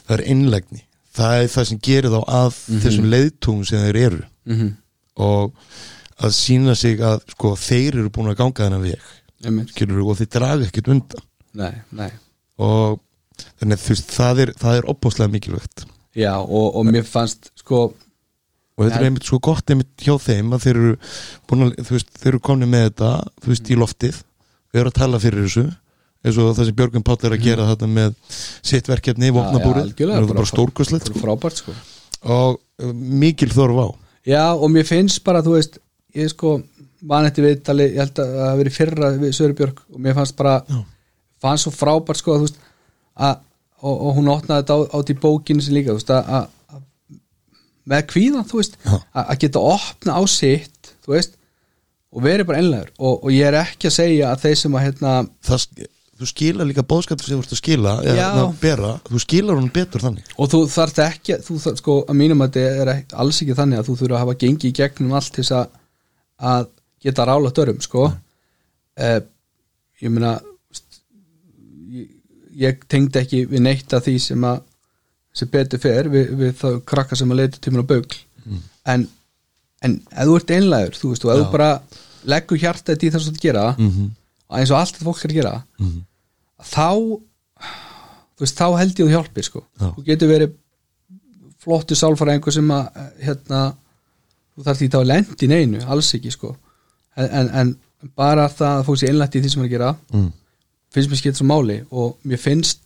Það 0.04 0.18
er 0.18 0.24
einlægni. 0.34 0.84
Það 1.14 1.40
er 1.40 1.50
það 1.54 1.68
sem 1.70 1.82
gerir 1.86 2.12
þá 2.12 2.20
að 2.26 2.56
þessum 2.82 3.10
leiðtungum 3.10 3.68
sem 3.68 3.84
þeir 3.86 4.00
eru. 4.06 4.24
Mm 4.44 4.72
og 5.14 5.52
að 6.18 6.32
sína 6.34 6.74
sig 6.74 6.98
að 7.02 7.20
sko 7.34 7.52
þeir 7.58 8.00
eru 8.00 8.10
búin 8.10 8.32
að 8.32 8.40
ganga 8.40 8.64
þennan 8.64 8.82
veg. 8.82 9.10
-hmm. 9.44 9.66
skilur, 9.70 10.02
og 10.02 10.18
þeir 10.18 10.30
draga 10.32 10.66
ekkert 10.66 10.88
undan. 10.88 11.26
Nei, 11.54 11.74
nei. 11.90 12.10
Og 12.58 13.00
þannig 13.60 13.78
að 13.78 13.84
þú 13.84 13.94
veist 13.94 14.14
það 14.14 14.40
er, 14.44 14.52
er 14.74 14.88
opbáslega 14.90 15.30
mikilvægt. 15.30 15.86
Já, 16.14 16.34
og, 16.38 16.76
og 16.76 16.86
mér 16.86 17.06
fannst 17.06 17.50
sko 17.58 17.94
og 18.74 18.84
þetta 18.84 18.96
er 18.98 19.04
En- 19.04 19.08
einmitt 19.12 19.28
svo 19.28 19.38
gott 19.38 19.70
einmitt 19.70 20.02
hjá 20.02 20.14
þeim 20.18 20.52
að 20.56 20.64
þeir 20.66 20.76
eru 20.80 20.92
að, 21.54 21.90
veist, 21.90 22.10
þeir 22.18 22.32
eru 22.32 22.40
komni 22.48 22.66
með 22.66 22.88
þetta 22.88 23.10
þú 23.44 23.52
veist, 23.52 23.70
í 23.70 23.78
loftið, 23.78 24.20
við 24.74 24.80
erum 24.82 24.92
að 24.94 24.98
tala 25.00 25.20
fyrir 25.22 25.44
þessu 25.46 25.64
eins 26.24 26.38
og 26.40 26.54
það 26.56 26.64
sem 26.70 26.76
Björgum 26.78 27.02
Páll 27.04 27.18
er 27.28 27.34
að 27.36 27.42
gera 27.44 27.66
þetta 27.68 27.86
með 27.92 28.14
sitt 28.64 28.86
verkefni 28.88 29.28
í 29.28 29.34
vopnabúrið, 29.36 29.82
algjörlega, 29.90 30.14
það 30.16 30.22
er 30.22 30.28
bara 30.30 30.38
bara 30.40 31.20
frábært 31.20 31.58
sko. 31.60 31.74
og 32.24 32.58
uh, 32.80 32.92
mikil 32.94 33.50
þorf 33.52 33.76
á. 33.84 33.86
Já, 34.24 34.44
og 34.56 34.70
mér 34.72 34.86
finnst 34.88 35.20
bara, 35.26 35.42
þú 35.44 35.58
veist 35.58 35.76
ég 36.16 36.30
sko, 36.32 36.54
man 37.04 37.26
eftir 37.28 37.44
viðtali 37.44 37.90
ég 37.92 38.00
held 38.00 38.18
að 38.24 38.30
það 38.32 38.46
hafi 38.48 38.62
verið 38.62 38.76
fyrra 38.78 39.10
við 39.20 39.34
Sörubjörg 39.36 39.82
og 39.92 40.00
mér 40.00 40.16
fannst 40.16 40.36
bara, 40.38 40.54
Já. 40.64 40.80
fannst 41.44 41.66
svo 41.68 41.74
frábært 41.76 42.22
sko, 42.22 42.38
þú 42.40 42.46
veist 42.48 42.56
að, 43.20 43.42
og, 43.84 43.94
og 44.08 44.16
hún 44.16 44.32
opnaði 44.32 44.64
þetta 44.64 44.78
á, 44.80 44.80
át 44.96 45.12
í 45.12 45.18
bókinu 45.20 45.60
sem 45.66 45.76
líka, 45.76 45.92
þú 45.92 46.00
veist 46.00 46.14
að, 46.16 46.24
að 46.24 46.40
að- 46.40 46.48
með 47.90 48.04
kvíðan, 48.12 48.46
þú 48.48 48.60
veist 48.60 48.78
að, 48.84 49.24
að 49.24 49.40
geta 49.44 49.64
opna 49.74 50.18
á 50.18 50.22
sitt, 50.30 50.94
þú 51.04 51.16
veist 51.16 51.36
og 52.14 52.22
verið 52.22 52.48
bara 52.48 52.62
einlegur 52.62 52.92
og, 52.98 53.24
og 53.26 53.34
ég 53.34 53.48
er 53.48 53.58
ekki 53.58 53.90
að 53.90 53.96
segja 53.96 54.30
að 54.30 54.46
þeir 54.46 54.60
sem 54.60 54.78
að 54.78 54.84
hérna, 54.86 55.14
það, 55.44 55.66
þú 56.14 56.28
skilar 56.30 56.68
líka 56.68 56.84
bóðskapur 56.86 57.26
sem 57.26 57.38
þú 57.38 57.44
ert 57.44 57.54
að 57.56 57.60
skila 57.60 57.94
eða 58.06 58.26
að 58.44 58.56
bera, 58.62 58.90
þú 59.08 59.22
skilar 59.24 59.58
hún 59.58 59.70
betur 59.74 60.04
þannig. 60.04 60.34
Og 60.38 60.50
þú 60.52 60.60
þarft 60.70 61.00
ekki 61.04 61.38
þú 61.44 61.58
þarft, 61.64 61.82
sko, 61.82 61.96
að 62.06 62.18
mínum 62.20 62.44
að 62.44 62.58
þetta 62.58 62.82
er 62.84 62.92
ekki, 62.94 63.16
alls 63.24 63.40
ekki 63.42 63.58
þannig 63.58 63.80
að 63.80 63.88
þú 63.88 63.96
þurfa 64.00 64.18
að 64.18 64.22
hafa 64.24 64.36
gengið 64.44 64.70
í 64.70 64.76
gegnum 64.78 65.16
allt 65.18 65.32
til 65.34 65.46
að, 65.58 65.78
að 66.54 66.68
geta 67.04 67.26
rála 67.28 67.52
dörum, 67.56 67.80
sko. 67.82 68.06
Eh, 68.94 69.18
ég 70.04 70.14
meina 70.14 70.36
ég, 71.90 72.06
ég 72.62 72.86
tengdi 72.86 73.20
ekki 73.24 73.42
við 73.50 73.66
neitt 73.66 73.96
af 73.96 74.06
því 74.06 74.16
sem 74.22 74.46
að 74.46 74.62
sem 75.34 75.50
betur 75.50 75.82
fer 75.82 76.08
við, 76.12 76.32
við 76.38 76.56
þá 76.60 76.68
krakka 76.86 77.18
sem 77.18 77.30
að 77.30 77.40
leita 77.42 77.60
tímur 77.62 77.84
á 77.84 77.90
bögl 77.92 78.18
en, 78.92 79.06
en 79.82 80.00
ef 80.10 80.28
þú 80.28 80.36
ert 80.38 80.50
einlægur 80.56 80.98
þú 80.98 81.12
veist, 81.12 81.24
og 81.24 81.32
ef 81.34 81.40
þú 81.42 81.52
bara 81.52 81.70
leggur 82.24 82.60
hjarta 82.60 82.96
í 82.96 83.10
það 83.10 83.20
sem 83.24 83.32
þú 83.32 83.38
að 83.38 83.46
gera 83.46 83.64
mm 83.76 83.90
-hmm. 83.90 84.10
eins 84.58 84.70
og 84.70 84.78
allt 84.78 84.94
þetta 84.94 85.08
fólk 85.08 85.24
er 85.24 85.30
að 85.30 85.38
gera 85.40 85.54
Mhm. 85.78 86.02
þá 86.74 86.90
þú 88.34 88.40
veist, 88.44 88.58
þá 88.58 88.78
held 88.78 88.98
ég 88.98 89.06
þú 89.06 89.14
hjálpir 89.14 89.44
sko. 89.44 89.64
Já. 89.80 89.94
þú 89.96 90.04
getur 90.04 90.28
verið 90.28 90.52
flottu 91.64 91.94
sálfæraðingur 91.94 92.52
sem 92.52 92.70
að 92.70 92.88
hérna, 93.22 93.60
þú 94.54 94.64
þarf 94.64 94.78
því 94.78 94.88
þá 94.88 94.98
að 94.98 95.10
lendi 95.10 95.46
neinu, 95.48 95.84
alls 95.86 96.14
ekki 96.14 96.30
sko. 96.30 96.56
en, 97.16 97.48
en, 97.48 97.76
bara 98.16 98.48
það 98.48 98.78
að 98.78 98.84
fólk 98.84 98.98
sé 99.00 99.08
einlætt 99.08 99.36
í 99.38 99.40
því 99.40 99.50
sem 99.50 99.62
er 99.62 99.68
að 99.68 99.70
gera 99.70 99.90
mm. 100.12 100.32
finnst 100.92 101.10
mér 101.10 101.20
skipt 101.20 101.38
svo 101.38 101.46
máli 101.48 101.78
og 101.90 102.18
mér 102.28 102.40
finnst 102.42 102.83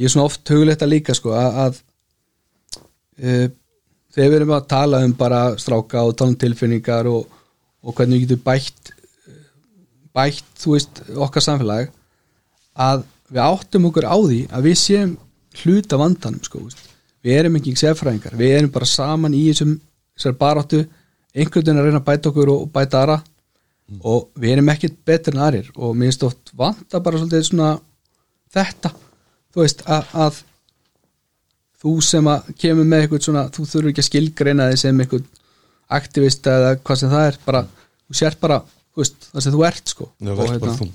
ég 0.00 0.08
er 0.08 0.14
svona 0.14 0.28
oft 0.28 0.50
hugulegt 0.50 0.82
að 0.82 0.94
líka 0.94 1.16
sko, 1.16 1.34
að, 1.38 1.60
að 1.64 1.78
uh, 3.22 3.46
þegar 4.14 4.30
við 4.30 4.38
erum 4.40 4.56
að 4.56 4.68
tala 4.74 5.04
um 5.06 5.14
bara 5.18 5.44
stráka 5.60 6.04
og 6.04 6.16
tala 6.18 6.34
um 6.34 6.40
tilfinningar 6.40 7.10
og, 7.10 7.26
og 7.84 7.96
hvernig 7.96 8.22
við 8.22 8.28
getum 8.28 8.44
bætt 8.46 8.94
bætt, 10.14 10.46
þú 10.62 10.76
veist, 10.76 11.02
okkar 11.26 11.44
samfélag 11.44 11.90
að 12.78 13.04
við 13.30 13.42
áttum 13.44 13.88
okkur 13.88 14.06
á 14.06 14.16
því 14.16 14.40
að 14.54 14.68
við 14.68 14.76
séum 14.78 15.14
hluta 15.62 15.98
vandanum 15.98 16.42
sko, 16.44 16.62
veist. 16.66 16.82
við 17.24 17.38
erum 17.40 17.58
ekki 17.58 17.74
sefræðingar, 17.78 18.36
við 18.38 18.58
erum 18.58 18.72
bara 18.74 18.88
saman 18.88 19.34
í 19.34 19.44
þessum, 19.48 19.78
þessar 20.14 20.36
baráttu. 20.38 20.84
Einhvern 21.34 21.64
veginn 21.64 21.80
að 21.80 21.88
reyna 21.88 21.98
að 21.98 22.06
bæta 22.06 22.30
okkur 22.30 22.50
og 22.52 22.66
bæta 22.70 23.00
aðra. 23.00 23.16
Og 24.06 24.28
við 24.38 24.52
erum 24.54 24.68
ekkert 24.70 25.00
betri 25.06 25.34
en 25.34 25.40
aðrir. 25.42 25.70
Og 25.74 25.96
mér 25.98 26.12
finnst 26.12 26.26
oft 26.28 26.52
vanta 26.56 27.00
bara 27.02 27.18
svolítið 27.18 27.48
svona 27.48 27.70
þetta 28.54 28.92
þú 29.54 29.62
veist 29.62 29.84
að, 29.86 30.12
að 30.26 30.42
þú 31.84 31.94
sem 32.04 32.30
að 32.32 32.52
kemur 32.60 32.88
með 32.88 33.04
eitthvað 33.04 33.26
svona 33.28 33.46
þú 33.54 33.66
þurfur 33.70 33.90
ekki 33.92 34.02
að 34.02 34.08
skilgreina 34.10 34.70
þig 34.72 34.80
sem 34.82 35.02
eitthvað 35.04 35.26
aktivist 35.94 36.48
eða 36.50 36.76
hvað 36.80 37.00
sem 37.00 37.12
það 37.12 37.28
er 37.28 37.38
bara, 37.44 37.62
þú 38.08 38.18
sért 38.18 38.40
bara 38.40 38.60
þú 38.94 39.02
veist, 39.02 39.28
það 39.30 39.44
sem 39.44 39.54
þú 39.54 39.64
ert 39.68 39.92
sko. 39.92 40.08
Já, 40.22 40.32
og, 40.34 40.52
bara 40.62 40.76
þú, 40.78 40.88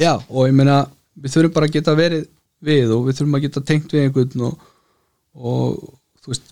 já, 0.00 0.12
og 0.28 0.48
ég 0.48 0.56
meina 0.56 0.78
við 1.20 1.34
þurfum 1.36 1.56
bara 1.56 1.68
að 1.68 1.76
geta 1.76 1.96
verið 1.98 2.28
við 2.62 2.94
og 2.94 3.06
við 3.06 3.18
þurfum 3.18 3.38
að 3.38 3.44
geta 3.46 3.64
tengt 3.68 3.92
við 3.94 4.06
einhvern 4.06 4.46
og, 4.48 4.66
og 5.36 5.80
þú 6.22 6.32
veist 6.32 6.51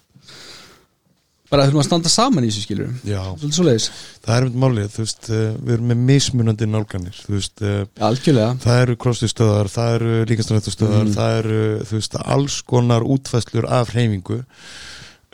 bara 1.51 1.65
þurfum 1.67 1.81
að 1.83 1.87
standa 1.89 2.11
saman 2.13 2.45
í 2.47 2.51
þessu 2.51 2.63
skilur 2.65 2.91
svolítið 3.37 3.57
svo 3.57 3.65
leiðis, 3.67 3.87
það 4.25 4.35
er 4.37 4.45
einmitt 4.47 4.61
málið, 4.65 4.91
þú 4.95 5.03
veist, 5.05 5.31
uh, 5.31 5.39
við 5.67 5.73
erum 5.77 5.89
með 5.91 6.03
mismunandi 6.11 6.69
nálganir, 6.71 7.17
þú 7.27 7.33
veist, 7.37 7.63
uh, 7.67 7.81
algjörlega. 8.11 8.51
það 8.65 8.83
eru 8.85 8.97
crossfit-stöðar, 9.05 9.71
það 9.75 9.95
eru 9.99 10.13
líkastrættustöðar, 10.31 11.07
Mm. 11.09 11.15
það 11.17 11.39
eru, 11.41 11.59
þú 11.91 11.97
veist, 11.99 12.15
alls 12.37 12.61
konar 12.63 13.03
útfæslur 13.03 13.67
af 13.69 13.91
hreyfingu. 13.95 14.39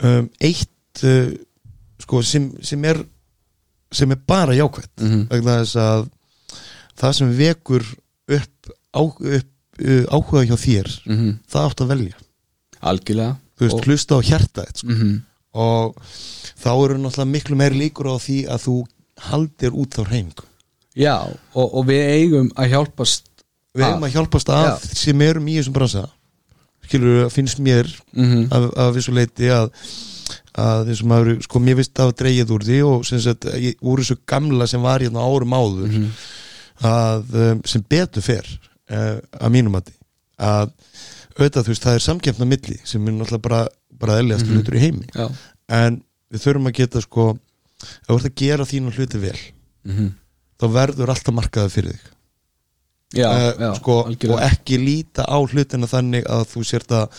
Um, 0.03 0.29
eitt 0.41 1.03
uh, 1.03 1.31
sko, 2.01 2.21
sem, 2.25 2.49
sem 2.61 2.83
er 2.85 3.03
sem 3.93 4.11
er 4.11 4.19
bara 4.27 4.53
vegna 5.31 5.61
þess 5.63 5.77
að 5.79 6.09
það 6.99 7.13
sem 7.15 7.29
vekur 7.37 7.85
upp, 8.35 8.71
á, 8.93 9.01
upp 9.01 9.53
uh, 9.79 10.03
áhuga 10.11 10.43
hjá 10.49 10.57
þér 10.59 10.89
mm 11.05 11.37
það 11.47 11.69
átt 11.69 11.81
að 11.85 11.91
velja, 11.93 12.17
algjörlega. 12.81 13.37
Þú 13.57 13.65
veist, 13.65 13.77
Og- 13.77 13.85
hlusta 13.87 14.17
á 14.17 14.19
hjarta 14.27 14.65
þitt, 14.67 14.81
sko. 14.83 14.87
mm 14.97 15.15
og 15.57 15.97
þá 16.57 16.69
eru 16.73 16.97
náttúrulega 17.01 17.31
miklu 17.33 17.57
meir 17.59 17.75
líkur 17.77 18.11
á 18.13 18.15
því 18.21 18.37
að 18.53 18.63
þú 18.67 18.75
haldir 19.31 19.73
út 19.77 19.95
þá 19.97 20.03
hreyfingu 20.11 20.45
já, 20.97 21.15
og, 21.53 21.67
og 21.77 21.87
við 21.89 22.03
eigum 22.13 22.51
að 22.57 22.71
hjálpast 22.75 23.25
við 23.77 23.85
hefum 23.87 24.05
að 24.07 24.13
hjálpast 24.15 24.49
að 24.53 24.67
Já. 24.69 24.75
sem 25.03 25.21
erum 25.27 25.49
í 25.51 25.57
þessum 25.59 25.75
bransa 25.77 26.05
skilur, 26.87 27.27
finnst 27.33 27.59
mér 27.61 27.89
mm 28.15 28.47
af, 28.55 28.69
af 28.85 28.93
vissu 28.95 29.13
leiti 29.13 29.49
að 29.53 29.69
að 30.57 30.87
þessum 30.89 31.11
að 31.13 31.27
sko 31.45 31.59
mér 31.61 31.77
vist 31.77 31.99
að 32.01 32.13
dreigið 32.21 32.53
úr 32.55 32.63
því 32.65 32.77
og 32.87 33.05
sem 33.05 33.19
sagt 33.21 33.45
ég- 33.61 33.77
úr 33.85 34.01
þessu 34.01 34.17
gamla 34.27 34.65
sem 34.67 34.81
var 34.81 35.03
hérna 35.05 35.21
á 35.21 35.27
árum 35.29 35.53
áður 35.57 35.91
Mhm. 35.91 36.07
að 36.87 37.35
um, 37.41 37.61
sem 37.65 37.83
betur 37.89 38.21
fer 38.25 38.45
uh, 38.91 39.17
að 39.41 39.53
mínum 39.53 39.77
að 39.79 39.91
að 40.37 40.71
auðvitað 41.37 41.63
þú 41.67 41.71
veist 41.73 41.85
það 41.85 41.95
er 41.99 42.03
samkeppna 42.05 42.45
milli 42.49 42.75
sem 42.85 43.07
er 43.07 43.13
náttúrulega 43.17 43.45
bara, 43.47 43.61
bara 43.99 44.19
eðliðast 44.21 44.45
Mhm. 44.47 44.53
hlutur 44.57 44.75
í 44.75 44.79
heimi. 44.79 45.05
Já, 45.15 45.27
en 45.69 46.03
við 46.33 46.43
þurfum 46.43 46.67
að 46.69 46.73
geta 46.81 47.01
sko 47.01 47.29
ef 47.81 48.07
þú 48.07 48.15
ert 48.17 48.29
að 48.31 48.35
gera 48.35 48.65
þínu 48.65 48.93
hluti 48.97 49.19
vel 49.21 49.39
mm 49.85 50.13
þá 50.57 50.65
verður 50.73 51.09
alltaf 51.13 51.33
markaði 51.37 51.69
fyrir 51.69 51.91
þig. 51.93 52.05
Já, 53.13 53.27
Eh, 53.31 53.53
já 53.59 53.73
sko, 53.77 53.99
og 54.09 54.39
ekki 54.41 54.77
líta 54.81 55.23
á 55.29 55.37
hlutina 55.45 55.85
þannig 55.87 56.25
að 56.25 56.47
þú 56.49 56.63
sért 56.65 56.87
að 56.91 57.09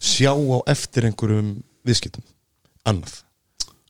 sjá 0.00 0.30
á 0.30 0.58
eftir 0.70 1.02
einhverjum 1.04 1.62
viðskiptum. 1.84 2.22
Annað. 2.86 3.22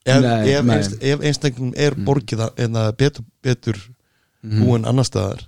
Ef, 0.07 0.23
Nei, 0.23 0.49
ef, 0.55 0.65
nei. 0.65 0.77
einst, 0.79 0.97
ef 1.03 1.21
einstaklingum 1.21 1.75
er 1.77 1.93
borgið 1.95 2.39
að- 2.49 2.57
eða 2.57 2.93
betur, 2.97 3.25
betur 3.43 3.77
Mhm. 4.43 4.65
búin 4.65 4.87
annar 4.89 5.05
staðar 5.05 5.45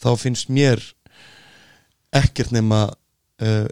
þá 0.00 0.16
finnst 0.16 0.48
mér 0.48 0.78
ekkert 2.12 2.52
nema 2.52 2.92
uh, 3.42 3.66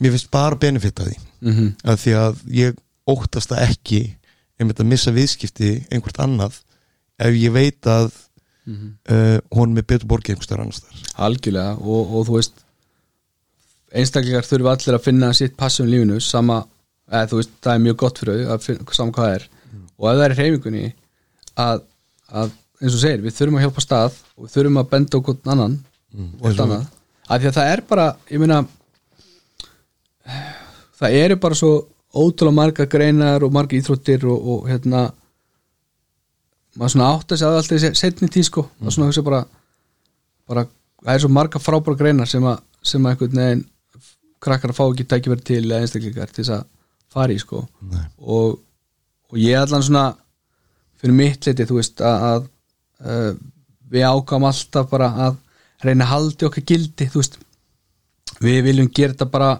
mér 0.00 0.10
finnst 0.14 0.30
bara 0.30 0.56
benefit 0.56 1.00
að 1.00 1.08
því. 1.12 1.16
Mhm. 1.44 1.66
að 1.84 1.96
því 2.02 2.12
að 2.24 2.36
ég 2.60 2.76
óttast 3.06 3.50
það 3.52 3.64
ekki 3.68 4.02
einmitt 4.60 4.80
að 4.80 4.86
missa 4.86 5.10
viðskipti 5.12 5.70
einhvert 5.92 6.18
annað 6.24 6.60
ef 7.18 7.34
ég 7.34 7.52
veit 7.52 7.80
að 7.86 8.12
Mhm. 8.66 8.94
uh, 9.12 9.38
honum 9.52 9.76
er 9.76 9.82
betur 9.84 10.08
borgið 10.08 10.30
einhvers 10.34 10.46
staðar 10.48 10.62
annars 10.64 10.78
staðar. 10.80 11.02
Algjörlega 11.26 11.72
og, 11.84 12.14
og 12.16 12.26
þú 12.26 12.36
veist 12.38 12.62
einstaklingar 13.94 14.46
þurfa 14.48 14.72
allir 14.74 14.96
að 14.98 15.04
finna 15.04 15.28
sitt 15.36 15.56
passum 15.60 15.86
í 15.86 15.92
lífinu 15.92 16.16
sama, 16.24 16.62
eða 17.12 17.28
þú 17.30 17.40
veist, 17.40 17.52
það 17.62 17.74
er 17.76 17.82
mjög 17.84 17.96
gott 18.02 18.18
fyrir 18.22 18.38
þau 18.40 18.54
að 18.56 18.64
finna 18.64 18.96
sama 18.96 19.12
hvað 19.18 19.34
er. 19.36 19.44
Og 19.98 20.08
ef 20.10 20.16
það 20.18 20.24
er 20.24 20.34
í 20.34 20.38
hreyfingunni 20.40 20.84
að, 21.66 21.82
að 22.40 22.54
eins 22.80 22.96
og 22.96 23.02
segir, 23.04 23.22
við 23.22 23.36
þurfum 23.36 23.58
að 23.60 23.64
hjálpa 23.66 23.84
stað 23.84 24.16
og 24.34 24.46
við 24.48 24.54
þurfum 24.56 24.80
að 24.82 24.88
benda 24.94 25.20
okkur 25.20 25.38
annan 25.54 25.76
og 26.40 26.48
allt 26.48 26.58
og- 26.58 26.64
annað, 26.66 26.88
af 27.28 27.40
því 27.44 27.50
að 27.52 27.56
það 27.60 27.70
er 27.76 27.80
bara 27.92 28.08
ég 28.32 28.40
meina 28.42 28.58
það 31.04 31.18
eru 31.24 31.36
bara 31.42 31.58
svo 31.58 31.74
ótrúlega 32.14 32.58
marga 32.58 32.86
greinar 32.90 33.44
og 33.44 33.52
marga 33.54 33.76
íþróttir 33.78 34.24
og, 34.30 34.48
og 34.54 34.70
hérna 34.70 35.04
maður 36.74 36.94
svona 36.94 37.10
átt 37.14 37.34
að 37.34 37.40
segja 37.40 37.60
alltaf 37.60 37.76
í 37.76 37.92
setni 37.98 38.30
tíð 38.30 38.48
sko, 38.48 38.66
það 38.78 38.90
er 38.90 38.96
svona 38.96 39.10
hugsa 39.10 39.24
bara 39.26 39.44
bara, 40.48 40.66
það 41.04 41.14
er 41.14 41.22
svo 41.24 41.30
marga 41.32 41.62
frábæra 41.62 42.00
greinar 42.00 42.30
sem 42.30 42.44
að, 42.48 42.60
sem 42.84 43.04
að 43.04 43.14
einhvern 43.14 43.40
veginn 43.40 43.64
krakkar 44.44 44.72
að 44.74 44.78
fá 44.78 44.84
ekki 44.86 45.06
tækifæri 45.08 45.46
til 45.48 45.62
eða 45.64 45.80
einstaklingar 45.84 46.32
til 46.32 46.42
þess 46.42 46.54
að 46.58 46.66
fara 47.14 47.34
í 47.34 47.40
sko. 47.40 47.62
Og, 48.18 48.58
og 49.30 49.40
ég 49.40 49.56
allan 49.60 49.84
svona 49.84 50.04
fyrir 51.00 51.16
mitt 51.16 51.48
liti, 51.48 51.66
þú 51.68 51.78
veist 51.78 52.02
að, 52.04 52.26
að 52.28 52.48
uh, 53.04 53.30
við 53.94 54.06
ákvæm 54.10 54.48
alltaf 54.50 54.90
bara 54.90 55.10
að 55.28 55.38
reyna 55.84 56.06
að 56.06 56.12
haldi 56.12 56.48
okkar 56.48 56.66
gildi, 56.68 57.08
þú 57.08 57.22
veist. 57.22 57.38
Við 58.44 58.60
viljum 58.66 58.90
gera 58.92 59.14
þetta 59.14 59.30
bara 59.32 59.50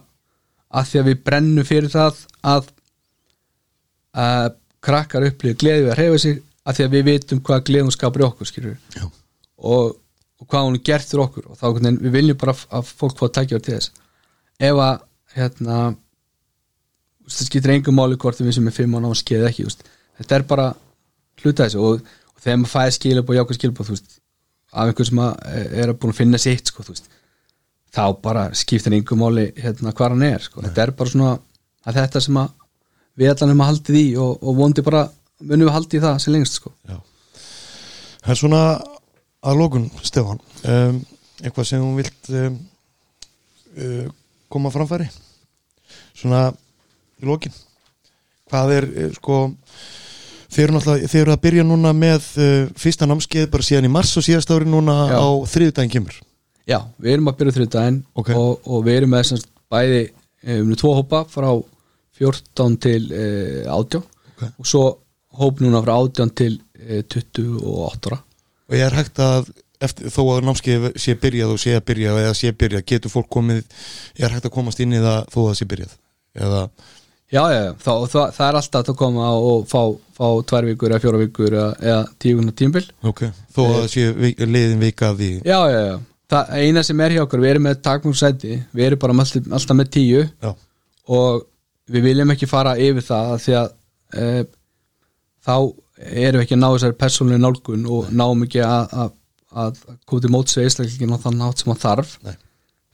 að 0.74 0.88
því 0.90 1.00
að 1.00 1.08
við 1.10 1.20
brennum 1.28 1.68
fyrir 1.68 1.92
það 1.92 2.22
að, 2.54 2.70
að 4.24 4.56
krakkar 4.84 5.28
upplýðu 5.30 5.60
gleði 5.60 5.84
við 5.84 5.92
að 5.94 6.00
reyfa 6.00 6.22
sig 6.24 6.40
að 6.64 6.78
því 6.78 6.86
að 6.86 6.94
við 6.94 7.04
vitum 7.10 7.42
hvað 7.44 7.66
gleðum 7.68 7.92
skapar 7.94 8.24
í 8.24 8.26
okkur 8.28 8.48
skilur 8.48 9.04
og, 9.64 9.94
og 10.40 10.48
hvað 10.48 10.68
hún 10.68 10.78
er 10.78 10.84
gert 10.86 11.08
fyrir 11.08 11.24
okkur. 11.24 11.48
Og 11.50 11.58
þá 11.60 11.66
einhvern 11.68 12.00
við 12.02 12.16
viljum 12.18 12.40
bara 12.40 12.56
að 12.78 12.90
fólk 13.00 13.20
fá 13.20 13.26
að 13.28 13.34
tækja 13.38 13.60
til 13.60 13.76
þess. 13.76 13.92
Ef 14.60 14.80
að 14.86 15.04
hérna 15.34 15.78
það 17.24 17.48
skiptir 17.48 17.74
engum 17.74 17.98
máli 17.98 18.18
hvort 18.20 18.40
við 18.40 18.56
sem 18.58 18.68
er 18.68 18.76
fimm 18.76 18.96
á 18.96 19.04
námskeið 19.04 19.40
eða 19.40 19.52
ekki 19.52 19.66
veist. 19.68 19.86
þetta 20.18 20.36
er 20.36 20.46
bara 20.50 20.68
hluta 21.42 21.66
þessu. 21.66 21.80
Og, 21.80 22.14
og 22.34 22.44
þegar 22.44 22.60
maður 22.62 22.74
fæði 22.74 22.96
skilab 22.98 23.30
og 23.30 23.38
jákvæð 23.38 23.58
skilab 23.58 23.80
þú 23.80 23.96
veist, 23.96 24.16
af 24.74 24.88
einhver 24.90 25.08
sem 25.08 25.22
að 25.24 25.34
er 25.54 25.92
að 25.92 25.98
búin 26.02 26.14
að 26.14 26.20
finna 26.20 26.40
sitt 26.42 26.70
sko, 26.70 26.84
þú 26.84 26.96
veist, 26.96 27.10
þá 27.94 28.04
bara 28.22 28.48
skiptir 28.56 28.96
engum 28.96 29.22
máli 29.22 29.48
hérna 29.56 29.94
hvar 29.94 30.14
hann 30.14 30.26
er 30.26 30.42
sko. 30.42 30.62
þetta 30.64 30.82
er 30.82 30.94
bara 30.98 31.12
svona 31.12 31.32
að 31.84 32.00
þetta 32.00 32.22
sem 32.24 32.38
að 32.40 32.52
við 33.14 33.30
allan 33.30 33.52
erum 33.52 33.62
að 33.62 33.70
haldið 33.70 34.00
í 34.00 34.06
og, 34.18 34.32
og 34.42 34.56
vondi 34.58 34.82
bara 34.82 35.04
munum 35.44 35.68
við 35.68 35.74
haldið 35.76 36.00
í 36.00 36.02
það 36.02 36.20
sem 36.22 36.34
lengst 36.34 36.58
sko. 36.58 36.72
Já. 36.88 36.96
En 38.24 38.38
svona 38.40 38.62
að 39.44 39.60
lókun, 39.60 39.90
Stefán 40.02 40.40
um, 40.40 41.00
eitthvað 41.42 41.68
sem 41.68 41.82
hún 41.82 41.98
vilt 41.98 42.30
um, 42.32 42.56
uh, 43.76 44.06
koma 44.48 44.72
framfæri 44.72 45.08
svona 46.14 46.48
í 47.20 47.28
lókin 47.28 47.54
hvað 48.50 48.72
er, 48.76 48.86
eh, 48.94 49.10
sko 49.16 49.38
þeir 50.54 50.70
eru 50.70 51.34
að 51.34 51.42
byrja 51.42 51.64
núna 51.66 51.92
með 51.96 52.28
uh, 52.38 52.70
fyrsta 52.78 53.08
námskeið 53.10 53.50
bara 53.52 53.66
síðan 53.66 53.88
í 53.88 53.92
mars 53.92 54.14
og 54.18 54.26
síðast 54.26 54.52
ári 54.54 54.68
núna 54.70 54.96
Já. 55.10 55.18
á 55.20 55.28
þriðudaginn 55.50 55.94
kemur 55.96 56.20
Já, 56.68 56.78
við 57.02 57.12
erum 57.16 57.28
að 57.28 57.38
byrja 57.40 57.56
þrjúdæðin 57.58 57.98
Ok. 58.16 58.30
og, 58.40 58.60
og 58.64 58.84
við 58.86 59.00
erum 59.00 59.10
með 59.14 59.26
semst 59.30 59.48
bæði 59.72 60.02
eh, 60.44 60.60
um 60.62 60.70
tvo 60.80 60.94
hópa 60.96 61.24
frá 61.28 61.50
14 62.18 62.78
til 62.80 63.00
eh, 63.12 63.66
18 63.68 64.00
Ok. 64.00 64.46
og 64.48 64.66
svo 64.68 64.84
hóp 65.40 65.60
núna 65.64 65.82
frá 65.84 65.96
18 65.98 66.32
til 66.38 66.56
eh, 66.80 67.02
28 67.04 68.10
ára 68.12 68.20
og 68.64 68.74
ég 68.78 68.86
er 68.86 68.96
hægt 68.96 69.20
að 69.20 69.50
eftir, 69.84 70.08
þó 70.08 70.20
að 70.38 70.44
námskeið 70.48 70.84
sé 71.04 71.14
byrjað 71.20 71.50
og 71.52 71.60
sé 71.60 71.74
að 71.76 71.84
byrja 71.90 72.14
eða 72.22 72.34
sé 72.38 72.52
byrjað, 72.56 72.86
getur 72.88 73.12
fólk 73.12 73.28
komið 73.34 73.60
ég 74.16 74.24
er 74.24 74.32
hægt 74.38 74.46
að 74.48 74.54
komast 74.56 74.80
inn 74.80 74.94
í 74.96 75.02
það 75.04 75.26
þó 75.34 75.40
að 75.50 75.56
sé 75.60 75.66
byrjað? 75.68 75.96
Eða, 76.34 76.62
Já, 77.34 77.40
já, 77.50 77.60
já, 77.64 77.70
þá, 77.82 77.92
það, 78.12 78.26
það 78.36 78.46
er 78.46 78.56
alltaf 78.60 78.88
að 78.92 78.96
koma 79.00 79.28
og 79.42 79.62
fá, 79.66 79.80
fá 80.14 80.26
tvær 80.46 80.66
vikur 80.68 80.92
eða 80.92 81.02
fjóra 81.02 81.20
vikur 81.22 81.54
eða, 81.56 81.96
tíugunar 82.22 82.54
tímbil 82.54 82.84
ok, 83.10 83.22
þó 83.56 83.62
að 83.80 83.86
sé 83.90 84.04
liðin 84.44 84.82
vika 84.84 85.08
því. 85.18 85.30
Já, 85.42 85.56
já, 85.72 85.80
já, 85.88 85.96
það 86.32 86.52
eina 86.60 86.82
sem 86.86 87.00
er 87.04 87.16
hjá 87.16 87.22
okkur 87.24 87.42
við 87.42 87.52
erum 87.54 87.66
með 87.68 87.80
takmungsæti, 87.84 88.58
við 88.72 88.86
erum 88.88 89.02
bara 89.02 89.16
alltaf, 89.24 89.48
alltaf 89.58 89.78
með 89.78 89.90
tíu. 89.96 90.22
Já, 90.42 90.52
og 91.14 91.44
við 91.92 92.06
viljum 92.08 92.32
ekki 92.34 92.48
fara 92.48 92.76
yfir 92.80 93.04
það 93.04 93.34
því 93.44 93.56
að 93.60 93.72
e, 94.16 94.28
þá 95.44 95.56
erum 95.58 96.40
við 96.40 96.44
ekki 96.46 96.56
að 96.56 96.62
ná 96.62 96.68
þessari 96.70 96.98
persónlega 97.04 97.44
nálgun 97.44 97.84
og 97.92 98.10
náum 98.12 98.46
ekki 98.46 98.62
að, 98.64 98.94
að, 99.04 99.12
að 99.64 99.82
koma 100.08 100.24
til 100.24 100.32
móts 100.32 100.56
við 100.56 100.68
einstakleikin 100.68 101.14
á 101.14 101.18
þann 101.26 101.40
nátt 101.42 101.60
sem 101.60 101.72
hann 101.72 101.82
þarf. 101.84 102.16
Nei. 102.24 102.34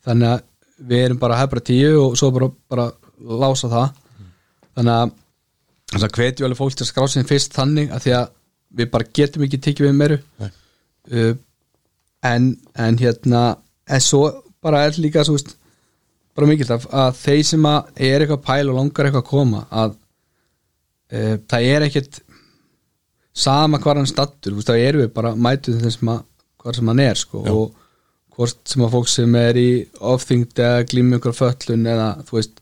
þannig 0.07 0.35
að 0.35 0.47
við 0.91 1.05
erum 1.05 1.21
bara 1.21 1.37
að 1.37 1.43
hefra 1.45 1.63
tíu 1.71 1.91
og 2.01 2.17
svo 2.19 2.31
bara, 2.35 2.49
bara 2.73 2.87
lása 3.21 3.69
það. 3.71 3.99
Þannig 4.79 4.95
að 4.97 5.15
þess 5.91 6.07
að 6.07 6.17
hvetju 6.17 6.47
alveg 6.47 6.61
fólk 6.61 6.77
til 6.77 6.87
að 6.87 6.91
skrá 6.91 7.07
sinni 7.11 7.29
fyrst 7.29 7.57
þannig 7.57 7.93
að 7.95 8.05
því 8.05 8.15
að 8.17 8.29
við 8.81 8.91
bara 8.93 9.09
getum 9.19 9.45
ekki 9.47 9.61
tekið 9.67 9.87
við 9.89 9.97
meiru 9.99 10.19
Nei. 10.41 10.51
uh, 11.11 11.33
en, 12.27 12.53
en 12.77 12.99
hérna 13.01 13.43
en 13.91 14.05
svo 14.05 14.25
bara 14.63 14.85
er 14.87 14.99
líka 15.01 15.25
svo 15.25 15.37
veist, 15.37 15.55
bara 16.37 16.49
mikilvægt 16.51 16.75
að, 16.77 16.89
að 16.93 17.21
þeir 17.21 17.45
sem 17.49 17.69
að 17.71 18.03
er 18.11 18.25
eitthvað 18.25 18.45
pæl 18.47 18.71
og 18.71 18.79
langar 18.79 19.09
eitthvað 19.09 19.25
að 19.25 19.31
koma 19.31 19.63
að 19.71 19.95
uh, 19.97 21.37
það 21.51 21.69
er 21.75 21.87
ekkit 21.89 22.21
sama 23.41 23.81
hvar 23.81 24.01
hann 24.01 24.11
stattur 24.11 24.57
veist, 24.57 24.69
það 24.71 24.87
erum 24.87 25.05
við 25.07 25.13
bara 25.17 25.35
mætuð 25.37 25.81
þess 25.85 26.03
að 26.05 26.27
hvar 26.61 26.77
sem 26.77 26.91
hann 26.93 27.01
er 27.01 27.17
sko, 27.17 27.45
Já. 27.47 27.53
og 27.57 28.37
hvort 28.37 28.61
sem 28.69 28.85
að 28.85 28.95
fólk 28.95 29.09
sem 29.11 29.37
er 29.41 29.59
í 29.61 29.71
ofþyngd 30.13 30.61
eða 30.61 30.85
glími 30.89 31.19
ykkur 31.19 31.37
föllun 31.37 31.89
eða 31.89 32.11
þú 32.29 32.37
veist 32.37 32.61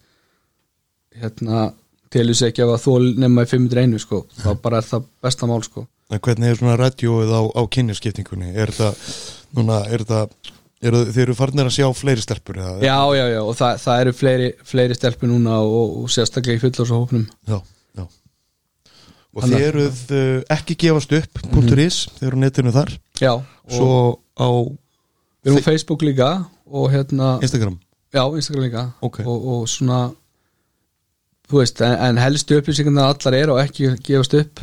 hérna 1.19 1.69
telur 2.13 2.39
sér 2.39 2.53
ekki 2.53 2.65
að 2.65 2.77
þól 2.83 3.13
nema 3.21 3.45
í 3.45 3.51
501 3.51 4.03
sko, 4.03 4.23
þá 4.39 4.51
bara 4.63 4.81
er 4.81 4.87
það 4.89 5.09
besta 5.25 5.49
mál 5.51 5.61
sko. 5.67 5.85
En 6.09 6.23
hvernig 6.25 6.49
er 6.51 6.57
svona 6.57 6.79
radjóið 6.81 7.35
á, 7.37 7.43
á 7.53 7.63
kynjaskiptingunni? 7.75 8.55
Er 8.57 8.73
það, 8.73 9.03
núna, 9.57 9.81
er 9.93 10.05
það 10.09 10.53
er 10.79 10.95
það, 10.95 11.09
þeir 11.15 11.25
eru 11.25 11.35
farnir 11.39 11.67
að 11.71 11.75
sjá 11.75 11.87
fleiri 11.97 12.23
stelpur 12.23 12.59
eða, 12.61 12.75
Já, 12.85 12.99
já, 13.19 13.25
já, 13.33 13.41
og 13.43 13.57
það, 13.59 13.81
það 13.83 14.03
eru 14.05 14.13
fleiri, 14.19 14.49
fleiri 14.69 14.95
stelpur 14.99 15.31
núna 15.33 15.57
og, 15.65 15.97
og 16.05 16.13
sérstaklega 16.15 16.61
í 16.61 16.63
fullorðsóknum 16.63 17.25
já, 17.49 17.59
já. 17.99 18.05
og 18.07 19.43
Þannig- 19.43 19.59
þeir 19.59 19.67
eruð 19.73 20.05
uh, 20.19 20.37
ekki 20.59 20.77
gefast 20.85 21.17
upp 21.19 21.43
.is, 21.79 21.99
þeir 22.21 22.29
eru 22.31 22.43
netinu 22.45 22.75
þar. 22.75 22.95
Já, 23.19 23.33
og 23.35 23.75
svo 23.75 23.91
á 24.39 24.49
við 25.43 25.51
erum 25.53 25.61
á 25.63 25.67
Facebook 25.67 26.05
líka 26.07 26.31
og 26.69 26.91
hérna, 26.93 27.35
Instagram? 27.43 27.79
Já, 28.15 28.23
Instagram 28.39 28.65
líka. 28.69 28.87
Ok. 29.05 29.21
og, 29.27 29.49
og 29.57 29.67
svona 29.69 29.99
þú 31.49 31.63
veist, 31.63 31.81
en, 31.85 31.97
en 32.09 32.21
helstu 32.23 32.59
upplýsingarna 32.61 33.09
allar 33.11 33.37
er 33.39 33.53
og 33.53 33.61
ekki 33.63 33.95
gefast 34.05 34.37
upp 34.39 34.63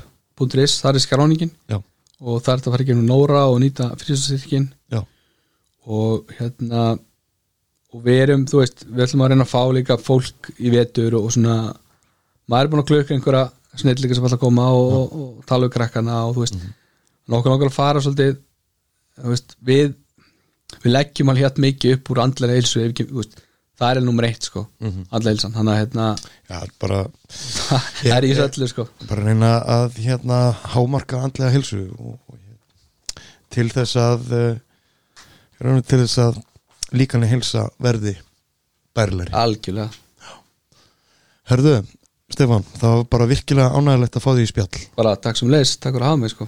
.is, 0.59 0.79
það 0.83 0.97
er 0.97 1.03
skráningin. 1.03 1.51
Já, 1.71 1.77
og 2.25 2.39
það 2.41 2.51
er 2.51 2.61
þetta 2.61 2.71
að 2.71 2.75
fara 2.75 2.85
ekki 2.85 2.95
um 2.95 3.03
Nóra 3.05 3.43
og 3.51 3.59
nýta 3.61 3.91
frísastyrkin 4.01 4.69
og 5.85 6.31
hérna 6.39 6.85
og 7.95 8.01
við 8.03 8.21
erum, 8.23 8.47
þú 8.49 8.63
veist, 8.63 8.81
við 8.89 9.03
ætlum 9.05 9.21
að 9.23 9.29
reyna 9.31 9.45
að 9.45 9.51
fá 9.51 9.61
líka 9.71 9.99
fólk 10.01 10.49
í 10.57 10.71
vetur 10.73 11.19
og 11.19 11.29
svona 11.31 11.59
maður 12.49 12.65
er 12.65 12.71
búin 12.71 12.81
að 12.81 12.89
klukka 12.89 13.15
einhverja 13.15 13.43
snillika 13.77 14.17
sem 14.17 14.25
ætla 14.25 14.39
að 14.39 14.41
koma 14.41 14.65
og, 14.73 14.95
og, 14.97 15.13
og 15.21 15.45
tala 15.47 15.69
um 15.69 15.71
krakkana 15.71 16.23
og 16.25 16.33
þú 16.35 16.43
veist, 16.43 16.57
mm 16.57 16.73
nokkuð 17.31 17.53
nokkuð 17.53 17.69
að 17.69 17.75
fara 17.75 18.01
svolítið, 18.03 18.35
þú 19.21 19.31
veist, 19.33 19.55
við 19.65 19.93
við 20.81 20.91
leggjum 20.91 21.31
alveg 21.31 21.45
hér 21.45 21.61
mikið 21.65 21.95
upp 21.95 22.11
úr 22.11 22.21
andlega 22.23 22.57
ef 22.59 22.75
ekki, 22.81 23.07
þú 23.09 23.21
veist 23.21 23.37
það 23.79 23.89
er 23.97 24.01
nummer 24.05 24.23
eitt, 24.27 24.43
sko, 24.47 24.65
Mhm. 24.81 25.05
andlega 25.11 25.33
heilsan. 25.35 25.53
Þannig 25.55 25.73
að 25.73 25.79
hérna, 25.81 26.05
já, 26.49 26.59
bara 26.79 26.99
það 27.29 28.15
er 28.17 28.23
í 28.27 28.33
þessu 28.33 28.45
öllu, 28.49 28.67
sko. 28.71 28.87
bara 29.09 29.25
reyna 29.25 29.51
að 29.77 29.99
hérna 30.05 30.39
hámarka 30.75 31.21
andlega 31.25 31.51
hilsu 31.55 31.81
og, 31.99 32.19
og, 32.29 33.19
til 33.55 33.67
þess 33.71 33.95
að 33.99 34.31
uh, 34.39 35.81
til 35.87 35.99
þess 36.05 36.17
að 36.19 36.41
líkanlega 36.95 37.31
hilsa 37.35 37.69
verði 37.81 38.15
bærilegri. 38.95 39.33
algjörlega, 39.35 39.89
Herðu, 41.45 41.75
Stefán, 42.33 42.63
það 42.79 42.95
var 42.97 43.03
bara 43.13 43.25
virkilega 43.29 43.75
ánægilegt 43.77 44.15
að 44.17 44.23
fá 44.23 44.31
því 44.33 44.43
í 44.45 44.49
spjall. 44.49 44.79
Bara 44.97 45.11
takk 45.21 45.37
sem 45.37 45.51
leis, 45.53 45.75
takk 45.77 45.93
fyrir 45.93 46.07
að 46.07 46.09
hafa 46.09 46.21
mig, 46.23 46.31
sko 46.33 46.47